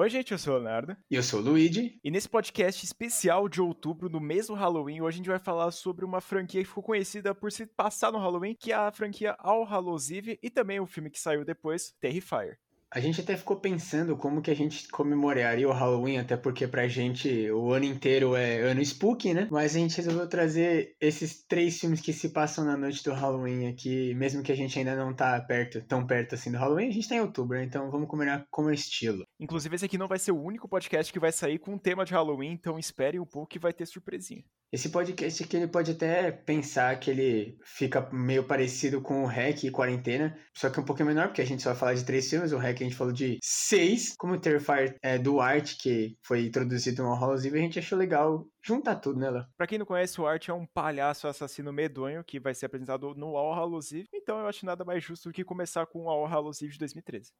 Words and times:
Oi, 0.00 0.08
gente, 0.08 0.30
eu 0.30 0.38
sou 0.38 0.54
o 0.54 0.58
Leonardo. 0.58 0.96
E 1.10 1.16
eu 1.16 1.22
sou 1.24 1.40
o 1.40 1.42
Luigi. 1.42 1.98
E 2.04 2.08
nesse 2.08 2.28
podcast 2.28 2.84
especial 2.84 3.48
de 3.48 3.60
outubro, 3.60 4.08
no 4.08 4.20
mesmo 4.20 4.54
Halloween, 4.54 5.00
hoje 5.00 5.16
a 5.16 5.18
gente 5.18 5.28
vai 5.28 5.40
falar 5.40 5.72
sobre 5.72 6.04
uma 6.04 6.20
franquia 6.20 6.62
que 6.62 6.68
ficou 6.68 6.84
conhecida 6.84 7.34
por 7.34 7.50
se 7.50 7.66
passar 7.66 8.12
no 8.12 8.18
Halloween, 8.20 8.54
que 8.54 8.70
é 8.70 8.76
a 8.76 8.92
franquia 8.92 9.34
All 9.40 9.64
Hallows 9.64 10.08
Eve, 10.12 10.38
e 10.40 10.50
também 10.50 10.78
o 10.78 10.86
filme 10.86 11.10
que 11.10 11.18
saiu 11.18 11.44
depois, 11.44 11.96
Terrifier. 12.00 12.60
A 12.90 13.00
gente 13.00 13.20
até 13.20 13.36
ficou 13.36 13.60
pensando 13.60 14.16
como 14.16 14.40
que 14.40 14.50
a 14.50 14.56
gente 14.56 14.88
comemoraria 14.88 15.68
o 15.68 15.72
Halloween, 15.72 16.16
até 16.16 16.38
porque 16.38 16.66
pra 16.66 16.88
gente 16.88 17.50
o 17.50 17.70
ano 17.70 17.84
inteiro 17.84 18.34
é 18.34 18.62
ano 18.62 18.82
spooky, 18.82 19.34
né? 19.34 19.46
Mas 19.50 19.76
a 19.76 19.78
gente 19.78 19.98
resolveu 19.98 20.26
trazer 20.26 20.96
esses 20.98 21.44
três 21.44 21.78
filmes 21.78 22.00
que 22.00 22.14
se 22.14 22.30
passam 22.30 22.64
na 22.64 22.78
noite 22.78 23.04
do 23.04 23.12
Halloween 23.12 23.68
aqui, 23.68 24.14
mesmo 24.14 24.42
que 24.42 24.50
a 24.50 24.56
gente 24.56 24.78
ainda 24.78 24.96
não 24.96 25.14
tá 25.14 25.38
perto, 25.42 25.82
tão 25.82 26.06
perto 26.06 26.34
assim 26.34 26.50
do 26.50 26.56
Halloween, 26.56 26.88
a 26.88 26.92
gente 26.92 27.08
tá 27.08 27.16
em 27.16 27.20
outubro, 27.20 27.58
né? 27.58 27.64
então 27.64 27.90
vamos 27.90 28.08
comemorar 28.08 28.46
como 28.50 28.70
estilo. 28.70 29.22
Inclusive 29.38 29.76
esse 29.76 29.84
aqui 29.84 29.98
não 29.98 30.08
vai 30.08 30.18
ser 30.18 30.32
o 30.32 30.42
único 30.42 30.66
podcast 30.66 31.12
que 31.12 31.20
vai 31.20 31.30
sair 31.30 31.58
com 31.58 31.74
um 31.74 31.78
tema 31.78 32.06
de 32.06 32.14
Halloween, 32.14 32.52
então 32.52 32.78
espere 32.78 33.20
um 33.20 33.26
pouco 33.26 33.48
que 33.48 33.58
vai 33.58 33.72
ter 33.74 33.84
surpresinha. 33.84 34.42
Esse 34.70 34.90
podcast 34.90 35.42
aqui 35.42 35.56
ele 35.56 35.66
pode 35.66 35.92
até 35.92 36.30
pensar 36.30 36.98
que 37.00 37.10
ele 37.10 37.58
fica 37.64 38.06
meio 38.12 38.44
parecido 38.44 39.00
com 39.00 39.24
o 39.24 39.26
REC 39.26 39.64
e 39.64 39.70
Quarentena, 39.70 40.36
só 40.52 40.68
que 40.68 40.78
um 40.78 40.84
pouquinho 40.84 41.08
menor, 41.08 41.28
porque 41.28 41.40
a 41.40 41.46
gente 41.46 41.62
só 41.62 41.70
vai 41.70 41.78
falar 41.78 41.94
de 41.94 42.04
três 42.04 42.28
filmes, 42.28 42.52
o 42.52 42.58
REC 42.58 42.77
que 42.78 42.84
a 42.84 42.86
gente 42.86 42.96
falou 42.96 43.12
de 43.12 43.38
seis, 43.42 44.14
como 44.16 44.34
o 44.34 44.40
Terrifier 44.40 44.96
é, 45.02 45.18
do 45.18 45.40
Art, 45.40 45.76
que 45.80 46.16
foi 46.22 46.46
introduzido 46.46 47.02
no 47.02 47.34
Eve, 47.34 47.58
a 47.58 47.62
gente 47.62 47.78
achou 47.78 47.98
legal 47.98 48.46
juntar 48.62 48.96
tudo, 48.96 49.18
né, 49.18 49.30
Léo? 49.30 49.44
Pra 49.56 49.66
quem 49.66 49.78
não 49.78 49.86
conhece, 49.86 50.20
o 50.20 50.26
Art 50.26 50.48
é 50.48 50.52
um 50.52 50.66
palhaço 50.66 51.26
assassino 51.26 51.72
medonho 51.72 52.24
que 52.24 52.38
vai 52.38 52.54
ser 52.54 52.66
apresentado 52.66 53.14
no 53.14 53.36
All 53.36 53.52
Hallows 53.52 53.92
Eve, 53.92 54.08
então 54.14 54.38
eu 54.38 54.46
acho 54.46 54.64
nada 54.64 54.84
mais 54.84 55.02
justo 55.02 55.28
do 55.28 55.32
que 55.32 55.44
começar 55.44 55.86
com 55.86 56.04
o 56.04 56.08
All 56.08 56.26
Hallows 56.26 56.62
Eve 56.62 56.72
de 56.72 56.78
2013. 56.78 57.32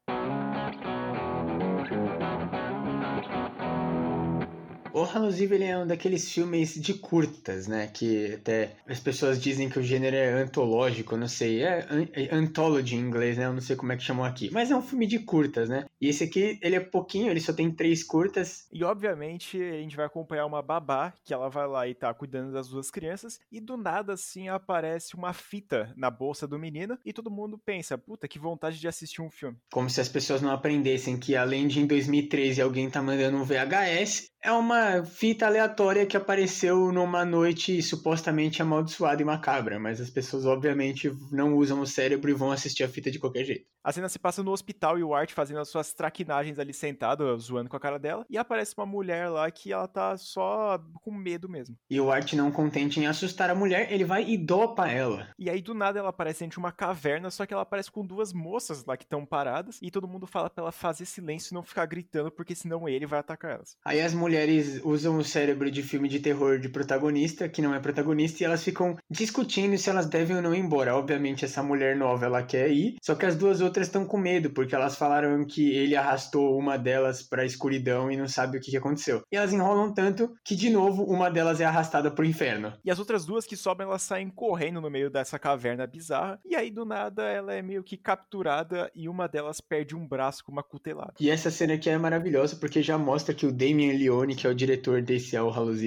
O 4.99 5.03
Hallows 5.03 5.39
ele 5.39 5.63
é 5.63 5.77
um 5.77 5.87
daqueles 5.87 6.29
filmes 6.29 6.73
de 6.73 6.93
curtas, 6.93 7.67
né? 7.67 7.87
Que 7.87 8.33
até 8.33 8.71
as 8.85 8.99
pessoas 8.99 9.41
dizem 9.41 9.69
que 9.69 9.79
o 9.79 9.81
gênero 9.81 10.13
é 10.13 10.41
antológico, 10.41 11.15
não 11.15 11.27
sei, 11.27 11.63
é, 11.63 11.87
é 12.11 12.35
anthology 12.35 12.97
em 12.97 12.99
inglês, 12.99 13.37
né? 13.37 13.45
Eu 13.45 13.53
não 13.53 13.61
sei 13.61 13.77
como 13.77 13.93
é 13.93 13.95
que 13.95 14.03
chamam 14.03 14.25
aqui. 14.25 14.49
Mas 14.51 14.71
é 14.71 14.75
um 14.75 14.81
filme 14.81 15.07
de 15.07 15.19
curtas, 15.19 15.69
né? 15.69 15.85
E 16.01 16.07
esse 16.07 16.23
aqui, 16.23 16.57
ele 16.61 16.75
é 16.75 16.79
pouquinho, 16.79 17.29
ele 17.29 17.41
só 17.41 17.51
tem 17.51 17.71
três 17.71 18.03
curtas. 18.03 18.67
E 18.71 18.83
obviamente 18.83 19.61
a 19.61 19.73
gente 19.73 19.95
vai 19.95 20.05
acompanhar 20.05 20.45
uma 20.45 20.61
babá, 20.61 21.13
que 21.25 21.33
ela 21.33 21.49
vai 21.49 21.67
lá 21.67 21.87
e 21.87 21.93
tá 21.93 22.13
cuidando 22.13 22.53
das 22.53 22.69
duas 22.69 22.89
crianças, 22.89 23.39
e 23.51 23.59
do 23.59 23.75
nada 23.75 24.13
assim 24.13 24.47
aparece 24.47 25.15
uma 25.15 25.33
fita 25.33 25.93
na 25.97 26.09
bolsa 26.09 26.47
do 26.47 26.57
menino, 26.57 26.97
e 27.03 27.11
todo 27.11 27.29
mundo 27.29 27.57
pensa, 27.57 27.97
puta, 27.97 28.27
que 28.27 28.39
vontade 28.39 28.79
de 28.79 28.87
assistir 28.87 29.21
um 29.21 29.29
filme. 29.29 29.57
Como 29.71 29.89
se 29.89 29.99
as 29.99 30.07
pessoas 30.07 30.41
não 30.41 30.51
aprendessem 30.51 31.19
que 31.19 31.35
além 31.35 31.67
de 31.67 31.81
em 31.81 31.85
2013 31.85 32.61
alguém 32.61 32.89
tá 32.89 33.01
mandando 33.01 33.37
um 33.37 33.43
VHS, 33.43 34.29
é 34.41 34.51
uma 34.51 35.03
fita 35.03 35.45
aleatória 35.45 36.05
que 36.05 36.15
apareceu 36.15 36.91
numa 36.93 37.25
noite 37.25 37.81
supostamente 37.81 38.61
amaldiçoada 38.61 39.21
e 39.21 39.25
macabra, 39.25 39.77
mas 39.79 39.99
as 39.99 40.09
pessoas 40.09 40.45
obviamente 40.45 41.11
não 41.31 41.55
usam 41.55 41.81
o 41.81 41.87
cérebro 41.87 42.29
e 42.31 42.33
vão 42.33 42.51
assistir 42.51 42.83
a 42.83 42.89
fita 42.89 43.11
de 43.11 43.19
qualquer 43.19 43.43
jeito. 43.43 43.65
A 43.83 43.91
cena 43.91 44.09
se 44.09 44.19
passa 44.19 44.43
no 44.43 44.51
hospital 44.51 44.99
e 44.99 45.03
o 45.03 45.13
Art 45.13 45.31
fazendo 45.31 45.59
as 45.59 45.69
suas 45.69 45.93
traquinagens 45.93 46.59
ali 46.59 46.73
sentado, 46.73 47.37
zoando 47.39 47.69
com 47.69 47.77
a 47.77 47.79
cara 47.79 47.97
dela, 47.97 48.25
e 48.29 48.37
aparece 48.37 48.73
uma 48.77 48.85
mulher 48.85 49.29
lá 49.29 49.49
que 49.49 49.71
ela 49.71 49.87
tá 49.87 50.17
só 50.17 50.79
com 51.01 51.11
medo 51.11 51.47
mesmo. 51.47 51.77
E 51.89 51.99
o 51.99 52.11
Art 52.11 52.33
não 52.33 52.51
contente 52.51 52.99
em 52.99 53.07
assustar 53.07 53.49
a 53.49 53.55
mulher, 53.55 53.91
ele 53.91 54.03
vai 54.03 54.23
e 54.27 54.37
dopa 54.37 54.87
ela. 54.87 55.27
E 55.39 55.49
aí 55.49 55.61
do 55.61 55.73
nada 55.73 55.99
ela 55.99 56.09
aparece 56.09 56.41
dentro 56.41 56.55
de 56.55 56.59
uma 56.59 56.71
caverna, 56.71 57.31
só 57.31 57.45
que 57.45 57.53
ela 57.53 57.63
aparece 57.63 57.89
com 57.89 58.05
duas 58.05 58.33
moças 58.33 58.83
lá 58.85 58.97
que 58.97 59.05
estão 59.05 59.25
paradas, 59.25 59.79
e 59.81 59.89
todo 59.89 60.07
mundo 60.07 60.27
fala 60.27 60.49
pra 60.49 60.63
ela 60.63 60.71
fazer 60.71 61.05
silêncio 61.05 61.53
e 61.53 61.55
não 61.55 61.63
ficar 61.63 61.85
gritando, 61.85 62.31
porque 62.31 62.55
senão 62.55 62.87
ele 62.87 63.05
vai 63.05 63.19
atacar 63.19 63.51
elas. 63.51 63.77
Aí 63.85 64.01
as 64.01 64.13
mulheres 64.13 64.81
usam 64.83 65.17
o 65.17 65.23
cérebro 65.23 65.71
de 65.71 65.81
filme 65.83 66.09
de 66.09 66.19
terror 66.19 66.59
de 66.59 66.69
protagonista, 66.69 67.47
que 67.47 67.61
não 67.61 67.73
é 67.73 67.79
protagonista, 67.79 68.43
e 68.43 68.45
elas 68.45 68.63
ficam 68.63 68.97
discutindo 69.09 69.77
se 69.77 69.89
elas 69.89 70.05
devem 70.05 70.35
ou 70.35 70.41
não 70.41 70.53
ir 70.53 70.59
embora. 70.59 70.95
Obviamente, 70.95 71.45
essa 71.45 71.63
mulher 71.63 71.95
nova 71.95 72.25
ela 72.25 72.43
quer 72.43 72.69
ir, 72.69 72.97
só 73.01 73.15
que 73.15 73.25
as 73.25 73.35
duas 73.35 73.61
outras 73.69 73.87
estão 73.87 74.05
com 74.05 74.17
medo, 74.17 74.49
porque 74.49 74.75
elas 74.75 74.95
falaram 74.95 75.45
que 75.45 75.71
ele 75.71 75.95
arrastou 75.95 76.57
uma 76.57 76.77
delas 76.77 77.23
pra 77.23 77.45
escuridão 77.45 78.11
e 78.11 78.17
não 78.17 78.27
sabe 78.27 78.57
o 78.57 78.61
que, 78.61 78.71
que 78.71 78.77
aconteceu. 78.77 79.23
E 79.31 79.37
elas 79.37 79.53
enrolam 79.53 79.93
tanto 79.93 80.35
que, 80.43 80.55
de 80.55 80.69
novo, 80.69 81.03
uma 81.03 81.29
delas 81.29 81.61
é 81.61 81.65
arrastada 81.65 82.11
pro 82.11 82.25
inferno. 82.25 82.73
E 82.83 82.91
as 82.91 82.99
outras 82.99 83.25
duas 83.25 83.45
que 83.45 83.55
sobem, 83.55 83.87
elas 83.87 84.01
saem 84.01 84.29
correndo 84.29 84.81
no 84.81 84.89
meio 84.89 85.09
dessa 85.09 85.39
caverna 85.39 85.87
bizarra, 85.87 86.39
e 86.45 86.55
aí 86.55 86.69
do 86.69 86.85
nada 86.85 87.23
ela 87.23 87.53
é 87.53 87.61
meio 87.61 87.83
que 87.83 87.95
capturada 87.95 88.91
e 88.93 89.07
uma 89.07 89.27
delas 89.27 89.61
perde 89.61 89.95
um 89.95 90.07
braço 90.07 90.43
com 90.43 90.51
uma 90.51 90.63
cutelada. 90.63 91.13
E 91.19 91.29
essa 91.29 91.51
cena 91.51 91.75
aqui 91.75 91.89
é 91.89 91.97
maravilhosa 91.97 92.55
porque 92.55 92.81
já 92.81 92.97
mostra 92.97 93.33
que 93.33 93.45
o 93.45 93.51
Damien 93.51 93.97
Leone, 93.97 94.35
que 94.35 94.47
é 94.47 94.49
o 94.49 94.55
diretor 94.55 95.01
desse 95.01 95.37
Al 95.37 95.49
Hallows 95.49 95.79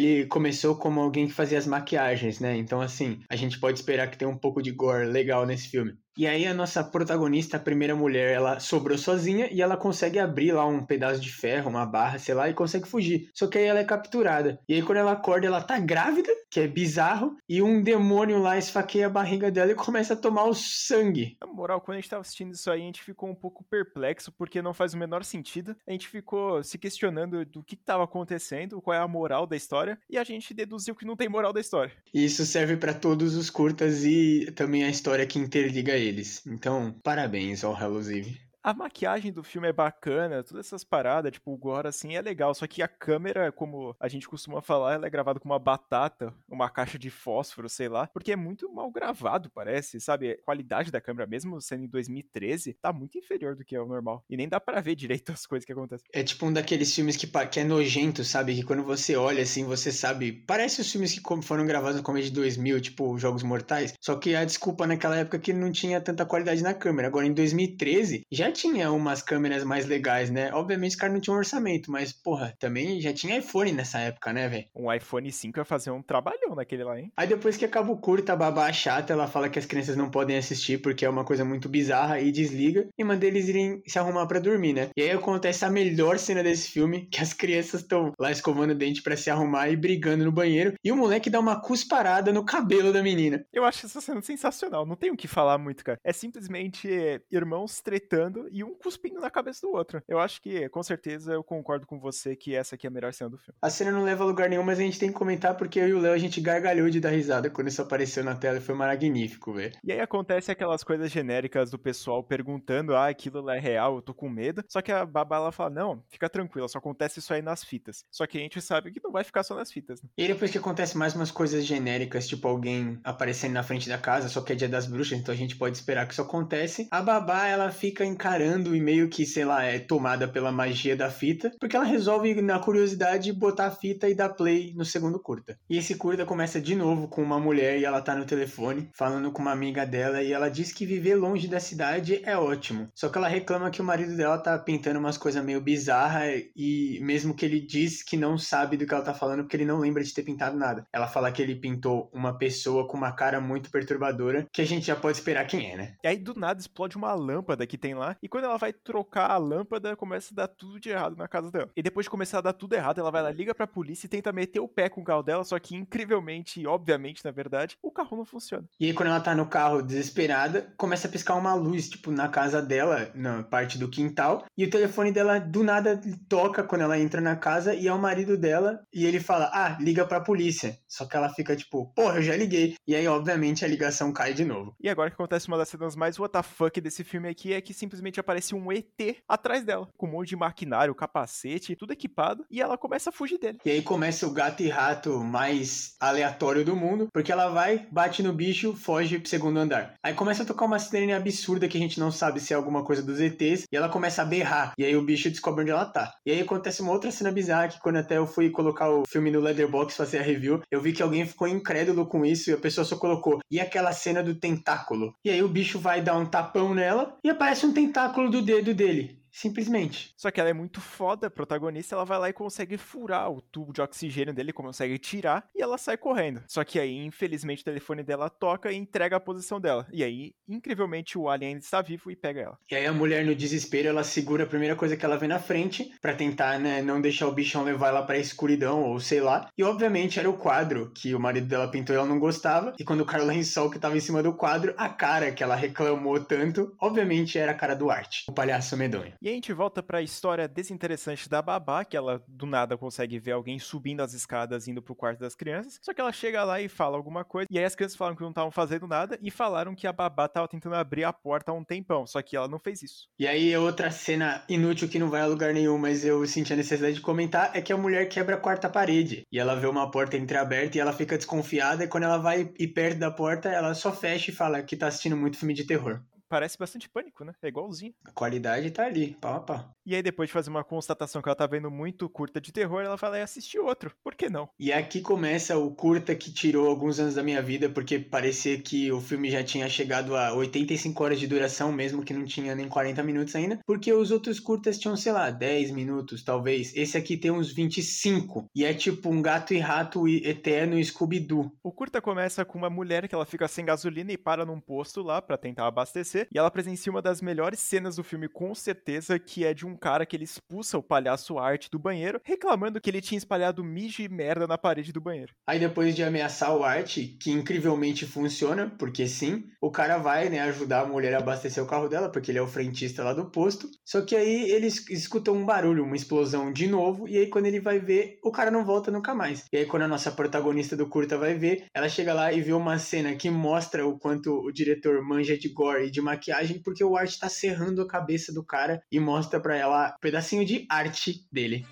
ele 0.00 0.26
começou 0.26 0.76
como 0.76 1.00
alguém 1.00 1.26
que 1.26 1.32
fazia 1.32 1.58
as 1.58 1.66
maquiagens, 1.66 2.40
né? 2.40 2.56
Então, 2.56 2.80
assim, 2.80 3.20
a 3.28 3.36
gente 3.36 3.58
pode 3.58 3.78
esperar 3.78 4.10
que 4.10 4.18
tenha 4.18 4.30
um 4.30 4.36
pouco 4.36 4.62
de 4.62 4.70
gore 4.70 5.06
legal 5.06 5.46
nesse 5.46 5.68
filme. 5.68 5.96
E 6.20 6.26
aí 6.26 6.46
a 6.46 6.52
nossa 6.52 6.84
protagonista, 6.84 7.56
a 7.56 7.60
primeira 7.60 7.94
mulher, 7.94 8.34
ela 8.34 8.60
sobrou 8.60 8.98
sozinha 8.98 9.48
e 9.50 9.62
ela 9.62 9.76
consegue 9.76 10.18
abrir 10.18 10.52
lá 10.52 10.66
um 10.66 10.84
pedaço 10.84 11.20
de 11.20 11.32
ferro, 11.32 11.70
uma 11.70 11.86
barra, 11.86 12.18
sei 12.18 12.34
lá, 12.34 12.46
e 12.46 12.52
consegue 12.52 12.86
fugir. 12.86 13.30
Só 13.32 13.46
que 13.46 13.56
aí 13.56 13.64
ela 13.64 13.78
é 13.78 13.84
capturada. 13.84 14.60
E 14.68 14.74
aí 14.74 14.82
quando 14.82 14.98
ela 14.98 15.12
acorda, 15.12 15.46
ela 15.46 15.62
tá 15.62 15.78
grávida, 15.78 16.28
que 16.50 16.60
é 16.60 16.66
bizarro, 16.66 17.36
e 17.48 17.62
um 17.62 17.80
demônio 17.82 18.38
lá 18.38 18.58
esfaqueia 18.58 19.06
a 19.06 19.10
barriga 19.10 19.50
dela 19.50 19.72
e 19.72 19.74
começa 19.74 20.12
a 20.12 20.16
tomar 20.16 20.44
o 20.44 20.52
sangue. 20.52 21.38
Na 21.40 21.46
moral, 21.46 21.80
quando 21.80 21.96
a 21.96 22.00
gente 22.00 22.10
tava 22.10 22.20
assistindo 22.20 22.52
isso 22.52 22.70
aí, 22.70 22.82
a 22.82 22.84
gente 22.84 23.02
ficou 23.02 23.30
um 23.30 23.34
pouco 23.34 23.64
perplexo, 23.64 24.30
porque 24.32 24.60
não 24.60 24.74
faz 24.74 24.92
o 24.92 24.98
menor 24.98 25.24
sentido. 25.24 25.74
A 25.88 25.92
gente 25.92 26.08
ficou 26.08 26.62
se 26.62 26.76
questionando 26.76 27.46
do 27.46 27.62
que 27.62 27.76
tava 27.76 28.04
acontecendo, 28.04 28.82
qual 28.82 28.94
é 28.94 28.98
a 28.98 29.08
moral 29.08 29.46
da 29.46 29.56
história, 29.56 29.89
e 30.08 30.18
a 30.18 30.24
gente 30.24 30.52
deduziu 30.52 30.94
que 30.94 31.04
não 31.04 31.16
tem 31.16 31.28
moral 31.28 31.52
da 31.52 31.60
história. 31.60 31.92
Isso 32.12 32.44
serve 32.44 32.76
para 32.76 32.94
todos 32.94 33.34
os 33.34 33.50
curtas 33.50 34.04
e 34.04 34.50
também 34.54 34.84
a 34.84 34.90
história 34.90 35.26
que 35.26 35.38
interliga 35.38 35.96
eles. 35.96 36.44
Então, 36.46 36.92
parabéns 37.02 37.64
ao 37.64 37.72
Hallows 37.72 38.08
Eve. 38.08 38.49
A 38.62 38.74
maquiagem 38.74 39.32
do 39.32 39.42
filme 39.42 39.68
é 39.68 39.72
bacana, 39.72 40.44
todas 40.44 40.66
essas 40.66 40.84
paradas, 40.84 41.32
tipo, 41.32 41.50
o 41.50 41.56
gore, 41.56 41.88
assim, 41.88 42.14
é 42.14 42.20
legal. 42.20 42.54
Só 42.54 42.66
que 42.66 42.82
a 42.82 42.88
câmera, 42.88 43.50
como 43.50 43.96
a 43.98 44.06
gente 44.06 44.28
costuma 44.28 44.60
falar, 44.60 44.94
ela 44.94 45.06
é 45.06 45.10
gravada 45.10 45.40
com 45.40 45.48
uma 45.48 45.58
batata, 45.58 46.34
uma 46.46 46.68
caixa 46.68 46.98
de 46.98 47.08
fósforo, 47.08 47.70
sei 47.70 47.88
lá. 47.88 48.06
Porque 48.08 48.32
é 48.32 48.36
muito 48.36 48.70
mal 48.70 48.90
gravado, 48.90 49.50
parece, 49.50 49.98
sabe? 49.98 50.32
A 50.32 50.42
qualidade 50.42 50.90
da 50.90 51.00
câmera, 51.00 51.26
mesmo 51.26 51.58
sendo 51.58 51.84
em 51.84 51.88
2013, 51.88 52.74
tá 52.74 52.92
muito 52.92 53.16
inferior 53.16 53.56
do 53.56 53.64
que 53.64 53.74
é 53.74 53.80
o 53.80 53.86
normal. 53.86 54.22
E 54.28 54.36
nem 54.36 54.46
dá 54.46 54.60
para 54.60 54.82
ver 54.82 54.94
direito 54.94 55.32
as 55.32 55.46
coisas 55.46 55.64
que 55.64 55.72
acontecem. 55.72 56.06
É 56.12 56.22
tipo 56.22 56.44
um 56.44 56.52
daqueles 56.52 56.94
filmes 56.94 57.16
que, 57.16 57.26
que 57.26 57.60
é 57.60 57.64
nojento, 57.64 58.22
sabe? 58.24 58.54
Que 58.54 58.62
quando 58.62 58.82
você 58.82 59.16
olha, 59.16 59.42
assim, 59.42 59.64
você 59.64 59.90
sabe... 59.90 60.32
Parece 60.32 60.82
os 60.82 60.92
filmes 60.92 61.18
que 61.18 61.42
foram 61.42 61.64
gravados 61.64 61.96
no 61.96 62.02
começo 62.02 62.28
de 62.28 62.34
2000, 62.34 62.78
tipo 62.82 63.16
Jogos 63.18 63.42
Mortais. 63.42 63.94
Só 63.98 64.16
que 64.16 64.34
a 64.36 64.44
desculpa 64.44 64.86
naquela 64.86 65.16
época 65.16 65.38
é 65.38 65.40
que 65.40 65.52
não 65.54 65.72
tinha 65.72 65.98
tanta 65.98 66.26
qualidade 66.26 66.62
na 66.62 66.74
câmera. 66.74 67.08
Agora, 67.08 67.26
em 67.26 67.32
2013, 67.32 68.20
já 68.30 68.49
tinha 68.50 68.90
umas 68.90 69.22
câmeras 69.22 69.64
mais 69.64 69.86
legais, 69.86 70.30
né? 70.30 70.52
Obviamente 70.52 70.92
os 70.92 70.96
caras 70.96 71.14
não 71.14 71.20
tinham 71.20 71.36
orçamento, 71.36 71.90
mas, 71.90 72.12
porra, 72.12 72.54
também 72.58 73.00
já 73.00 73.12
tinha 73.12 73.38
iPhone 73.38 73.72
nessa 73.72 73.98
época, 73.98 74.32
né, 74.32 74.48
velho? 74.48 74.66
Um 74.74 74.92
iPhone 74.92 75.30
5 75.30 75.58
ia 75.58 75.64
fazer 75.64 75.90
um 75.90 76.02
trabalhão 76.02 76.54
naquele 76.54 76.84
lá, 76.84 76.98
hein? 76.98 77.12
Aí 77.16 77.26
depois 77.26 77.56
que 77.56 77.64
acaba 77.64 77.92
o 77.92 77.96
curta, 77.96 78.32
a 78.32 78.36
babá 78.36 78.72
chata, 78.72 79.12
ela 79.12 79.26
fala 79.26 79.48
que 79.48 79.58
as 79.58 79.66
crianças 79.66 79.96
não 79.96 80.10
podem 80.10 80.36
assistir 80.36 80.80
porque 80.80 81.04
é 81.04 81.10
uma 81.10 81.24
coisa 81.24 81.44
muito 81.44 81.68
bizarra 81.68 82.20
e 82.20 82.32
desliga 82.32 82.88
e 82.96 83.04
manda 83.04 83.26
eles 83.26 83.48
irem 83.48 83.82
se 83.86 83.98
arrumar 83.98 84.26
para 84.26 84.40
dormir, 84.40 84.72
né? 84.72 84.88
E 84.96 85.02
aí 85.02 85.10
acontece 85.10 85.64
a 85.64 85.70
melhor 85.70 86.18
cena 86.18 86.42
desse 86.42 86.70
filme, 86.70 87.06
que 87.10 87.20
as 87.20 87.32
crianças 87.32 87.80
estão 87.80 88.12
lá 88.18 88.30
escovando 88.30 88.70
o 88.70 88.74
dente 88.74 89.02
para 89.02 89.16
se 89.16 89.30
arrumar 89.30 89.68
e 89.68 89.76
brigando 89.76 90.24
no 90.24 90.32
banheiro, 90.32 90.74
e 90.82 90.92
o 90.92 90.96
moleque 90.96 91.30
dá 91.30 91.40
uma 91.40 91.60
cusparada 91.60 92.32
no 92.32 92.44
cabelo 92.44 92.92
da 92.92 93.02
menina. 93.02 93.44
Eu 93.52 93.64
acho 93.64 93.86
essa 93.86 94.00
cena 94.00 94.22
sensacional, 94.22 94.86
não 94.86 94.96
tem 94.96 95.10
o 95.10 95.16
que 95.16 95.28
falar 95.28 95.58
muito, 95.58 95.84
cara. 95.84 95.98
É 96.04 96.12
simplesmente 96.12 96.88
irmãos 97.30 97.80
tretando 97.80 98.39
e 98.50 98.64
um 98.64 98.74
cuspindo 98.74 99.20
na 99.20 99.30
cabeça 99.30 99.66
do 99.66 99.72
outro. 99.72 100.02
Eu 100.08 100.18
acho 100.18 100.40
que, 100.40 100.68
com 100.68 100.82
certeza, 100.82 101.32
eu 101.32 101.42
concordo 101.42 101.86
com 101.86 101.98
você 101.98 102.36
que 102.36 102.54
essa 102.54 102.74
aqui 102.74 102.86
é 102.86 102.88
a 102.88 102.92
melhor 102.92 103.12
cena 103.12 103.30
do 103.30 103.38
filme. 103.38 103.56
A 103.60 103.70
cena 103.70 103.90
não 103.90 104.02
leva 104.02 104.24
a 104.24 104.26
lugar 104.26 104.48
nenhum, 104.48 104.62
mas 104.62 104.78
a 104.78 104.82
gente 104.82 104.98
tem 104.98 105.10
que 105.10 105.14
comentar 105.14 105.56
porque 105.56 105.78
eu 105.78 105.88
e 105.88 105.94
o 105.94 106.00
Léo 106.00 106.12
a 106.12 106.18
gente 106.18 106.40
gargalhou 106.40 106.88
de 106.90 107.00
dar 107.00 107.10
risada 107.10 107.50
quando 107.50 107.68
isso 107.68 107.82
apareceu 107.82 108.24
na 108.24 108.34
tela 108.34 108.58
e 108.58 108.60
foi 108.60 108.74
magnífico, 108.74 109.52
velho. 109.52 109.72
E 109.84 109.92
aí 109.92 110.00
acontece 110.00 110.50
aquelas 110.50 110.82
coisas 110.82 111.10
genéricas 111.10 111.70
do 111.70 111.78
pessoal 111.78 112.22
perguntando: 112.22 112.94
ah, 112.94 113.08
aquilo 113.08 113.48
é 113.50 113.58
real, 113.58 113.96
eu 113.96 114.02
tô 114.02 114.14
com 114.14 114.28
medo. 114.28 114.64
Só 114.68 114.80
que 114.80 114.92
a 114.92 115.04
babá 115.04 115.36
ela 115.36 115.52
fala: 115.52 115.70
não, 115.70 116.02
fica 116.08 116.28
tranquila, 116.28 116.68
só 116.68 116.78
acontece 116.78 117.18
isso 117.18 117.32
aí 117.32 117.42
nas 117.42 117.62
fitas. 117.64 118.04
Só 118.10 118.26
que 118.26 118.38
a 118.38 118.40
gente 118.40 118.60
sabe 118.60 118.90
que 118.90 119.00
não 119.02 119.12
vai 119.12 119.24
ficar 119.24 119.42
só 119.42 119.54
nas 119.54 119.70
fitas. 119.70 120.02
Né? 120.02 120.08
E 120.16 120.26
depois 120.26 120.50
que 120.50 120.58
acontece 120.58 120.96
mais 120.96 121.14
umas 121.14 121.30
coisas 121.30 121.64
genéricas, 121.64 122.26
tipo 122.26 122.46
alguém 122.48 122.98
aparecendo 123.04 123.52
na 123.52 123.62
frente 123.62 123.88
da 123.88 123.98
casa, 123.98 124.28
só 124.28 124.40
que 124.40 124.52
é 124.52 124.56
dia 124.56 124.68
das 124.68 124.86
bruxas, 124.86 125.18
então 125.18 125.34
a 125.34 125.36
gente 125.36 125.56
pode 125.56 125.76
esperar 125.76 126.06
que 126.06 126.12
isso 126.12 126.22
acontece. 126.22 126.88
A 126.90 127.02
babá 127.02 127.46
ela 127.46 127.70
fica 127.70 128.04
encarando 128.04 128.29
e 128.38 128.80
meio 128.80 129.08
que, 129.08 129.26
sei 129.26 129.44
lá, 129.44 129.64
é 129.64 129.78
tomada 129.78 130.28
pela 130.28 130.52
magia 130.52 130.96
da 130.96 131.10
fita, 131.10 131.50
porque 131.58 131.74
ela 131.74 131.84
resolve, 131.84 132.40
na 132.40 132.58
curiosidade, 132.58 133.32
botar 133.32 133.66
a 133.66 133.70
fita 133.70 134.08
e 134.08 134.14
dar 134.14 134.30
play 134.30 134.72
no 134.76 134.84
segundo 134.84 135.18
curta. 135.18 135.58
E 135.68 135.76
esse 135.76 135.96
curta 135.96 136.24
começa 136.24 136.60
de 136.60 136.76
novo 136.76 137.08
com 137.08 137.22
uma 137.22 137.40
mulher 137.40 137.78
e 137.78 137.84
ela 137.84 138.00
tá 138.00 138.14
no 138.14 138.24
telefone, 138.24 138.88
falando 138.96 139.32
com 139.32 139.42
uma 139.42 139.52
amiga 139.52 139.84
dela, 139.84 140.22
e 140.22 140.32
ela 140.32 140.48
diz 140.48 140.72
que 140.72 140.86
viver 140.86 141.16
longe 141.16 141.48
da 141.48 141.58
cidade 141.58 142.20
é 142.24 142.36
ótimo. 142.36 142.88
Só 142.94 143.08
que 143.08 143.18
ela 143.18 143.28
reclama 143.28 143.70
que 143.70 143.80
o 143.80 143.84
marido 143.84 144.16
dela 144.16 144.38
tá 144.38 144.58
pintando 144.58 144.98
umas 144.98 145.18
coisas 145.18 145.44
meio 145.44 145.60
bizarras, 145.60 146.42
e 146.54 146.98
mesmo 147.02 147.34
que 147.34 147.44
ele 147.44 147.60
diz 147.60 148.02
que 148.02 148.16
não 148.16 148.38
sabe 148.38 148.76
do 148.76 148.86
que 148.86 148.94
ela 148.94 149.04
tá 149.04 149.14
falando, 149.14 149.42
porque 149.42 149.56
ele 149.56 149.64
não 149.64 149.78
lembra 149.78 150.02
de 150.02 150.14
ter 150.14 150.22
pintado 150.22 150.56
nada. 150.56 150.86
Ela 150.92 151.08
fala 151.08 151.32
que 151.32 151.42
ele 151.42 151.56
pintou 151.56 152.10
uma 152.12 152.36
pessoa 152.36 152.86
com 152.86 152.96
uma 152.96 153.12
cara 153.12 153.40
muito 153.40 153.70
perturbadora, 153.70 154.46
que 154.52 154.62
a 154.62 154.66
gente 154.66 154.86
já 154.86 154.96
pode 154.96 155.16
esperar 155.16 155.46
quem 155.46 155.72
é, 155.72 155.76
né? 155.76 155.94
E 156.04 156.08
aí 156.08 156.16
do 156.16 156.34
nada 156.34 156.60
explode 156.60 156.96
uma 156.96 157.14
lâmpada 157.14 157.66
que 157.66 157.78
tem 157.78 157.94
lá, 157.94 158.16
e 158.22 158.28
quando 158.28 158.44
ela 158.44 158.56
vai 158.56 158.72
trocar 158.72 159.30
a 159.30 159.36
lâmpada, 159.36 159.96
começa 159.96 160.32
a 160.32 160.36
dar 160.36 160.48
tudo 160.48 160.78
de 160.78 160.90
errado 160.90 161.16
na 161.16 161.28
casa 161.28 161.50
dela. 161.50 161.70
E 161.76 161.82
depois 161.82 162.04
de 162.04 162.10
começar 162.10 162.38
a 162.38 162.42
dar 162.42 162.52
tudo 162.52 162.74
errado, 162.74 163.00
ela 163.00 163.10
vai 163.10 163.22
lá, 163.22 163.30
liga 163.30 163.54
pra 163.54 163.66
polícia 163.66 164.06
e 164.06 164.10
tenta 164.10 164.32
meter 164.32 164.60
o 164.60 164.68
pé 164.68 164.88
com 164.88 165.00
o 165.00 165.04
carro 165.04 165.22
dela, 165.22 165.44
só 165.44 165.58
que 165.58 165.74
incrivelmente 165.74 166.60
e 166.60 166.66
obviamente, 166.66 167.24
na 167.24 167.30
verdade, 167.30 167.76
o 167.82 167.90
carro 167.90 168.16
não 168.16 168.24
funciona. 168.24 168.64
E 168.78 168.86
aí 168.86 168.94
quando 168.94 169.08
ela 169.08 169.20
tá 169.20 169.34
no 169.34 169.46
carro 169.46 169.82
desesperada, 169.82 170.72
começa 170.76 171.08
a 171.08 171.10
piscar 171.10 171.34
uma 171.34 171.54
luz, 171.54 171.88
tipo, 171.88 172.10
na 172.10 172.28
casa 172.28 172.60
dela, 172.62 173.10
na 173.14 173.42
parte 173.42 173.78
do 173.78 173.88
quintal, 173.88 174.44
e 174.56 174.64
o 174.64 174.70
telefone 174.70 175.12
dela 175.12 175.38
do 175.38 175.62
nada 175.62 176.00
toca 176.28 176.62
quando 176.62 176.82
ela 176.82 176.98
entra 176.98 177.20
na 177.20 177.36
casa 177.36 177.74
e 177.74 177.86
é 177.86 177.92
o 177.92 177.98
marido 177.98 178.36
dela, 178.36 178.82
e 178.92 179.06
ele 179.06 179.20
fala: 179.20 179.50
"Ah, 179.52 179.76
liga 179.80 180.06
pra 180.06 180.20
polícia". 180.20 180.78
Só 180.88 181.06
que 181.06 181.16
ela 181.16 181.28
fica 181.28 181.56
tipo: 181.56 181.92
"Porra, 181.94 182.16
eu 182.16 182.22
já 182.22 182.36
liguei". 182.36 182.74
E 182.86 182.94
aí 182.94 183.06
obviamente 183.06 183.64
a 183.64 183.68
ligação 183.68 184.12
cai 184.12 184.34
de 184.34 184.44
novo. 184.44 184.74
E 184.80 184.88
agora 184.88 185.10
que 185.10 185.14
acontece 185.14 185.48
uma 185.48 185.58
das 185.58 185.68
cenas 185.68 185.94
mais 185.94 186.18
WTF 186.18 186.80
desse 186.80 187.04
filme 187.04 187.28
aqui 187.28 187.52
é 187.52 187.60
que 187.60 187.74
simplesmente 187.74 188.09
aparece 188.18 188.54
um 188.54 188.72
ET 188.72 189.18
atrás 189.28 189.62
dela, 189.62 189.88
com 189.96 190.06
um 190.06 190.12
monte 190.12 190.30
de 190.30 190.36
maquinário, 190.36 190.94
capacete, 190.94 191.76
tudo 191.76 191.92
equipado, 191.92 192.44
e 192.50 192.60
ela 192.60 192.76
começa 192.76 193.10
a 193.10 193.12
fugir 193.12 193.38
dele. 193.38 193.58
E 193.64 193.70
aí 193.70 193.82
começa 193.82 194.26
o 194.26 194.32
gato 194.32 194.62
e 194.62 194.68
rato 194.68 195.22
mais 195.22 195.94
aleatório 196.00 196.64
do 196.64 196.74
mundo, 196.74 197.08
porque 197.12 197.30
ela 197.30 197.48
vai, 197.48 197.86
bate 197.92 198.22
no 198.22 198.32
bicho, 198.32 198.74
foge 198.74 199.18
pro 199.18 199.28
segundo 199.28 199.58
andar. 199.58 199.94
Aí 200.02 200.14
começa 200.14 200.42
a 200.42 200.46
tocar 200.46 200.64
uma 200.64 200.78
sirene 200.78 201.12
absurda 201.12 201.68
que 201.68 201.76
a 201.76 201.80
gente 201.80 202.00
não 202.00 202.10
sabe 202.10 202.40
se 202.40 202.52
é 202.52 202.56
alguma 202.56 202.82
coisa 202.82 203.02
dos 203.02 203.20
ETs, 203.20 203.64
e 203.70 203.76
ela 203.76 203.88
começa 203.88 204.22
a 204.22 204.24
berrar, 204.24 204.72
e 204.76 204.84
aí 204.84 204.96
o 204.96 205.04
bicho 205.04 205.30
descobre 205.30 205.62
onde 205.62 205.70
ela 205.70 205.84
tá. 205.84 206.12
E 206.26 206.32
aí 206.32 206.40
acontece 206.40 206.82
uma 206.82 206.92
outra 206.92 207.10
cena 207.10 207.30
bizarra 207.30 207.68
que 207.68 207.80
quando 207.80 207.96
até 207.96 208.16
eu 208.16 208.26
fui 208.26 208.50
colocar 208.50 208.90
o 208.90 209.04
filme 209.06 209.30
no 209.30 209.40
Leatherbox 209.40 209.96
fazer 209.96 210.18
a 210.18 210.22
review, 210.22 210.62
eu 210.70 210.80
vi 210.80 210.92
que 210.92 211.02
alguém 211.02 211.26
ficou 211.26 211.46
incrédulo 211.46 212.06
com 212.06 212.24
isso 212.24 212.50
e 212.50 212.54
a 212.54 212.58
pessoa 212.58 212.84
só 212.84 212.96
colocou, 212.96 213.38
e 213.50 213.60
aquela 213.60 213.92
cena 213.92 214.22
do 214.22 214.34
tentáculo? 214.34 215.14
E 215.24 215.30
aí 215.30 215.42
o 215.42 215.48
bicho 215.48 215.78
vai 215.78 216.00
dar 216.00 216.16
um 216.16 216.26
tapão 216.26 216.74
nela 216.74 217.16
e 217.24 217.30
aparece 217.30 217.66
um 217.66 217.72
tentáculo 217.72 217.99
do 218.30 218.42
dedo 218.42 218.74
dele. 218.74 219.19
Simplesmente. 219.40 220.12
Só 220.18 220.30
que 220.30 220.38
ela 220.38 220.50
é 220.50 220.52
muito 220.52 220.82
foda, 220.82 221.28
a 221.28 221.30
protagonista, 221.30 221.94
ela 221.94 222.04
vai 222.04 222.18
lá 222.18 222.28
e 222.28 222.32
consegue 222.32 222.76
furar 222.76 223.30
o 223.30 223.40
tubo 223.40 223.72
de 223.72 223.80
oxigênio 223.80 224.34
dele, 224.34 224.52
consegue 224.52 224.98
tirar, 224.98 225.46
e 225.56 225.62
ela 225.62 225.78
sai 225.78 225.96
correndo. 225.96 226.42
Só 226.46 226.62
que 226.62 226.78
aí, 226.78 226.94
infelizmente, 226.98 227.62
o 227.62 227.64
telefone 227.64 228.02
dela 228.02 228.28
toca 228.28 228.70
e 228.70 228.76
entrega 228.76 229.16
a 229.16 229.20
posição 229.20 229.58
dela. 229.58 229.86
E 229.90 230.04
aí, 230.04 230.34
incrivelmente, 230.46 231.16
o 231.16 231.30
alien 231.30 231.54
ainda 231.54 231.64
está 231.64 231.80
vivo 231.80 232.10
e 232.10 232.16
pega 232.16 232.42
ela. 232.42 232.58
E 232.70 232.74
aí 232.74 232.84
a 232.84 232.92
mulher, 232.92 233.24
no 233.24 233.34
desespero, 233.34 233.88
ela 233.88 234.04
segura 234.04 234.44
a 234.44 234.46
primeira 234.46 234.76
coisa 234.76 234.94
que 234.94 235.06
ela 235.06 235.16
vê 235.16 235.26
na 235.26 235.38
frente, 235.38 235.90
para 236.02 236.14
tentar, 236.14 236.58
né, 236.58 236.82
não 236.82 237.00
deixar 237.00 237.26
o 237.26 237.32
bichão 237.32 237.64
levar 237.64 237.88
ela 237.88 238.02
pra 238.02 238.18
escuridão, 238.18 238.82
ou 238.82 239.00
sei 239.00 239.22
lá. 239.22 239.48
E, 239.56 239.64
obviamente, 239.64 240.18
era 240.18 240.28
o 240.28 240.36
quadro 240.36 240.92
que 240.94 241.14
o 241.14 241.20
marido 241.20 241.46
dela 241.46 241.70
pintou 241.70 241.96
e 241.96 241.98
ela 241.98 242.06
não 242.06 242.18
gostava. 242.18 242.74
E 242.78 242.84
quando 242.84 243.00
o 243.00 243.06
Carlo 243.06 243.26
Lençol, 243.26 243.70
que 243.70 243.78
tava 243.78 243.96
em 243.96 244.00
cima 244.00 244.22
do 244.22 244.34
quadro, 244.34 244.74
a 244.76 244.90
cara 244.90 245.32
que 245.32 245.42
ela 245.42 245.56
reclamou 245.56 246.22
tanto, 246.22 246.74
obviamente, 246.78 247.38
era 247.38 247.52
a 247.52 247.54
cara 247.54 247.74
do 247.74 247.90
Art, 247.90 248.24
o 248.28 248.32
palhaço 248.32 248.76
medonho. 248.76 249.14
E 249.22 249.29
a 249.32 249.34
gente 249.34 249.52
volta 249.52 249.82
pra 249.82 250.02
história 250.02 250.48
desinteressante 250.48 251.28
da 251.28 251.42
babá, 251.42 251.84
que 251.84 251.96
ela 251.96 252.22
do 252.28 252.46
nada 252.46 252.76
consegue 252.76 253.18
ver 253.18 253.32
alguém 253.32 253.58
subindo 253.58 254.00
as 254.00 254.12
escadas 254.12 254.68
indo 254.68 254.82
pro 254.82 254.94
quarto 254.94 255.20
das 255.20 255.34
crianças. 255.34 255.78
Só 255.82 255.92
que 255.92 256.00
ela 256.00 256.12
chega 256.12 256.44
lá 256.44 256.60
e 256.60 256.68
fala 256.68 256.96
alguma 256.96 257.24
coisa. 257.24 257.46
E 257.50 257.58
aí 257.58 257.64
as 257.64 257.74
crianças 257.74 257.96
falam 257.96 258.14
que 258.14 258.22
não 258.22 258.30
estavam 258.30 258.50
fazendo 258.50 258.86
nada 258.86 259.18
e 259.22 259.30
falaram 259.30 259.74
que 259.74 259.86
a 259.86 259.92
babá 259.92 260.28
tava 260.28 260.48
tentando 260.48 260.74
abrir 260.74 261.04
a 261.04 261.12
porta 261.12 261.52
há 261.52 261.54
um 261.54 261.64
tempão. 261.64 262.06
Só 262.06 262.20
que 262.22 262.36
ela 262.36 262.48
não 262.48 262.58
fez 262.58 262.82
isso. 262.82 263.08
E 263.18 263.26
aí 263.26 263.56
outra 263.56 263.90
cena 263.90 264.44
inútil 264.48 264.88
que 264.88 264.98
não 264.98 265.10
vai 265.10 265.20
a 265.20 265.26
lugar 265.26 265.52
nenhum, 265.52 265.78
mas 265.78 266.04
eu 266.04 266.26
senti 266.26 266.52
a 266.52 266.56
necessidade 266.56 266.94
de 266.94 267.00
comentar, 267.00 267.50
é 267.54 267.60
que 267.60 267.72
a 267.72 267.76
mulher 267.76 268.08
quebra 268.08 268.36
a 268.36 268.40
quarta 268.40 268.68
parede. 268.68 269.22
E 269.30 269.38
ela 269.38 269.54
vê 269.54 269.66
uma 269.66 269.90
porta 269.90 270.16
entreaberta 270.16 270.76
e 270.76 270.80
ela 270.80 270.92
fica 270.92 271.16
desconfiada. 271.16 271.84
E 271.84 271.88
quando 271.88 272.04
ela 272.04 272.18
vai 272.18 272.52
ir 272.58 272.68
perto 272.68 272.98
da 272.98 273.10
porta, 273.10 273.48
ela 273.48 273.74
só 273.74 273.92
fecha 273.92 274.30
e 274.30 274.34
fala 274.34 274.62
que 274.62 274.76
tá 274.76 274.86
assistindo 274.86 275.16
muito 275.16 275.38
filme 275.38 275.54
de 275.54 275.64
terror. 275.64 276.02
Parece 276.30 276.56
bastante 276.56 276.88
pânico, 276.88 277.24
né? 277.24 277.32
É 277.42 277.48
igualzinho. 277.48 277.92
A 278.04 278.12
qualidade 278.12 278.70
tá 278.70 278.84
ali, 278.84 279.16
pau 279.20 279.34
a 279.34 279.40
pau. 279.40 279.74
E 279.84 279.96
aí, 279.96 280.02
depois 280.02 280.28
de 280.28 280.32
fazer 280.32 280.48
uma 280.48 280.62
constatação 280.62 281.20
que 281.20 281.28
ela 281.28 281.34
tá 281.34 281.44
vendo 281.44 281.68
muito 281.72 282.08
curta 282.08 282.40
de 282.40 282.52
terror, 282.52 282.82
ela 282.82 282.94
vai 282.94 283.10
lá 283.10 283.18
e 283.18 283.22
assiste 283.22 283.58
outro. 283.58 283.92
Por 284.00 284.14
que 284.14 284.30
não? 284.30 284.48
E 284.56 284.72
aqui 284.72 285.00
começa 285.00 285.58
o 285.58 285.74
curta 285.74 286.14
que 286.14 286.32
tirou 286.32 286.68
alguns 286.68 287.00
anos 287.00 287.16
da 287.16 287.22
minha 287.24 287.42
vida, 287.42 287.68
porque 287.68 287.98
parecia 287.98 288.56
que 288.62 288.92
o 288.92 289.00
filme 289.00 289.28
já 289.28 289.42
tinha 289.42 289.68
chegado 289.68 290.14
a 290.14 290.32
85 290.32 291.02
horas 291.02 291.18
de 291.18 291.26
duração, 291.26 291.72
mesmo 291.72 292.04
que 292.04 292.14
não 292.14 292.24
tinha 292.24 292.54
nem 292.54 292.68
40 292.68 293.02
minutos 293.02 293.34
ainda. 293.34 293.58
Porque 293.66 293.92
os 293.92 294.12
outros 294.12 294.38
curtas 294.38 294.78
tinham, 294.78 294.96
sei 294.96 295.10
lá, 295.10 295.30
10 295.30 295.72
minutos, 295.72 296.22
talvez. 296.22 296.72
Esse 296.76 296.96
aqui 296.96 297.16
tem 297.16 297.32
uns 297.32 297.52
25. 297.52 298.46
E 298.54 298.64
é 298.64 298.72
tipo 298.72 299.10
um 299.10 299.20
gato 299.20 299.52
e 299.52 299.58
rato 299.58 300.06
eterno 300.06 300.80
Scooby-Doo. 300.80 301.50
O 301.60 301.72
curta 301.72 302.00
começa 302.00 302.44
com 302.44 302.56
uma 302.56 302.70
mulher 302.70 303.08
que 303.08 303.14
ela 303.16 303.26
fica 303.26 303.48
sem 303.48 303.64
gasolina 303.64 304.12
e 304.12 304.18
para 304.18 304.46
num 304.46 304.60
posto 304.60 305.02
lá 305.02 305.20
para 305.20 305.36
tentar 305.36 305.66
abastecer. 305.66 306.19
E 306.32 306.38
ela 306.38 306.50
presencia 306.50 306.90
uma 306.90 307.02
das 307.02 307.20
melhores 307.20 307.60
cenas 307.60 307.96
do 307.96 308.04
filme, 308.04 308.28
com 308.28 308.54
certeza, 308.54 309.18
que 309.18 309.44
é 309.44 309.54
de 309.54 309.66
um 309.66 309.76
cara 309.76 310.06
que 310.06 310.16
ele 310.16 310.24
expulsa 310.24 310.78
o 310.78 310.82
palhaço 310.82 311.38
Art 311.38 311.68
do 311.70 311.78
banheiro, 311.78 312.20
reclamando 312.24 312.80
que 312.80 312.90
ele 312.90 313.00
tinha 313.00 313.18
espalhado 313.18 313.64
mijo 313.64 314.02
e 314.02 314.08
merda 314.08 314.46
na 314.46 314.58
parede 314.58 314.92
do 314.92 315.00
banheiro. 315.00 315.34
Aí 315.46 315.58
depois 315.58 315.94
de 315.94 316.02
ameaçar 316.02 316.56
o 316.56 316.64
Art, 316.64 316.98
que 317.20 317.30
incrivelmente 317.30 318.06
funciona, 318.06 318.72
porque 318.78 319.06
sim, 319.06 319.44
o 319.60 319.70
cara 319.70 319.98
vai, 319.98 320.28
né, 320.28 320.40
ajudar 320.40 320.82
a 320.82 320.86
mulher 320.86 321.14
a 321.14 321.18
abastecer 321.18 321.62
o 321.62 321.66
carro 321.66 321.88
dela, 321.88 322.10
porque 322.10 322.30
ele 322.30 322.38
é 322.38 322.42
o 322.42 322.48
frentista 322.48 323.04
lá 323.04 323.12
do 323.12 323.30
posto. 323.30 323.68
Só 323.84 324.02
que 324.02 324.16
aí 324.16 324.50
eles 324.50 324.88
escutam 324.88 325.34
um 325.34 325.44
barulho, 325.44 325.84
uma 325.84 325.96
explosão 325.96 326.52
de 326.52 326.66
novo, 326.66 327.08
e 327.08 327.18
aí 327.18 327.26
quando 327.28 327.46
ele 327.46 327.60
vai 327.60 327.78
ver, 327.78 328.18
o 328.22 328.30
cara 328.30 328.50
não 328.50 328.64
volta 328.64 328.90
nunca 328.90 329.14
mais. 329.14 329.44
E 329.52 329.56
aí 329.56 329.66
quando 329.66 329.82
a 329.82 329.88
nossa 329.88 330.10
protagonista 330.10 330.76
do 330.76 330.88
curta 330.88 331.18
vai 331.18 331.34
ver, 331.34 331.66
ela 331.74 331.88
chega 331.88 332.14
lá 332.14 332.32
e 332.32 332.40
vê 332.40 332.52
uma 332.52 332.78
cena 332.78 333.14
que 333.14 333.30
mostra 333.30 333.86
o 333.86 333.98
quanto 333.98 334.32
o 334.32 334.52
diretor 334.52 335.02
manja 335.02 335.36
de 335.36 335.48
gore 335.48 335.86
e 335.86 335.90
de 335.90 336.00
maquiagem, 336.10 336.58
porque 336.58 336.82
o 336.84 336.96
Art 336.96 337.16
tá 337.18 337.28
serrando 337.28 337.82
a 337.82 337.88
cabeça 337.88 338.32
do 338.32 338.42
cara 338.42 338.82
e 338.90 339.00
mostra 339.00 339.40
pra 339.40 339.56
ela 339.56 339.94
um 339.96 340.00
pedacinho 340.00 340.44
de 340.44 340.66
arte 340.68 341.26
dele. 341.30 341.66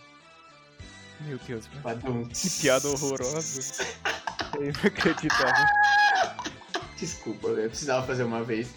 Meu 1.21 1.39
Deus. 1.47 1.67
Badum. 1.83 2.29
Que 2.29 2.51
piada 2.61 2.89
horrorosa. 2.89 3.85
Eu 4.55 4.73
não 4.73 4.83
acreditava. 4.85 5.67
Desculpa, 6.97 7.49
eu 7.49 7.69
precisava 7.69 8.05
fazer 8.07 8.25
uma 8.25 8.43
vez. 8.43 8.71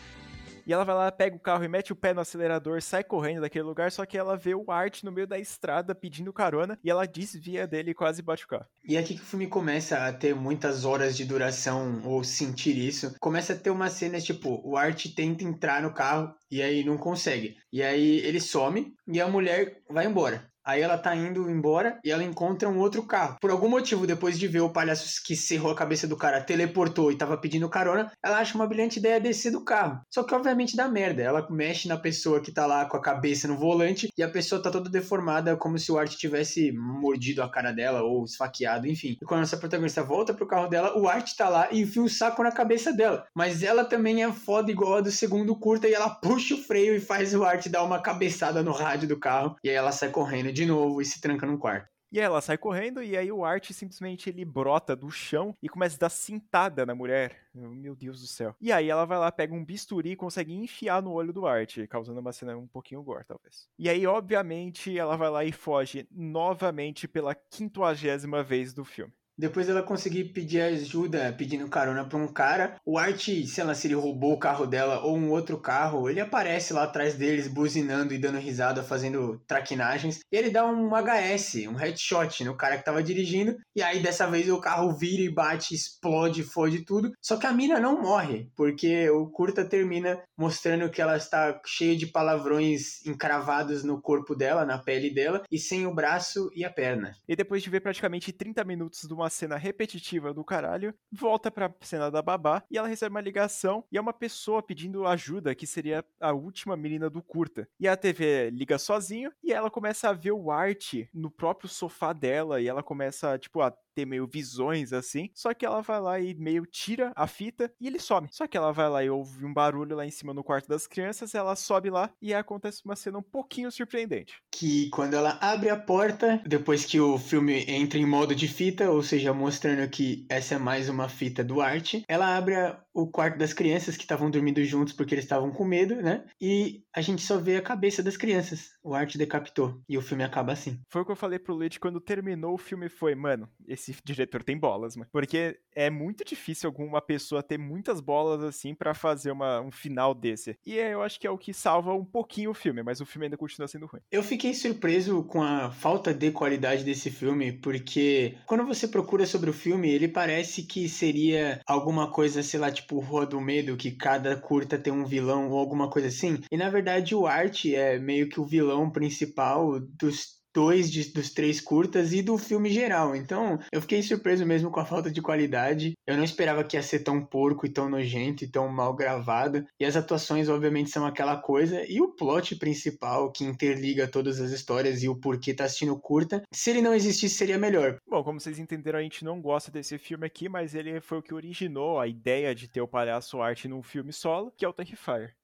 E 0.66 0.74
ela 0.74 0.84
vai 0.84 0.96
lá, 0.96 1.12
pega 1.12 1.36
o 1.36 1.40
carro 1.40 1.64
e 1.64 1.68
mete 1.68 1.92
o 1.92 1.96
pé 1.96 2.14
no 2.14 2.22
acelerador, 2.22 2.82
sai 2.82 3.04
correndo 3.04 3.42
daquele 3.42 3.64
lugar, 3.64 3.92
só 3.92 4.06
que 4.06 4.18
ela 4.18 4.38
vê 4.38 4.54
o 4.54 4.72
Art 4.72 5.04
no 5.04 5.12
meio 5.12 5.28
da 5.28 5.40
estrada 5.40 5.96
pedindo 5.96 6.34
carona 6.34 6.78
e 6.84 6.90
ela 6.90 7.06
desvia 7.06 7.68
dele 7.68 7.92
e 7.92 7.96
quase 7.96 8.22
bate 8.22 8.46
o 8.46 8.48
carro. 8.48 8.66
E 8.84 8.98
aqui 8.98 9.16
que 9.16 9.22
o 9.22 9.26
filme 9.26 9.48
começa 9.48 10.06
a 10.06 10.14
ter 10.14 10.36
muitas 10.36 10.86
horas 10.86 11.16
de 11.16 11.26
duração 11.26 12.02
ou 12.06 12.24
sentir 12.24 12.78
isso. 12.78 13.16
Começa 13.20 13.54
a 13.54 13.58
ter 13.58 13.70
umas 13.70 13.94
cenas 13.94 14.24
tipo, 14.24 14.62
o 14.64 14.76
Art 14.76 15.06
tenta 15.16 15.44
entrar 15.44 15.82
no 15.82 15.94
carro 15.94 16.34
e 16.50 16.62
aí 16.62 16.84
não 16.84 16.98
consegue. 16.98 17.58
E 17.72 17.82
aí 17.82 18.20
ele 18.20 18.40
some 18.40 18.94
e 19.08 19.22
a 19.22 19.28
mulher 19.28 19.82
vai 19.90 20.06
embora. 20.06 20.51
Aí 20.66 20.82
ela 20.82 20.98
tá 20.98 21.16
indo 21.16 21.50
embora 21.50 22.00
e 22.04 22.12
ela 22.12 22.24
encontra 22.24 22.70
um 22.70 22.78
outro 22.78 23.04
carro. 23.04 23.38
Por 23.42 23.52
algum 23.52 23.70
motivo, 23.70 24.06
depois 24.06 24.38
de 24.38 24.48
ver 24.48 24.62
o 24.62 24.70
palhaço 24.70 25.22
que 25.26 25.36
cerrou 25.36 25.72
a 25.72 25.76
cabeça 25.76 26.08
do 26.08 26.16
cara, 26.16 26.42
teleportou 26.42 27.12
e 27.12 27.18
tava 27.18 27.38
pedindo 27.38 27.70
carona, 27.70 28.12
ela 28.24 28.38
acha 28.38 28.56
uma 28.56 28.68
brilhante 28.68 29.00
ideia 29.00 29.20
descer 29.20 29.52
do 29.52 29.64
carro. 29.64 30.02
Só 30.10 30.24
que 30.24 30.36
obviamente 30.36 30.76
dá 30.76 30.88
merda. 30.88 31.24
Ela 31.24 31.48
mexe 31.50 31.88
na 31.88 31.98
pessoa 31.98 32.42
que 32.42 32.52
tá 32.52 32.66
lá 32.66 32.86
com 32.86 32.98
a 32.98 33.02
cabeça 33.02 33.48
no 33.48 33.58
volante 33.58 34.10
e 34.18 34.24
a 34.24 34.30
pessoa 34.30 34.62
tá 34.62 34.70
toda 34.70 34.90
deformada, 34.90 35.56
como 35.58 35.80
se 35.80 35.92
o 35.92 35.98
Art 35.98 36.14
tivesse 36.16 36.72
mordido 36.72 37.42
a 37.42 37.50
cara 37.50 37.72
dela 37.72 38.04
ou 38.04 38.24
esfaqueado, 38.24 38.88
enfim. 38.88 39.18
E 39.22 39.26
quando 39.26 39.40
a 39.40 39.42
nossa 39.42 39.58
protagonista 39.58 40.04
volta 40.04 40.34
pro 40.34 40.48
carro 40.48 40.68
dela, 40.68 40.98
o 40.98 41.08
Art 41.08 41.34
tá 41.36 41.50
lá 41.50 41.70
e 41.72 41.82
enfia 41.82 42.04
um 42.04 42.08
saco 42.08 42.44
na 42.44 42.52
cabeça 42.52 42.94
dela. 42.94 43.26
Mas 43.36 43.64
ela 43.64 43.84
também 43.84 44.24
é 44.24 44.32
foda 44.32 44.72
igual 44.72 44.98
a 44.98 45.02
do 45.02 45.12
segundo 45.12 45.56
curta 45.56 45.88
e 45.88 45.94
ela 45.94 46.10
puxa 46.10 46.54
o 46.54 46.58
freio 46.58 46.96
e 46.96 47.02
faz 47.02 47.34
o 47.34 47.44
Art 47.44 47.68
dar 47.68 47.84
uma 47.84 48.02
cabeçada 48.02 48.62
no 48.62 48.72
rádio 48.72 49.08
do 49.08 49.20
carro. 49.20 49.56
E 49.64 49.70
aí 49.70 49.76
ela 49.76 49.92
sai 49.92 50.10
correndo 50.10 50.51
de 50.52 50.66
novo 50.66 51.02
e 51.02 51.06
se 51.06 51.20
tranca 51.20 51.46
num 51.46 51.58
quarto. 51.58 51.90
E 52.12 52.20
ela 52.20 52.42
sai 52.42 52.58
correndo 52.58 53.02
e 53.02 53.16
aí 53.16 53.32
o 53.32 53.46
Art 53.46 53.72
simplesmente 53.72 54.30
ele 54.30 54.44
brota 54.44 54.98
do 54.98 55.10
chão 55.10 55.56
e 55.64 55.70
começa 55.70 55.96
a 55.96 56.00
dar 56.00 56.10
cintada 56.10 56.86
na 56.86 56.94
mulher. 56.94 57.48
Meu 57.54 57.96
Deus 57.96 58.20
do 58.20 58.28
céu. 58.28 58.54
E 58.60 58.70
aí 58.70 58.90
ela 58.90 59.06
vai 59.06 59.18
lá, 59.18 59.32
pega 59.32 59.54
um 59.54 59.64
bisturi 59.64 60.12
e 60.12 60.16
consegue 60.18 60.54
enfiar 60.54 61.02
no 61.02 61.14
olho 61.14 61.32
do 61.32 61.48
Art, 61.48 61.78
causando 61.88 62.20
uma 62.20 62.34
cena 62.34 62.58
um 62.58 62.68
pouquinho 62.68 63.02
gore, 63.02 63.24
talvez. 63.26 63.70
E 63.80 63.88
aí, 63.88 64.06
obviamente, 64.06 64.98
ela 64.98 65.16
vai 65.16 65.30
lá 65.30 65.46
e 65.46 65.54
foge 65.54 66.06
novamente 66.12 67.08
pela 67.08 67.34
quinquagésima 67.34 68.44
vez 68.44 68.74
do 68.74 68.84
filme. 68.84 69.14
Depois 69.42 69.68
ela 69.68 69.82
conseguir 69.82 70.26
pedir 70.26 70.62
ajuda, 70.62 71.34
pedindo 71.36 71.68
carona 71.68 72.06
pra 72.06 72.20
um 72.20 72.28
cara. 72.28 72.76
O 72.86 73.00
Art, 73.00 73.28
sei 73.48 73.64
lá, 73.64 73.74
se 73.74 73.88
ele 73.88 73.96
roubou 73.96 74.34
o 74.34 74.40
carro 74.40 74.68
dela 74.68 75.04
ou 75.04 75.18
um 75.18 75.32
outro 75.32 75.58
carro, 75.58 76.08
ele 76.08 76.20
aparece 76.20 76.72
lá 76.74 76.84
atrás 76.84 77.16
deles, 77.16 77.48
buzinando 77.48 78.14
e 78.14 78.20
dando 78.20 78.38
risada, 78.38 78.84
fazendo 78.84 79.42
traquinagens. 79.48 80.20
E 80.32 80.38
ele 80.38 80.52
dá 80.52 80.64
um 80.64 80.92
HS, 80.92 81.68
um 81.68 81.74
headshot 81.74 82.44
no 82.44 82.56
cara 82.56 82.78
que 82.78 82.86
tava 82.86 83.02
dirigindo. 83.02 83.58
E 83.76 83.82
aí 83.82 84.00
dessa 84.00 84.28
vez 84.28 84.48
o 84.48 84.62
carro 84.62 84.94
vira 84.94 85.24
e 85.24 85.34
bate, 85.34 85.74
explode, 85.74 86.44
fode 86.44 86.86
tudo. 86.86 87.12
Só 87.20 87.36
que 87.36 87.48
a 87.48 87.52
mina 87.52 87.80
não 87.80 88.00
morre, 88.00 88.48
porque 88.56 89.10
o 89.10 89.26
curta 89.26 89.66
termina 89.66 90.22
mostrando 90.38 90.92
que 90.92 91.02
ela 91.02 91.18
está 91.18 91.60
cheia 91.66 91.98
de 91.98 92.06
palavrões 92.06 93.04
encravados 93.08 93.84
no 93.84 94.00
corpo 94.00 94.36
dela, 94.36 94.68
na 94.68 94.78
pele 94.78 95.12
dela, 95.12 95.42
e 95.52 95.58
sem 95.58 95.88
o 95.88 95.96
braço 95.96 96.52
e 96.56 96.64
a 96.64 96.70
perna. 96.70 97.16
E 97.28 97.36
depois 97.36 97.64
de 97.64 97.72
ver 97.72 97.82
praticamente 97.82 98.32
30 98.32 98.64
minutos 98.64 99.08
de 99.08 99.14
uma 99.16 99.31
cena 99.32 99.58
repetitiva 99.58 100.34
do 100.34 100.44
caralho, 100.44 100.94
volta 101.12 101.50
pra 101.50 101.74
cena 101.82 102.12
da 102.12 102.22
babá 102.22 102.64
e 102.70 102.78
ela 102.78 102.88
recebe 102.88 103.14
uma 103.16 103.22
ligação 103.22 103.84
e 103.92 103.98
é 103.98 104.02
uma 104.02 104.14
pessoa 104.14 104.62
pedindo 104.62 105.08
ajuda, 105.08 105.56
que 105.56 105.66
seria 105.66 106.06
a 106.20 106.32
última 106.32 106.78
menina 106.78 107.10
do 107.10 107.24
curta. 107.24 107.68
E 107.80 107.88
a 107.88 107.98
TV 107.98 108.50
liga 108.52 108.78
sozinho 108.78 109.32
e 109.44 109.52
ela 109.52 109.72
começa 109.72 110.10
a 110.10 110.14
ver 110.14 110.32
o 110.32 110.52
Art 110.52 110.94
no 111.14 111.32
próprio 111.32 111.70
sofá 111.70 112.14
dela 112.14 112.62
e 112.62 112.68
ela 112.68 112.84
começa, 112.84 113.38
tipo, 113.40 113.62
a 113.62 113.74
ter 113.94 114.06
meio 114.06 114.28
visões 114.28 114.94
assim. 114.94 115.30
Só 115.34 115.54
que 115.54 115.66
ela 115.66 115.82
vai 115.82 116.00
lá 116.00 116.20
e 116.20 116.34
meio 116.34 116.66
tira 116.66 117.12
a 117.16 117.28
fita 117.28 117.72
e 117.80 117.88
ele 117.88 118.00
some. 118.00 118.28
Só 118.32 118.48
que 118.48 118.58
ela 118.58 118.72
vai 118.72 118.90
lá 118.90 119.04
e 119.04 119.10
ouve 119.10 119.46
um 119.46 119.54
barulho 119.54 119.96
lá 119.96 120.06
em 120.06 120.12
cima 120.12 120.34
no 120.34 120.44
quarto 120.44 120.68
das 120.68 120.88
crianças, 120.88 121.36
ela 121.36 121.56
sobe 121.56 121.90
lá 121.90 122.10
e 122.22 122.34
acontece 122.34 122.82
uma 122.86 122.96
cena 122.96 123.20
um 123.20 123.24
pouquinho 123.24 123.72
surpreendente. 123.72 124.42
Que 124.52 124.90
quando 124.90 125.16
ela 125.16 125.38
abre 125.42 125.70
a 125.70 125.78
porta, 125.78 126.42
depois 126.46 126.86
que 126.86 127.00
o 127.00 127.18
filme 127.18 127.66
entra 127.68 128.00
em 128.00 128.06
modo 128.06 128.36
de 128.36 128.48
fita, 128.48 128.90
ou 128.90 129.02
seja, 129.04 129.34
mostrando 129.34 129.90
que 129.90 130.26
essa 130.30 130.56
é 130.56 130.58
mais 130.58 130.90
uma 130.90 131.10
fita 131.10 131.44
do 131.44 131.62
arte, 131.62 132.04
ela 132.08 132.36
abre 132.36 132.56
o 132.94 133.08
quarto 133.08 133.38
das 133.38 133.54
crianças 133.54 133.96
que 133.96 134.04
estavam 134.04 134.30
dormindo 134.30 134.64
juntos 134.64 134.94
porque 134.94 135.16
eles 135.16 135.26
estavam 135.26 135.52
com 135.52 135.64
medo, 135.64 135.96
né? 135.96 136.26
E 136.40 136.84
a 136.94 137.02
gente 137.02 137.22
só 137.22 137.38
vê 137.38 137.58
a 137.58 137.62
cabeça 137.62 138.04
das 138.04 138.18
crianças. 138.18 138.72
O 138.84 138.94
arte 138.94 139.18
decapitou. 139.18 139.80
E 139.88 139.98
o 139.98 140.02
filme 140.02 140.24
acaba 140.24 140.54
assim. 140.54 140.80
Foi 140.90 141.02
o 141.02 141.06
que 141.06 141.12
eu 141.12 141.16
falei 141.16 141.40
pro 141.40 141.56
Leite 141.56 141.80
quando 141.80 142.00
terminou 142.00 142.54
o 142.54 142.58
filme 142.58 142.90
foi, 142.90 143.16
mano, 143.16 143.50
esse 143.68 143.96
diretor 144.04 144.44
tem 144.44 144.58
bolas, 144.58 144.96
mano. 144.96 145.10
Porque 145.12 145.60
é 145.76 145.90
muito 145.90 146.24
difícil 146.24 146.68
alguma 146.68 147.02
pessoa 147.02 147.44
ter 147.44 147.58
muitas 147.58 148.00
bolas 148.00 148.44
assim 148.44 148.74
para 148.76 148.94
fazer 148.94 149.32
uma, 149.32 149.62
um 149.62 149.72
final 149.72 150.14
desse. 150.14 150.58
E 150.66 150.76
eu 150.76 151.02
acho 151.02 151.20
que 151.20 151.28
é 151.28 151.32
o 151.32 151.38
que 151.38 151.54
salva 151.54 151.94
um 151.94 152.06
pouquinho 152.06 152.52
o 152.52 152.56
filme, 152.56 152.84
mas 152.84 153.02
o 153.02 153.06
filme 153.06 153.26
ainda 153.26 153.38
continua 153.38 153.68
sendo 153.68 153.86
ruim. 153.86 154.02
Eu 154.12 154.24
fiquei 154.24 154.54
surpreso 154.54 155.24
com 155.24 155.42
a 155.42 155.72
falta 155.72 156.14
de 156.14 156.32
qualidade 156.32 156.84
desse 156.84 157.10
filme, 157.10 157.52
porque 157.54 158.36
quando 158.46 158.66
você 158.66 158.88
procura 158.88 159.26
sobre 159.26 159.50
o 159.50 159.54
filme, 159.54 159.90
ele 159.90 160.08
parece 160.08 160.64
que 160.64 160.88
seria 160.90 161.62
alguma 161.66 162.12
coisa, 162.12 162.44
sei 162.44 162.60
lá, 162.60 162.72
tipo 162.72 163.00
Rua 163.00 163.26
do 163.26 163.40
Medo, 163.40 163.78
que 163.78 163.92
cada 163.92 164.36
curta 164.36 164.78
tem 164.78 164.92
um 164.92 165.06
vilão 165.06 165.50
ou 165.50 165.60
alguma 165.60 165.90
coisa 165.90 166.08
assim. 166.08 166.40
E 166.52 166.58
na 166.58 166.70
verdade 166.70 167.16
o 167.16 167.26
Art 167.26 167.66
é 167.66 167.98
meio 168.00 168.30
que 168.30 168.40
o 168.40 168.46
vilão 168.46 168.71
principal 168.90 169.80
dos 169.80 170.42
dois 170.54 170.92
de, 170.92 171.12
dos 171.12 171.32
três 171.32 171.60
curtas 171.62 172.14
e 172.14 172.22
do 172.22 172.38
filme 172.38 172.70
geral. 172.70 173.16
Então, 173.16 173.60
eu 173.72 173.82
fiquei 173.82 174.02
surpreso 174.04 174.46
mesmo 174.46 174.70
com 174.70 174.80
a 174.80 174.86
falta 174.86 175.12
de 175.12 175.22
qualidade. 175.22 175.94
Eu 176.06 176.18
não 176.18 176.24
esperava 176.24 176.64
que 176.64 176.76
ia 176.76 176.84
ser 176.84 177.00
tão 177.00 177.24
porco 177.24 177.66
e 177.66 177.70
tão 177.70 177.90
nojento 177.90 178.44
e 178.44 178.48
tão 178.52 178.68
mal 178.68 178.94
gravado. 178.94 179.66
E 179.80 179.86
as 179.86 179.96
atuações, 179.96 180.50
obviamente, 180.50 180.90
são 180.90 181.06
aquela 181.06 181.38
coisa. 181.38 181.84
E 181.88 182.02
o 182.02 182.14
plot 182.16 182.56
principal, 182.58 183.32
que 183.32 183.44
interliga 183.44 184.08
todas 184.08 184.40
as 184.40 184.52
histórias 184.52 185.04
e 185.04 185.10
o 185.10 185.16
porquê 185.16 185.54
tá 185.54 185.66
assistindo 185.66 185.98
curta, 186.00 186.44
se 186.54 186.70
ele 186.70 186.82
não 186.82 186.94
existisse, 186.94 187.36
seria 187.36 187.58
melhor. 187.58 187.98
Bom, 188.08 188.24
como 188.24 188.40
vocês 188.40 188.60
entenderam, 188.60 189.00
a 189.00 189.04
gente 189.04 189.24
não 189.24 189.42
gosta 189.42 189.72
desse 189.72 189.98
filme 189.98 190.26
aqui, 190.26 190.50
mas 190.50 190.76
ele 190.76 191.00
foi 191.00 191.20
o 191.20 191.24
que 191.24 191.34
originou 191.34 192.00
a 192.00 192.08
ideia 192.08 192.54
de 192.54 192.68
ter 192.68 192.82
o 192.82 192.88
palhaço 192.88 193.42
arte 193.42 193.68
num 193.68 193.82
filme 193.82 194.12
solo, 194.12 194.52
que 194.58 194.66
é 194.66 194.68
o 194.68 194.74
Terrifier. 194.74 195.36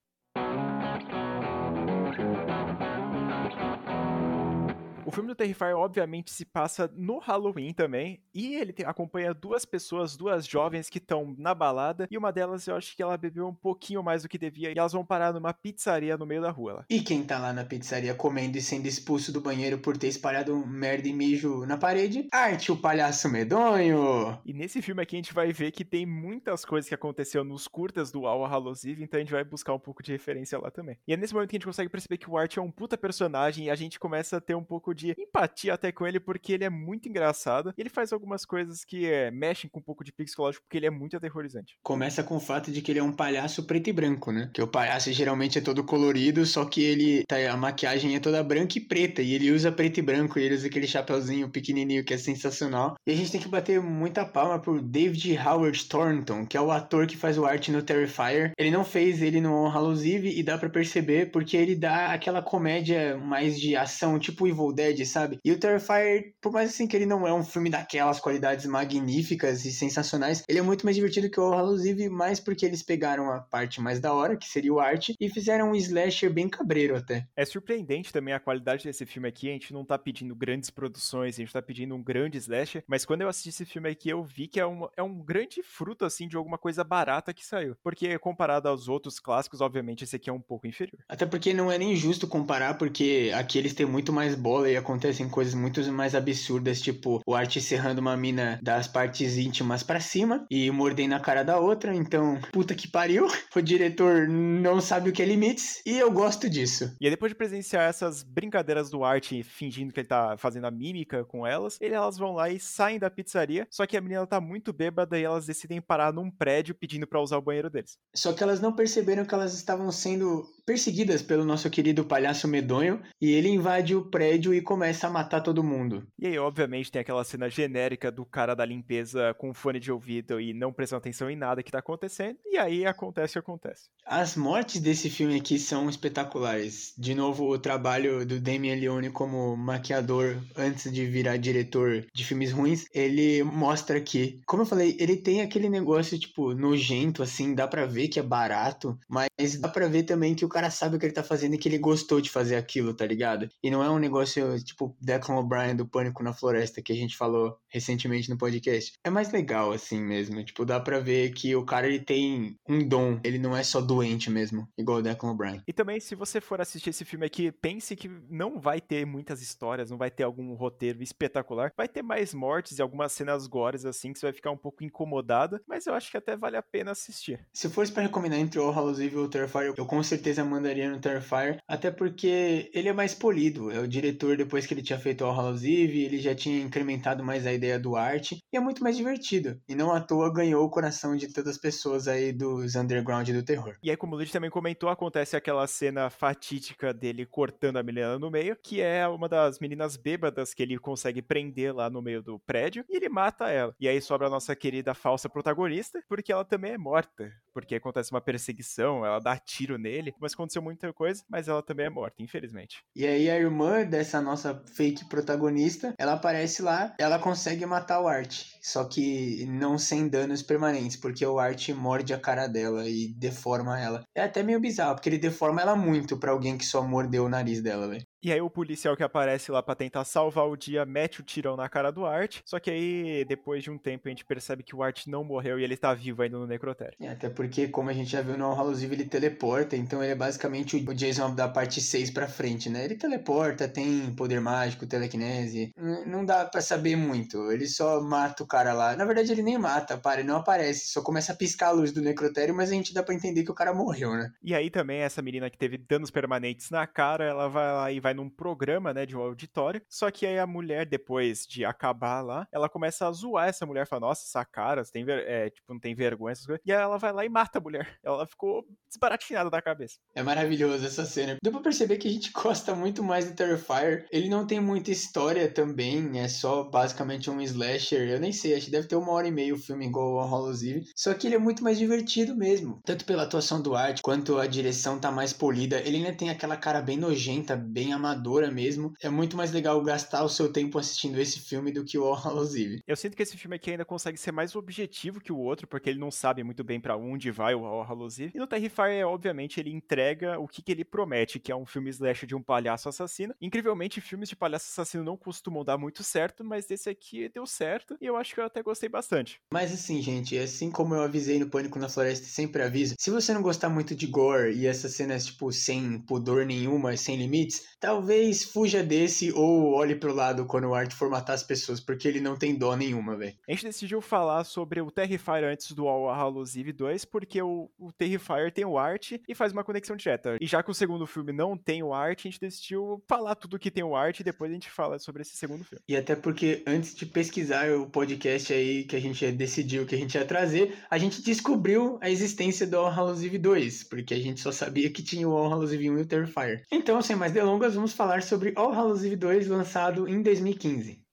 O 5.08 5.12
filme 5.12 5.30
do 5.30 5.36
Terrifier, 5.36 5.74
obviamente, 5.74 6.34
se 6.34 6.44
passa 6.44 6.92
no 6.94 7.18
Halloween 7.20 7.72
também, 7.72 8.20
e 8.34 8.56
ele 8.56 8.74
te, 8.74 8.84
acompanha 8.84 9.34
duas 9.34 9.64
pessoas, 9.64 10.18
duas 10.18 10.46
jovens 10.46 10.90
que 10.90 10.98
estão 10.98 11.34
na 11.38 11.56
balada, 11.56 12.10
e 12.12 12.18
uma 12.18 12.30
delas 12.30 12.68
eu 12.68 12.76
acho 12.76 12.94
que 12.94 13.02
ela 13.02 13.16
bebeu 13.16 13.48
um 13.48 13.54
pouquinho 13.54 14.04
mais 14.04 14.24
do 14.24 14.28
que 14.28 14.38
devia, 14.38 14.70
e 14.70 14.78
elas 14.78 14.92
vão 14.92 15.06
parar 15.06 15.32
numa 15.32 15.54
pizzaria 15.54 16.18
no 16.18 16.26
meio 16.26 16.42
da 16.42 16.52
rua. 16.52 16.74
Lá. 16.74 16.86
E 16.90 17.00
quem 17.00 17.24
tá 17.24 17.40
lá 17.40 17.54
na 17.54 17.64
pizzaria 17.64 18.14
comendo 18.14 18.58
e 18.58 18.62
sendo 18.62 18.86
expulso 18.86 19.32
do 19.32 19.40
banheiro 19.40 19.78
por 19.78 19.98
ter 19.98 20.08
espalhado 20.08 20.68
merda 20.68 21.08
e 21.08 21.14
mijo 21.14 21.66
na 21.66 21.78
parede? 21.78 22.28
Arte, 22.30 22.74
o 22.74 22.76
palhaço 22.76 23.30
medonho! 23.30 24.38
E 24.46 24.52
nesse 24.52 24.82
filme 24.82 25.02
aqui 25.02 25.16
a 25.16 25.20
gente 25.20 25.34
vai 25.34 25.54
ver 25.54 25.72
que 25.72 25.86
tem 25.86 26.06
muitas 26.06 26.66
coisas 26.66 26.90
que 26.90 26.96
aconteceram 26.96 27.46
nos 27.46 27.66
curtas 27.66 28.12
do 28.12 28.28
Al 28.28 28.44
Hallozive, 28.44 29.06
então 29.06 29.18
a 29.18 29.22
gente 29.22 29.32
vai 29.32 29.46
buscar 29.46 29.74
um 29.74 29.80
pouco 29.80 30.04
de 30.04 30.12
referência 30.12 30.60
lá 30.60 30.70
também. 30.70 30.98
E 31.08 31.14
é 31.14 31.16
nesse 31.16 31.34
momento 31.34 31.52
que 31.52 31.56
a 31.56 31.60
gente 31.60 31.66
consegue 31.66 31.90
perceber 31.90 32.18
que 32.18 32.30
o 32.30 32.38
Art 32.38 32.58
é 32.58 32.62
um 32.62 32.70
puta 32.70 32.98
personagem, 32.98 33.68
e 33.68 33.70
a 33.70 33.76
gente 33.76 33.98
começa 33.98 34.36
a 34.36 34.42
ter 34.42 34.54
um 34.54 34.66
pouco 34.66 34.97
de 34.98 35.16
empatia 35.18 35.74
até 35.74 35.92
com 35.92 36.06
ele, 36.06 36.20
porque 36.20 36.52
ele 36.52 36.66
é 36.66 36.70
muito 36.70 37.08
engraçado. 37.08 37.74
Ele 37.78 37.90
faz 37.90 38.12
algumas 38.12 38.44
coisas 38.44 38.84
que 38.84 39.06
é, 39.06 39.32
mexem 39.32 39.70
com 39.70 39.80
um 39.80 39.84
pouco 39.84 40.04
de 40.04 40.12
psicológico, 40.12 40.66
porque 40.66 40.78
ele 40.78 40.88
é 40.88 40.90
muito 40.90 41.16
aterrorizante. 41.16 41.78
Começa 41.84 42.24
com 42.24 42.36
o 42.36 42.40
fato 42.40 42.72
de 42.72 42.82
que 42.82 42.92
ele 42.92 43.00
é 43.00 43.04
um 43.04 43.14
palhaço 43.14 43.66
preto 43.66 43.90
e 43.90 43.94
branco, 43.94 44.32
né? 44.32 44.50
Que 44.54 44.62
o 44.62 44.68
palhaço 44.68 45.12
geralmente 45.14 45.58
é 45.58 45.62
todo 45.62 45.84
colorido, 45.84 46.46
só 46.46 46.66
que 46.66 46.84
ele 46.84 47.24
tá, 47.26 47.38
a 47.50 47.56
maquiagem 47.56 48.16
é 48.16 48.20
toda 48.20 48.44
branca 48.44 48.78
e 48.78 48.82
preta, 48.82 49.22
e 49.22 49.34
ele 49.34 49.52
usa 49.52 49.72
preto 49.72 50.00
e 50.00 50.02
branco, 50.02 50.40
e 50.40 50.44
ele 50.44 50.56
usa 50.56 50.68
aquele 50.68 50.88
chapeuzinho 50.88 51.50
pequenininho 51.50 52.04
que 52.04 52.14
é 52.14 52.18
sensacional. 52.18 52.96
E 53.06 53.12
a 53.12 53.16
gente 53.16 53.32
tem 53.32 53.42
que 53.42 53.48
bater 53.48 53.80
muita 53.80 54.26
palma 54.26 54.60
pro 54.60 54.82
David 54.82 55.38
Howard 55.38 55.86
Thornton, 55.86 56.46
que 56.46 56.58
é 56.58 56.62
o 56.62 56.72
ator 56.72 57.06
que 57.06 57.18
faz 57.18 57.38
o 57.38 57.46
arte 57.46 57.72
no 57.72 57.84
Terrifier. 57.84 58.52
Ele 58.58 58.72
não 58.72 58.84
fez 58.84 59.22
ele 59.22 59.40
no 59.40 59.68
Hallowe've 59.68 60.38
e 60.38 60.44
dá 60.44 60.58
para 60.58 60.70
perceber 60.70 61.32
porque 61.32 61.56
ele 61.56 61.76
dá 61.76 62.08
aquela 62.14 62.42
comédia 62.42 63.18
mais 63.18 63.60
de 63.60 63.76
ação, 63.76 64.18
tipo 64.18 64.48
Evil 64.48 64.74
Dead 64.74 64.87
Dead, 64.88 65.06
sabe? 65.06 65.40
E 65.44 65.52
o 65.52 65.60
Terrifier, 65.60 66.34
por 66.42 66.52
mais 66.52 66.70
assim 66.70 66.88
que 66.88 66.96
ele 66.96 67.06
não 67.06 67.28
é 67.28 67.34
um 67.34 67.44
filme 67.44 67.70
daquelas 67.70 68.20
qualidades 68.20 68.66
magníficas 68.66 69.66
e 69.66 69.72
sensacionais, 69.72 70.44
ele 70.48 70.60
é 70.60 70.62
muito 70.62 70.86
mais 70.86 70.96
divertido 70.96 71.30
que 71.30 71.40
o 71.40 71.52
Hallusive, 71.52 72.10
mais 72.10 72.40
porque 72.40 72.66
eles 72.66 72.84
pegaram 72.84 73.32
a 73.32 73.40
parte 73.40 73.82
mais 73.82 74.00
da 74.00 74.14
hora, 74.14 74.38
que 74.38 74.48
seria 74.48 74.74
o 74.74 74.80
arte, 74.80 75.16
e 75.20 75.30
fizeram 75.30 75.72
um 75.72 75.76
slasher 75.76 76.32
bem 76.32 76.50
cabreiro 76.50 76.96
até. 76.96 77.28
É 77.36 77.46
surpreendente 77.46 78.14
também 78.14 78.34
a 78.34 78.40
qualidade 78.40 78.84
desse 78.84 79.06
filme 79.06 79.28
aqui, 79.28 79.50
a 79.50 79.54
gente 79.54 79.74
não 79.74 79.86
tá 79.86 79.98
pedindo 79.98 80.36
grandes 80.36 80.70
produções, 80.70 81.36
a 81.36 81.38
gente 81.38 81.54
tá 81.54 81.62
pedindo 81.62 81.96
um 81.96 82.04
grande 82.04 82.38
slasher, 82.38 82.84
mas 82.88 83.06
quando 83.06 83.22
eu 83.22 83.30
assisti 83.30 83.50
esse 83.50 83.66
filme 83.66 83.90
aqui, 83.90 84.10
eu 84.10 84.24
vi 84.24 84.48
que 84.48 84.60
é 84.60 84.66
um, 84.66 84.88
é 84.96 85.04
um 85.04 85.20
grande 85.24 85.62
fruto, 85.64 86.06
assim, 86.06 86.28
de 86.28 86.36
alguma 86.36 86.58
coisa 86.58 86.84
barata 86.84 87.34
que 87.34 87.46
saiu. 87.46 87.76
Porque 87.84 88.18
comparado 88.20 88.68
aos 88.68 88.88
outros 88.88 89.20
clássicos, 89.20 89.62
obviamente 89.62 90.04
esse 90.04 90.16
aqui 90.16 90.30
é 90.30 90.34
um 90.34 90.42
pouco 90.42 90.68
inferior. 90.68 91.00
Até 91.08 91.26
porque 91.26 91.54
não 91.54 91.72
é 91.72 91.78
nem 91.78 91.96
justo 91.96 92.28
comparar, 92.28 92.76
porque 92.76 93.32
aqui 93.36 93.58
eles 93.58 93.74
têm 93.74 93.86
muito 93.86 94.14
mais 94.14 94.36
bola 94.36 94.70
e 94.70 94.77
acontecem 94.78 95.30
coisas 95.30 95.54
muito 95.54 95.82
mais 95.92 96.16
absurdas, 96.16 96.82
tipo 96.82 97.22
o 97.26 97.36
Art 97.36 97.58
serrando 97.60 98.02
uma 98.02 98.16
mina 98.16 98.60
das 98.62 98.88
partes 98.88 99.38
íntimas 99.38 99.84
para 99.84 100.00
cima 100.00 100.46
e 100.50 100.70
mordendo 100.72 101.14
a 101.14 101.20
cara 101.20 101.44
da 101.44 101.60
outra. 101.60 101.96
Então, 101.96 102.40
puta 102.52 102.76
que 102.76 102.88
pariu. 102.88 103.28
O 103.58 103.62
diretor 103.62 104.28
não 104.28 104.80
sabe 104.80 105.10
o 105.10 105.14
que 105.14 105.22
é 105.22 105.26
limites 105.26 105.82
e 105.84 105.98
eu 105.98 106.12
gosto 106.12 106.48
disso. 106.48 106.96
E 107.02 107.06
aí, 107.06 107.10
depois 107.10 107.32
de 107.32 107.36
presenciar 107.36 107.90
essas 107.90 108.22
brincadeiras 108.22 108.92
do 108.92 109.04
Art 109.04 109.32
fingindo 109.44 109.92
que 109.92 110.00
ele 110.00 110.08
tá 110.08 110.38
fazendo 110.38 110.66
a 110.66 110.72
mímica 110.72 111.26
com 111.26 111.46
elas, 111.46 111.80
elas 111.82 112.20
vão 112.20 112.34
lá 112.34 112.52
e 112.52 112.60
saem 112.60 113.00
da 113.00 113.10
pizzaria. 113.10 113.68
Só 113.72 113.88
que 113.88 113.98
a 113.98 114.02
menina 114.02 114.28
tá 114.28 114.40
muito 114.40 114.72
bêbada 114.72 115.18
e 115.18 115.24
elas 115.24 115.48
decidem 115.48 115.82
parar 115.82 116.14
num 116.14 116.30
prédio 116.30 116.76
pedindo 116.76 117.08
para 117.08 117.20
usar 117.20 117.38
o 117.38 117.42
banheiro 117.42 117.70
deles. 117.70 117.98
Só 118.16 118.32
que 118.32 118.44
elas 118.44 118.62
não 118.62 118.74
perceberam 118.74 119.26
que 119.26 119.34
elas 119.34 119.56
estavam 119.56 119.92
sendo 119.92 120.46
perseguidas 120.68 121.22
pelo 121.22 121.46
nosso 121.46 121.70
querido 121.70 122.04
palhaço 122.04 122.46
medonho 122.46 123.02
e 123.22 123.32
ele 123.32 123.48
invade 123.48 123.96
o 123.96 124.04
prédio 124.04 124.54
e 124.54 124.62
começa 124.62 125.08
a 125.08 125.10
matar 125.10 125.40
todo 125.40 125.64
mundo. 125.64 126.06
E 126.20 126.28
aí, 126.28 126.38
obviamente, 126.38 126.92
tem 126.92 127.00
aquela 127.00 127.24
cena 127.24 127.50
genérica 127.50 128.12
do 128.12 128.26
cara 128.26 128.54
da 128.54 128.66
limpeza 128.66 129.34
com 129.36 129.54
fone 129.54 129.80
de 129.80 129.90
ouvido 129.90 130.42
e 130.42 130.54
não 130.54 130.74
prestando 130.74 130.98
atenção 130.98 131.30
em 131.30 131.38
nada 131.38 131.64
que 131.64 131.72
tá 131.72 131.80
acontecendo. 131.80 132.38
E 132.46 132.58
aí 132.58 132.86
acontece 132.86 133.32
o 133.32 133.42
que 133.42 133.50
acontece. 133.50 133.86
As 134.06 134.36
mortes 134.36 134.82
desse 134.82 135.10
filme 135.10 135.38
aqui 135.38 135.58
são 135.58 135.90
espetaculares. 135.90 136.94
De 136.98 137.16
novo, 137.16 137.50
o 137.50 137.58
trabalho 137.58 138.26
do 138.26 138.38
Damien 138.38 138.78
Leone 138.78 139.10
como 139.10 139.56
maquiador 139.56 140.36
antes 140.54 140.92
de 140.92 141.06
virar 141.06 141.38
diretor 141.38 142.06
de 142.14 142.26
filmes 142.26 142.52
ruins, 142.52 142.86
ele 142.94 143.42
mostra 143.42 144.02
que, 144.02 144.42
como 144.46 144.64
eu 144.64 144.68
falei, 144.68 144.98
ele 145.00 145.16
tem 145.16 145.42
aquele 145.42 145.70
negócio 145.70 146.20
tipo 146.20 146.54
nojento 146.54 147.24
assim, 147.24 147.56
dá 147.56 147.66
para 147.66 147.86
ver 147.86 148.10
que 148.10 148.20
é 148.20 148.24
barato, 148.24 149.00
mas 149.08 149.30
dá 149.62 149.70
para 149.70 149.88
ver 149.88 150.04
também 150.04 150.36
que 150.36 150.44
o 150.44 150.57
cara 150.58 150.72
sabe 150.72 150.96
o 150.96 151.00
que 151.00 151.06
ele 151.06 151.14
tá 151.14 151.24
fazendo 151.24 151.54
e 151.54 151.58
que 151.58 151.70
ele 151.70 151.78
gostou 151.78 152.20
de 152.20 152.32
fazer 152.32 152.56
aquilo, 152.56 152.92
tá 152.92 153.06
ligado? 153.06 153.48
E 153.62 153.70
não 153.70 153.84
é 153.84 153.90
um 153.92 154.00
negócio 154.00 154.60
tipo 154.64 154.98
Declan 155.00 155.38
O'Brien 155.38 155.76
do 155.76 155.88
Pânico 155.88 156.24
na 156.24 156.34
Floresta 156.34 156.82
que 156.82 156.92
a 156.92 156.96
gente 156.96 157.16
falou 157.16 157.60
recentemente 157.70 158.28
no 158.28 158.38
podcast. 158.38 158.94
É 159.04 159.10
mais 159.12 159.32
legal 159.32 159.72
assim 159.72 160.02
mesmo, 160.02 160.44
tipo, 160.44 160.66
dá 160.66 160.80
pra 160.80 161.00
ver 161.00 161.32
que 161.34 161.56
o 161.56 161.64
cara 161.64 161.88
ele 161.88 162.00
tem 162.00 162.58
um 162.68 162.88
dom, 162.88 163.20
ele 163.24 163.38
não 163.38 163.56
é 163.56 163.62
só 163.62 163.80
doente 163.80 164.32
mesmo, 164.32 164.68
igual 164.76 164.98
o 164.98 165.02
Declan 165.04 165.32
O'Brien. 165.32 165.62
E 165.68 165.72
também, 165.72 166.00
se 166.00 166.16
você 166.16 166.42
for 166.42 166.60
assistir 166.60 166.90
esse 166.90 167.06
filme 167.06 167.28
aqui, 167.28 167.52
pense 167.52 167.96
que 167.96 168.10
não 168.28 168.60
vai 168.60 168.82
ter 168.82 169.06
muitas 169.06 169.44
histórias, 169.44 169.92
não 169.92 169.98
vai 169.98 170.10
ter 170.10 170.24
algum 170.24 170.56
roteiro 170.56 171.04
espetacular, 171.04 171.72
vai 171.78 171.88
ter 171.88 172.02
mais 172.02 172.34
mortes 172.34 172.80
e 172.80 172.82
algumas 172.82 173.12
cenas 173.12 173.46
gores 173.46 173.86
assim 173.86 174.12
que 174.12 174.18
você 174.18 174.26
vai 174.26 174.34
ficar 174.34 174.50
um 174.50 174.58
pouco 174.58 174.84
incomodada, 174.84 175.62
mas 175.68 175.86
eu 175.86 175.94
acho 175.94 176.10
que 176.10 176.18
até 176.18 176.36
vale 176.36 176.58
a 176.58 176.64
pena 176.64 176.92
assistir. 176.92 177.46
Se 177.54 177.70
fosse 177.70 177.92
para 177.92 178.02
recomendar 178.02 178.40
entre 178.40 178.60
o 178.60 178.72
Hallows 178.72 179.00
Evil 179.00 179.22
e 179.22 179.26
o 179.26 179.30
Terrifier, 179.30 179.74
eu 179.78 179.86
com 179.86 180.02
certeza 180.02 180.47
mandaria 180.48 180.90
no 180.90 181.00
Terrifier, 181.00 181.60
até 181.68 181.92
porque 181.92 182.70
ele 182.74 182.90
é 182.90 182.94
mais 182.94 183.14
polido. 183.14 183.72
É 183.72 183.80
o 183.80 183.88
diretor, 183.88 184.38
depois 184.38 184.66
que 184.66 184.74
ele 184.74 184.82
tinha 184.82 185.00
feito 185.00 185.24
o 185.24 185.32
Hallows 185.32 185.64
Eve, 185.64 186.04
ele 186.04 186.20
já 186.20 186.34
tinha 186.34 186.62
incrementado 186.62 187.24
mais 187.24 187.46
a 187.46 187.54
ideia 187.54 187.80
do 187.80 187.96
arte, 187.96 188.38
e 188.52 188.58
é 188.58 188.60
muito 188.60 188.84
mais 188.84 188.98
divertido. 188.98 189.60
E 189.68 189.76
não 189.76 189.92
à 189.92 190.00
toa 190.00 190.32
ganhou 190.34 190.66
o 190.66 190.70
coração 190.70 191.16
de 191.16 191.32
todas 191.32 191.56
as 191.56 191.58
pessoas 191.58 192.08
aí 192.08 192.32
dos 192.32 192.76
underground 192.76 193.30
do 193.30 193.44
terror. 193.44 193.76
E 193.84 193.90
aí, 193.90 193.98
como 193.98 194.14
o 194.14 194.16
Luigi 194.16 194.32
também 194.32 194.50
comentou, 194.50 194.90
acontece 194.90 195.36
aquela 195.36 195.66
cena 195.68 196.10
fatídica 196.10 196.94
dele 196.94 197.26
cortando 197.26 197.78
a 197.78 197.84
menina 197.84 198.18
no 198.18 198.32
meio, 198.32 198.56
que 198.56 198.82
é 198.82 199.08
uma 199.08 199.28
das 199.28 199.60
meninas 199.60 199.98
bêbadas 199.98 200.54
que 200.54 200.64
ele 200.64 200.78
consegue 200.78 201.22
prender 201.22 201.76
lá 201.76 201.90
no 201.90 202.02
meio 202.02 202.22
do 202.22 202.40
prédio, 202.40 202.86
e 202.90 202.96
ele 202.96 203.10
mata 203.10 203.50
ela. 203.50 203.76
E 203.80 203.88
aí 203.88 204.02
sobra 204.02 204.28
a 204.28 204.30
nossa 204.30 204.56
querida 204.56 204.94
falsa 204.94 205.30
protagonista, 205.30 206.02
porque 206.08 206.32
ela 206.32 206.46
também 206.46 206.74
é 206.74 206.78
morta. 206.78 207.32
Porque 207.54 207.76
acontece 207.76 208.12
uma 208.12 208.22
perseguição, 208.22 209.06
ela 209.06 209.20
dá 209.20 209.38
tiro 209.38 209.78
nele, 209.78 210.14
mas 210.20 210.36
aconteceu 210.38 210.62
muita 210.62 210.94
coisa, 210.94 211.24
mas 211.28 211.48
ela 211.48 211.64
também 211.64 211.88
é 211.88 211.90
morta, 211.90 212.22
infelizmente. 212.22 212.84
E 212.96 213.06
aí 213.06 213.30
a 213.30 213.38
irmã 213.38 213.84
dessa 213.84 214.22
nossa 214.22 214.64
fake 214.76 215.10
protagonista, 215.10 215.94
ela 215.98 216.14
aparece 216.14 216.62
lá, 216.62 216.96
ela 217.00 217.20
consegue 217.20 217.66
matar 217.66 218.02
o 218.02 218.08
Art, 218.08 218.46
só 218.62 218.86
que 218.86 219.46
não 219.48 219.78
sem 219.78 220.08
danos 220.08 220.44
permanentes, 220.44 220.96
porque 220.96 221.26
o 221.26 221.40
Art 221.40 221.70
morde 221.70 222.14
a 222.14 222.20
cara 222.20 222.48
dela 222.48 222.88
e 222.88 223.14
deforma 223.14 223.80
ela. 223.80 224.04
É 224.16 224.22
até 224.22 224.44
meio 224.44 224.60
bizarro, 224.60 224.96
porque 224.96 225.10
ele 225.10 225.18
deforma 225.18 225.62
ela 225.62 225.76
muito 225.76 226.18
para 226.18 226.32
alguém 226.32 226.58
que 226.58 226.66
só 226.66 226.82
mordeu 226.84 227.26
o 227.26 227.30
nariz 227.30 227.62
dela, 227.62 227.88
velho. 227.88 228.06
E 228.22 228.32
aí 228.32 228.42
o 228.42 228.50
policial 228.50 228.98
que 228.98 229.04
aparece 229.04 229.52
lá 229.52 229.62
para 229.62 229.76
tentar 229.76 230.04
salvar 230.04 230.48
o 230.48 230.58
dia 230.58 230.86
mete 230.86 231.22
o 231.22 231.24
tirão 231.24 231.56
na 231.56 231.70
cara 231.70 231.92
do 231.92 232.06
Art. 232.06 232.40
Só 232.46 232.60
que 232.60 232.70
aí, 232.70 233.26
depois 233.26 233.64
de 233.64 233.70
um 233.70 233.78
tempo, 233.78 234.08
a 234.08 234.10
gente 234.10 234.26
percebe 234.26 234.64
que 234.64 234.76
o 234.76 234.82
Art 234.82 235.06
não 235.08 235.24
morreu 235.24 235.60
e 235.60 235.64
ele 235.64 235.78
tá 235.78 235.94
vivo 235.94 236.22
ainda 236.22 236.38
no 236.38 236.48
necrotério. 236.48 236.96
É, 237.00 237.10
até 237.10 237.30
porque, 237.30 237.68
como 237.68 237.90
a 237.90 237.94
gente 237.94 238.10
já 238.10 238.22
viu 238.22 238.38
no 238.38 238.54
Hallows 238.54 238.82
ele 238.82 239.06
teleporta, 239.06 239.76
então 239.76 240.02
ele 240.04 240.14
é 240.14 240.16
basicamente 240.16 240.76
o 240.76 240.94
Jason 240.94 241.34
da 241.34 241.48
parte 241.48 241.80
6 241.80 242.12
pra 242.12 242.28
frente, 242.28 242.70
né? 242.70 242.86
Ele 242.86 242.96
teleporta, 242.96 243.68
tem 243.68 244.14
poder 244.16 244.42
mágico, 244.42 244.88
telecinese. 244.88 245.74
Não 246.06 246.26
dá 246.26 246.46
para 246.46 246.62
saber 246.62 246.96
muito. 246.96 247.52
Ele 247.52 247.68
só 247.68 248.02
mata 248.02 248.44
o 248.44 248.48
cara 248.48 248.74
lá. 248.74 248.96
Na 248.96 249.06
verdade, 249.06 249.32
ele 249.32 249.44
nem 249.44 249.58
mata, 249.58 249.98
para, 249.98 250.20
ele 250.22 250.28
não 250.28 250.38
aparece. 250.38 250.88
Só 250.88 251.02
começa 251.02 251.34
a 251.34 251.36
piscar 251.36 251.68
a 251.68 251.72
luz 251.72 251.92
do 251.92 252.02
necrotério, 252.02 252.56
mas 252.56 252.70
a 252.70 252.74
gente 252.74 252.94
dá 252.94 253.04
para 253.04 253.14
entender 253.14 253.44
que 253.44 253.52
o 253.52 253.56
cara 253.56 253.74
morreu, 253.74 254.12
né? 254.12 254.32
E 254.44 254.56
aí 254.56 254.70
também, 254.70 255.02
essa 255.02 255.22
menina 255.22 255.50
que 255.50 255.58
teve 255.58 255.78
danos 255.78 256.10
permanentes 256.10 256.70
na 256.70 256.88
cara, 256.88 257.24
ela 257.24 257.48
vai 257.48 257.74
lá 257.74 257.92
e 257.92 258.00
vai 258.00 258.07
num 258.14 258.30
programa, 258.30 258.94
né, 258.94 259.06
de 259.06 259.16
um 259.16 259.22
auditório. 259.22 259.82
Só 259.90 260.10
que 260.12 260.26
aí 260.26 260.40
a 260.40 260.48
mulher, 260.48 260.86
depois 260.86 261.46
de 261.46 261.66
acabar 261.66 262.22
lá, 262.22 262.48
ela 262.52 262.70
começa 262.70 263.08
a 263.08 263.12
zoar 263.12 263.48
essa 263.48 263.66
mulher, 263.66 263.88
fala, 263.88 264.08
nossa, 264.08 264.24
essa 264.24 264.46
cara, 264.46 264.84
você 264.84 264.92
tem, 264.92 265.06
é, 265.08 265.50
tipo, 265.50 265.72
não 265.72 265.80
tem 265.80 265.96
vergonha, 265.96 266.32
essas 266.32 266.46
coisas. 266.46 266.62
E 266.66 266.72
aí 266.72 266.82
ela 266.82 266.98
vai 266.98 267.12
lá 267.12 267.26
e 267.26 267.30
mata 267.30 267.60
a 267.60 267.62
mulher. 267.62 267.88
Ela 268.04 268.26
ficou 268.26 268.66
desbaratinada 268.88 269.50
da 269.50 269.62
cabeça. 269.62 269.98
É 270.16 270.24
maravilhoso 270.24 270.86
essa 270.86 271.06
cena. 271.06 271.38
Deu 271.44 271.52
pra 271.52 271.62
perceber 271.62 271.98
que 271.98 272.08
a 272.08 272.12
gente 272.12 272.32
gosta 272.34 272.74
muito 272.74 273.04
mais 273.04 273.30
do 273.30 273.36
Terrifier. 273.36 274.06
Ele 274.12 274.30
não 274.30 274.48
tem 274.48 274.60
muita 274.60 274.92
história 274.92 275.52
também, 275.52 276.20
é 276.20 276.28
só 276.28 276.64
basicamente 276.64 277.30
um 277.30 277.42
slasher. 277.42 278.10
Eu 278.10 278.20
nem 278.20 278.32
sei, 278.32 278.56
acho 278.56 278.66
que 278.66 278.72
deve 278.72 278.88
ter 278.88 278.96
uma 278.96 279.12
hora 279.12 279.28
e 279.28 279.32
meia 279.32 279.54
o 279.54 279.60
filme 279.60 279.86
igual 279.86 280.20
ao 280.20 280.30
Hallows 280.30 280.64
Eve. 280.64 280.86
Só 280.96 281.14
que 281.14 281.28
ele 281.28 281.36
é 281.36 281.40
muito 281.40 281.64
mais 281.64 281.78
divertido 281.78 282.36
mesmo. 282.36 282.80
Tanto 282.86 283.06
pela 283.06 283.24
atuação 283.24 283.62
do 283.62 283.76
arte, 283.76 284.02
quanto 284.02 284.38
a 284.38 284.48
direção 284.48 285.00
tá 285.00 285.12
mais 285.12 285.34
polida. 285.34 285.80
Ele 285.80 285.98
ainda 285.98 286.14
tem 286.14 286.30
aquela 286.30 286.58
cara 286.58 286.82
bem 286.82 286.98
nojenta, 286.98 287.56
bem 287.56 287.94
amadora 287.98 288.50
mesmo. 288.50 288.94
É 289.02 289.10
muito 289.10 289.36
mais 289.36 289.52
legal 289.52 289.82
gastar 289.84 290.24
o 290.24 290.30
seu 290.30 290.52
tempo 290.52 290.80
assistindo 290.80 291.20
esse 291.20 291.40
filme 291.40 291.72
do 291.72 291.84
que 291.84 291.98
o 291.98 292.12
Hallows 292.14 292.56
Eve. 292.56 292.82
Eu 292.88 292.96
sinto 292.96 293.16
que 293.16 293.24
esse 293.24 293.38
filme 293.38 293.56
aqui 293.56 293.72
ainda 293.72 293.86
consegue 293.86 294.18
ser 294.18 294.32
mais 294.32 294.56
objetivo 294.56 295.20
que 295.20 295.32
o 295.32 295.38
outro, 295.38 295.68
porque 295.68 295.90
ele 295.90 296.00
não 296.00 296.12
sabe 296.12 296.44
muito 296.44 296.64
bem 296.64 296.80
para 296.80 296.98
onde 296.98 297.32
vai 297.32 297.54
o 297.54 297.82
Hallows 297.82 298.20
Eve. 298.20 298.32
E 298.36 298.40
no 298.40 298.48
Terrifier, 298.48 299.08
obviamente, 299.08 299.60
ele 299.60 299.72
entrega 299.72 300.40
o 300.40 300.48
que, 300.48 300.62
que 300.62 300.72
ele 300.72 300.86
promete, 300.86 301.40
que 301.40 301.52
é 301.52 301.56
um 301.56 301.66
filme 301.66 301.90
slash 301.90 302.26
de 302.26 302.36
um 302.36 302.42
palhaço 302.42 302.90
assassino. 302.90 303.34
Incrivelmente, 303.42 304.02
filmes 304.02 304.30
de 304.30 304.36
palhaço 304.36 304.68
assassino 304.68 305.04
não 305.04 305.18
costumam 305.18 305.64
dar 305.64 305.78
muito 305.78 306.04
certo, 306.04 306.44
mas 306.44 306.66
desse 306.66 306.90
aqui 306.90 307.30
deu 307.30 307.46
certo 307.46 307.98
e 308.00 308.06
eu 308.06 308.16
acho 308.16 308.34
que 308.34 308.40
eu 308.40 308.46
até 308.46 308.62
gostei 308.62 308.90
bastante. 308.90 309.42
Mas 309.52 309.74
assim, 309.74 310.02
gente, 310.02 310.38
assim 310.38 310.72
como 310.72 310.96
eu 310.96 311.02
avisei 311.02 311.40
no 311.40 311.50
Pânico 311.50 311.80
na 311.80 311.90
Floresta 311.90 312.26
e 312.26 312.30
sempre 312.30 312.62
aviso, 312.62 312.96
se 313.00 313.12
você 313.12 313.34
não 313.34 313.42
gostar 313.42 313.70
muito 313.70 313.96
de 313.96 314.08
gore 314.08 314.54
e 314.54 314.68
essas 314.68 314.94
cenas, 314.94 315.26
tipo, 315.26 315.52
sem 315.52 316.00
pudor 316.00 316.46
nenhuma, 316.46 316.96
sem 316.98 317.18
limites, 317.18 317.66
talvez 317.88 318.44
fuja 318.44 318.84
desse 318.84 319.32
ou 319.32 319.72
olhe 319.72 319.96
pro 319.96 320.14
lado 320.14 320.44
quando 320.44 320.66
o 320.66 320.76
Art 320.76 320.92
for 320.92 321.10
matar 321.10 321.36
as 321.36 321.42
pessoas, 321.42 321.80
porque 321.80 322.06
ele 322.06 322.20
não 322.20 322.36
tem 322.36 322.54
dó 322.54 322.76
nenhuma, 322.76 323.16
velho. 323.16 323.34
A 323.48 323.52
gente 323.54 323.64
decidiu 323.64 324.02
falar 324.02 324.44
sobre 324.44 324.82
o 324.82 324.92
Terrifier 324.92 325.46
antes 325.46 325.72
do 325.72 325.88
All 325.88 326.10
Hallows 326.14 326.58
Eve 326.58 326.74
2, 326.74 327.06
porque 327.06 327.42
o, 327.42 327.70
o 327.80 327.94
Terrifier 327.94 328.52
tem 328.52 328.66
o 328.66 328.78
Art 328.78 329.14
e 329.26 329.34
faz 329.34 329.54
uma 329.54 329.64
conexão 329.64 329.96
direta. 329.96 330.36
E 330.42 330.46
já 330.46 330.62
que 330.62 330.70
o 330.70 330.74
segundo 330.74 331.08
filme 331.08 331.32
não 331.32 331.56
tem 331.56 331.82
o 331.82 331.94
Art, 331.94 332.20
a 332.20 332.24
gente 332.24 332.42
decidiu 332.42 333.02
falar 333.08 333.36
tudo 333.36 333.58
que 333.58 333.72
tem 333.72 333.86
o 333.86 333.96
Art 333.96 334.20
e 334.20 334.24
depois 334.24 334.52
a 334.52 334.54
gente 334.54 334.70
fala 334.70 335.00
sobre 335.00 335.22
esse 335.22 335.38
segundo 335.38 335.64
filme. 335.64 335.82
E 335.88 335.96
até 335.96 336.14
porque 336.14 336.64
antes 336.68 336.94
de 336.94 337.06
pesquisar 337.06 337.72
o 337.72 337.88
podcast 337.88 338.52
aí 338.52 338.84
que 338.84 338.98
a 338.98 339.00
gente 339.00 339.32
decidiu 339.32 339.86
que 339.86 339.96
a 339.96 339.98
gente 339.98 340.16
ia 340.16 340.26
trazer, 340.26 340.76
a 340.90 340.98
gente 340.98 341.22
descobriu 341.22 341.98
a 342.02 342.10
existência 342.10 342.68
do 342.68 342.76
All 342.76 342.92
Hallows 342.92 343.24
Eve 343.24 343.38
2, 343.38 343.86
porque 343.86 344.14
a 344.14 344.20
gente 344.20 344.42
só 344.42 344.52
sabia 344.52 344.90
que 344.90 345.02
tinha 345.02 345.26
o 345.26 345.32
All 345.32 345.50
Hallows 345.50 345.72
Eve 345.72 345.90
1 345.90 346.00
e 346.00 346.02
o 346.02 346.06
Terrifier. 346.06 346.66
Então, 346.70 347.02
sem 347.02 347.16
mais 347.16 347.32
delongas, 347.32 347.77
vamos 347.78 347.94
falar 347.94 348.22
sobre 348.24 348.52
All 348.56 348.74
Hallows 348.74 349.04
Eve 349.04 349.16
2, 349.16 349.48
lançado 349.48 350.08
em 350.08 350.22
2015. 350.22 351.07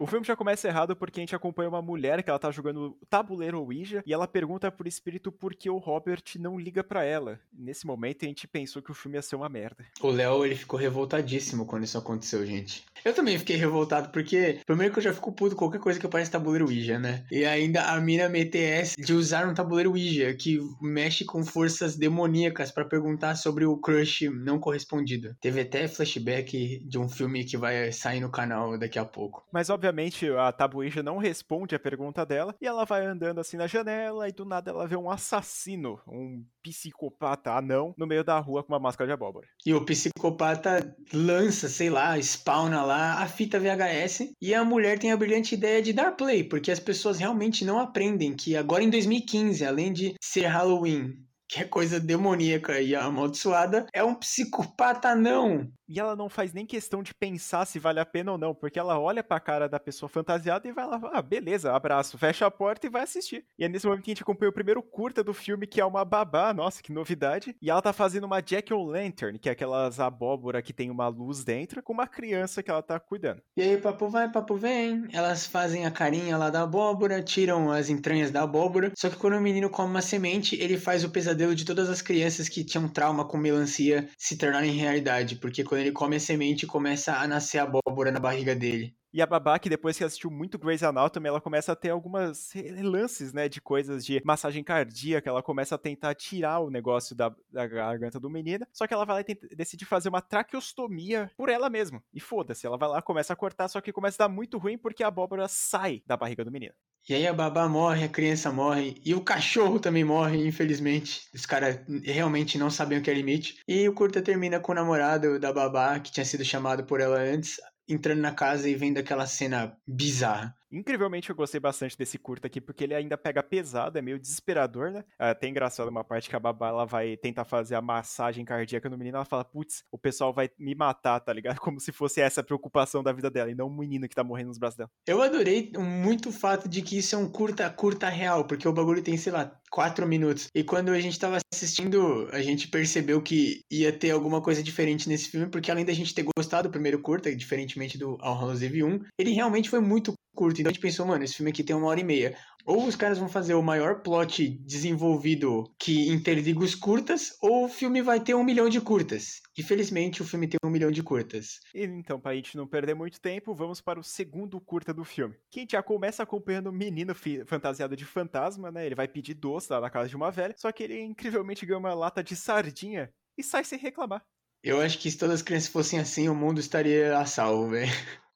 O 0.00 0.06
filme 0.06 0.24
já 0.24 0.36
começa 0.36 0.68
errado 0.68 0.94
porque 0.94 1.18
a 1.18 1.22
gente 1.22 1.34
acompanha 1.34 1.68
uma 1.68 1.82
mulher 1.82 2.22
que 2.22 2.30
ela 2.30 2.38
tá 2.38 2.52
jogando 2.52 2.96
tabuleiro 3.10 3.60
Ouija 3.60 4.00
e 4.06 4.12
ela 4.12 4.28
pergunta 4.28 4.70
pro 4.70 4.86
espírito 4.86 5.32
por 5.32 5.54
que 5.54 5.68
o 5.68 5.76
Robert 5.76 6.22
não 6.38 6.58
liga 6.58 6.84
para 6.84 7.02
ela. 7.02 7.40
Nesse 7.52 7.84
momento 7.84 8.24
a 8.24 8.28
gente 8.28 8.46
pensou 8.46 8.80
que 8.80 8.92
o 8.92 8.94
filme 8.94 9.18
ia 9.18 9.22
ser 9.22 9.34
uma 9.34 9.48
merda. 9.48 9.84
O 10.00 10.08
Léo, 10.08 10.44
ele 10.44 10.54
ficou 10.54 10.78
revoltadíssimo 10.78 11.66
quando 11.66 11.82
isso 11.82 11.98
aconteceu, 11.98 12.46
gente. 12.46 12.84
Eu 13.04 13.12
também 13.12 13.38
fiquei 13.38 13.56
revoltado 13.56 14.10
porque, 14.10 14.60
primeiro 14.64 14.92
que 14.92 15.00
eu 15.00 15.04
já 15.04 15.12
fico 15.12 15.32
puto 15.32 15.56
com 15.56 15.64
qualquer 15.64 15.80
coisa 15.80 15.98
que 15.98 16.06
parece 16.06 16.30
tabuleiro 16.30 16.66
Ouija, 16.66 16.98
né? 16.98 17.24
E 17.30 17.44
ainda 17.44 17.82
a 17.86 18.00
mina 18.00 18.30
essa 18.54 19.00
de 19.00 19.12
usar 19.12 19.48
um 19.48 19.54
tabuleiro 19.54 19.90
Ouija 19.90 20.32
que 20.34 20.60
mexe 20.80 21.24
com 21.24 21.44
forças 21.44 21.96
demoníacas 21.96 22.70
para 22.70 22.84
perguntar 22.84 23.34
sobre 23.34 23.64
o 23.64 23.76
crush 23.76 24.28
não 24.30 24.60
correspondido. 24.60 25.34
Teve 25.40 25.62
até 25.62 25.88
flashback 25.88 26.84
de 26.86 26.98
um 26.98 27.08
filme 27.08 27.44
que 27.44 27.56
vai 27.56 27.90
sair 27.90 28.20
no 28.20 28.30
canal 28.30 28.78
daqui 28.78 28.98
a 28.98 29.04
pouco. 29.04 29.44
Mas, 29.52 29.70
obviamente, 29.70 29.87
obviamente 29.88 30.28
a 30.30 30.52
Tabuija 30.52 31.02
não 31.02 31.16
responde 31.16 31.74
a 31.74 31.78
pergunta 31.78 32.24
dela 32.24 32.54
e 32.60 32.66
ela 32.66 32.84
vai 32.84 33.04
andando 33.04 33.40
assim 33.40 33.56
na 33.56 33.66
janela 33.66 34.28
e 34.28 34.32
do 34.32 34.44
nada 34.44 34.70
ela 34.70 34.86
vê 34.86 34.96
um 34.96 35.10
assassino, 35.10 35.98
um 36.06 36.44
psicopata 36.62 37.52
anão 37.52 37.94
no 37.96 38.06
meio 38.06 38.22
da 38.22 38.38
rua 38.38 38.62
com 38.62 38.72
uma 38.72 38.78
máscara 38.78 39.08
de 39.08 39.14
abóbora. 39.14 39.48
E 39.64 39.72
o 39.72 39.84
psicopata 39.84 40.94
lança, 41.12 41.68
sei 41.68 41.88
lá, 41.88 42.18
spawna 42.18 42.82
lá 42.82 43.22
a 43.22 43.26
fita 43.26 43.58
VHS 43.58 44.32
e 44.40 44.54
a 44.54 44.64
mulher 44.64 44.98
tem 44.98 45.10
a 45.10 45.16
brilhante 45.16 45.54
ideia 45.54 45.80
de 45.80 45.92
dar 45.92 46.12
play, 46.12 46.44
porque 46.44 46.70
as 46.70 46.80
pessoas 46.80 47.18
realmente 47.18 47.64
não 47.64 47.78
aprendem 47.78 48.36
que 48.36 48.56
agora 48.56 48.84
em 48.84 48.90
2015, 48.90 49.64
além 49.64 49.92
de 49.92 50.14
ser 50.20 50.46
Halloween, 50.46 51.27
que 51.48 51.60
é 51.60 51.64
coisa 51.64 51.98
demoníaca 51.98 52.80
e 52.80 52.94
amaldiçoada, 52.94 53.86
é 53.92 54.04
um 54.04 54.14
psicopata 54.14 55.14
não. 55.14 55.66
E 55.88 55.98
ela 55.98 56.14
não 56.14 56.28
faz 56.28 56.52
nem 56.52 56.66
questão 56.66 57.02
de 57.02 57.14
pensar 57.14 57.64
se 57.64 57.78
vale 57.78 57.98
a 57.98 58.04
pena 58.04 58.32
ou 58.32 58.38
não, 58.38 58.54
porque 58.54 58.78
ela 58.78 59.00
olha 59.00 59.24
pra 59.24 59.40
cara 59.40 59.66
da 59.66 59.80
pessoa 59.80 60.08
fantasiada 60.08 60.68
e 60.68 60.72
vai 60.72 60.86
lá, 60.86 61.00
ah, 61.14 61.22
beleza, 61.22 61.72
abraço, 61.72 62.18
fecha 62.18 62.44
a 62.44 62.50
porta 62.50 62.86
e 62.86 62.90
vai 62.90 63.02
assistir. 63.02 63.46
E 63.58 63.64
é 63.64 63.68
nesse 63.68 63.86
momento 63.86 64.04
que 64.04 64.10
a 64.10 64.14
gente 64.14 64.22
acompanha 64.22 64.50
o 64.50 64.54
primeiro 64.54 64.82
curta 64.82 65.24
do 65.24 65.32
filme, 65.32 65.66
que 65.66 65.80
é 65.80 65.84
uma 65.84 66.04
babá, 66.04 66.52
nossa, 66.52 66.82
que 66.82 66.92
novidade. 66.92 67.56
E 67.62 67.70
ela 67.70 67.80
tá 67.80 67.94
fazendo 67.94 68.24
uma 68.24 68.42
Jack-O-Lantern, 68.42 69.38
que 69.38 69.48
é 69.48 69.52
aquelas 69.52 69.98
abóbora 69.98 70.60
que 70.60 70.74
tem 70.74 70.90
uma 70.90 71.08
luz 71.08 71.42
dentro, 71.42 71.82
com 71.82 71.94
uma 71.94 72.06
criança 72.06 72.62
que 72.62 72.70
ela 72.70 72.82
tá 72.82 73.00
cuidando. 73.00 73.40
E 73.56 73.62
aí, 73.62 73.78
papo 73.78 74.10
vai, 74.10 74.30
papo 74.30 74.56
vem, 74.56 75.06
elas 75.10 75.46
fazem 75.46 75.86
a 75.86 75.90
carinha 75.90 76.36
lá 76.36 76.50
da 76.50 76.62
abóbora, 76.62 77.22
tiram 77.22 77.72
as 77.72 77.88
entranhas 77.88 78.30
da 78.30 78.42
abóbora, 78.42 78.92
só 78.94 79.08
que 79.08 79.16
quando 79.16 79.38
o 79.38 79.40
menino 79.40 79.70
come 79.70 79.88
uma 79.88 80.02
semente, 80.02 80.54
ele 80.60 80.76
faz 80.76 81.02
o 81.02 81.10
pesadelo 81.10 81.37
de 81.54 81.64
todas 81.64 81.88
as 81.88 82.02
crianças 82.02 82.48
que 82.48 82.64
tinham 82.64 82.88
trauma 82.88 83.26
com 83.26 83.36
melancia 83.38 84.08
se 84.18 84.36
tornarem 84.36 84.72
realidade, 84.72 85.36
porque 85.36 85.64
quando 85.64 85.82
ele 85.82 85.92
come 85.92 86.16
a 86.16 86.20
semente, 86.20 86.66
começa 86.66 87.14
a 87.16 87.26
nascer 87.28 87.58
abóbora 87.58 88.10
na 88.10 88.20
barriga 88.20 88.54
dele. 88.54 88.97
E 89.12 89.22
a 89.22 89.26
babá, 89.26 89.58
que 89.58 89.70
depois 89.70 89.96
que 89.96 90.04
assistiu 90.04 90.30
muito 90.30 90.58
Grey's 90.58 90.82
Anatomy, 90.82 91.28
ela 91.28 91.40
começa 91.40 91.72
a 91.72 91.76
ter 91.76 91.90
algumas 91.90 92.52
lances, 92.82 93.32
né, 93.32 93.48
de 93.48 93.60
coisas 93.60 94.04
de 94.04 94.20
massagem 94.24 94.62
cardíaca, 94.62 95.30
ela 95.30 95.42
começa 95.42 95.74
a 95.74 95.78
tentar 95.78 96.14
tirar 96.14 96.60
o 96.60 96.70
negócio 96.70 97.16
da, 97.16 97.34
da 97.50 97.66
garganta 97.66 98.20
do 98.20 98.28
menino, 98.28 98.66
só 98.72 98.86
que 98.86 98.92
ela 98.92 99.06
vai 99.06 99.22
lá 99.22 99.24
e 99.26 99.56
decide 99.56 99.84
fazer 99.84 100.08
uma 100.08 100.20
traqueostomia 100.20 101.30
por 101.36 101.48
ela 101.48 101.70
mesma. 101.70 102.02
E 102.12 102.20
foda-se, 102.20 102.66
ela 102.66 102.76
vai 102.76 102.88
lá, 102.88 103.00
começa 103.00 103.32
a 103.32 103.36
cortar, 103.36 103.68
só 103.68 103.80
que 103.80 103.92
começa 103.92 104.22
a 104.22 104.26
dar 104.26 104.32
muito 104.32 104.58
ruim 104.58 104.76
porque 104.76 105.02
a 105.02 105.08
abóbora 105.08 105.48
sai 105.48 106.02
da 106.06 106.16
barriga 106.16 106.44
do 106.44 106.50
menino. 106.50 106.74
E 107.08 107.14
aí 107.14 107.26
a 107.26 107.32
babá 107.32 107.66
morre, 107.66 108.04
a 108.04 108.08
criança 108.08 108.52
morre, 108.52 109.00
e 109.02 109.14
o 109.14 109.22
cachorro 109.22 109.80
também 109.80 110.04
morre, 110.04 110.46
infelizmente. 110.46 111.22
Os 111.34 111.46
caras 111.46 111.80
realmente 112.04 112.58
não 112.58 112.68
sabiam 112.68 113.00
o 113.00 113.02
que 113.02 113.10
é 113.10 113.14
limite. 113.14 113.62
E 113.66 113.88
o 113.88 113.94
curta 113.94 114.20
termina 114.20 114.60
com 114.60 114.72
o 114.72 114.74
namorado 114.74 115.38
da 115.38 115.50
babá, 115.50 115.98
que 116.00 116.12
tinha 116.12 116.24
sido 116.26 116.44
chamado 116.44 116.84
por 116.84 117.00
ela 117.00 117.18
antes, 117.18 117.58
entrando 117.88 118.20
na 118.20 118.34
casa 118.34 118.68
e 118.68 118.74
vendo 118.74 118.98
aquela 118.98 119.26
cena 119.26 119.76
bizarra. 119.86 120.57
Incrivelmente 120.70 121.30
eu 121.30 121.36
gostei 121.36 121.58
bastante 121.58 121.96
desse 121.96 122.18
curto 122.18 122.46
aqui, 122.46 122.60
porque 122.60 122.84
ele 122.84 122.94
ainda 122.94 123.16
pega 123.16 123.42
pesado, 123.42 123.98
é 123.98 124.02
meio 124.02 124.18
desesperador, 124.18 124.90
né? 124.90 125.04
É 125.18 125.30
até 125.30 125.48
engraçado 125.48 125.88
uma 125.88 126.04
parte 126.04 126.28
que 126.28 126.36
a 126.36 126.40
babá 126.40 126.68
ela 126.68 126.84
vai 126.84 127.16
tentar 127.16 127.44
fazer 127.44 127.74
a 127.74 127.82
massagem 127.82 128.44
cardíaca 128.44 128.88
no 128.88 128.98
menino, 128.98 129.16
ela 129.16 129.24
fala, 129.24 129.44
putz, 129.44 129.82
o 129.90 129.98
pessoal 129.98 130.32
vai 130.32 130.50
me 130.58 130.74
matar, 130.74 131.20
tá 131.20 131.32
ligado? 131.32 131.58
Como 131.60 131.80
se 131.80 131.92
fosse 131.92 132.20
essa 132.20 132.40
a 132.40 132.44
preocupação 132.44 133.02
da 133.02 133.12
vida 133.12 133.30
dela, 133.30 133.50
e 133.50 133.54
não 133.54 133.68
um 133.68 133.76
menino 133.76 134.08
que 134.08 134.14
tá 134.14 134.22
morrendo 134.22 134.48
nos 134.48 134.58
braços 134.58 134.76
dela. 134.76 134.90
Eu 135.06 135.22
adorei 135.22 135.72
muito 135.76 136.28
o 136.28 136.32
fato 136.32 136.68
de 136.68 136.82
que 136.82 136.98
isso 136.98 137.14
é 137.14 137.18
um 137.18 137.28
curta, 137.28 137.68
curta 137.70 138.08
real, 138.08 138.44
porque 138.44 138.68
o 138.68 138.72
bagulho 138.72 139.02
tem, 139.02 139.16
sei 139.16 139.32
lá, 139.32 139.58
quatro 139.70 140.06
minutos. 140.06 140.48
E 140.54 140.62
quando 140.62 140.90
a 140.90 141.00
gente 141.00 141.18
tava 141.18 141.38
assistindo, 141.52 142.28
a 142.32 142.40
gente 142.40 142.68
percebeu 142.68 143.22
que 143.22 143.60
ia 143.70 143.92
ter 143.92 144.10
alguma 144.10 144.40
coisa 144.40 144.62
diferente 144.62 145.08
nesse 145.08 145.30
filme, 145.30 145.48
porque 145.48 145.70
além 145.70 145.84
da 145.84 145.92
gente 145.92 146.14
ter 146.14 146.26
gostado 146.36 146.68
do 146.68 146.72
primeiro 146.72 147.00
curta, 147.00 147.34
diferentemente 147.34 147.98
do 147.98 148.16
All 148.20 148.34
Hallows 148.34 148.62
Eve 148.62 148.82
1, 148.82 149.00
ele 149.18 149.32
realmente 149.32 149.70
foi 149.70 149.80
muito 149.80 150.12
curto. 150.38 150.60
Então 150.60 150.70
a 150.70 150.72
gente 150.72 150.80
pensou, 150.80 151.04
mano, 151.04 151.24
esse 151.24 151.34
filme 151.34 151.50
aqui 151.50 151.64
tem 151.64 151.74
uma 151.74 151.88
hora 151.88 151.98
e 151.98 152.04
meia. 152.04 152.36
Ou 152.64 152.86
os 152.86 152.94
caras 152.94 153.18
vão 153.18 153.28
fazer 153.28 153.54
o 153.54 153.62
maior 153.62 154.02
plot 154.02 154.48
desenvolvido 154.60 155.64
que 155.78 156.08
interliga 156.10 156.60
os 156.60 156.76
curtas, 156.76 157.36
ou 157.42 157.64
o 157.64 157.68
filme 157.68 158.00
vai 158.00 158.20
ter 158.20 158.34
um 158.34 158.44
milhão 158.44 158.68
de 158.68 158.80
curtas. 158.80 159.40
Infelizmente, 159.58 160.22
o 160.22 160.24
filme 160.24 160.46
tem 160.46 160.58
um 160.62 160.70
milhão 160.70 160.92
de 160.92 161.02
curtas. 161.02 161.58
E, 161.74 161.82
então, 161.82 162.20
pra 162.20 162.36
gente 162.36 162.56
não 162.56 162.68
perder 162.68 162.94
muito 162.94 163.20
tempo, 163.20 163.52
vamos 163.52 163.80
para 163.80 163.98
o 163.98 164.04
segundo 164.04 164.60
curta 164.60 164.94
do 164.94 165.02
filme. 165.02 165.34
Que 165.50 165.66
já 165.68 165.82
começa 165.82 166.22
acompanhando 166.22 166.68
um 166.68 166.72
menino 166.72 167.14
fantasiado 167.46 167.96
de 167.96 168.04
fantasma, 168.04 168.70
né? 168.70 168.86
Ele 168.86 168.94
vai 168.94 169.08
pedir 169.08 169.34
doce 169.34 169.72
lá 169.72 169.80
na 169.80 169.90
casa 169.90 170.08
de 170.08 170.14
uma 170.14 170.30
velha, 170.30 170.54
só 170.56 170.70
que 170.70 170.84
ele 170.84 171.00
incrivelmente 171.00 171.66
ganha 171.66 171.78
uma 171.78 171.94
lata 171.94 172.22
de 172.22 172.36
sardinha 172.36 173.10
e 173.36 173.42
sai 173.42 173.64
sem 173.64 173.78
reclamar. 173.78 174.22
Eu 174.62 174.80
acho 174.80 174.98
que 174.98 175.10
se 175.10 175.16
todas 175.16 175.36
as 175.36 175.42
crianças 175.42 175.70
fossem 175.70 175.98
assim, 175.98 176.28
o 176.28 176.34
mundo 176.34 176.60
estaria 176.60 177.18
a 177.18 177.24
salvo, 177.24 177.70
velho 177.70 177.90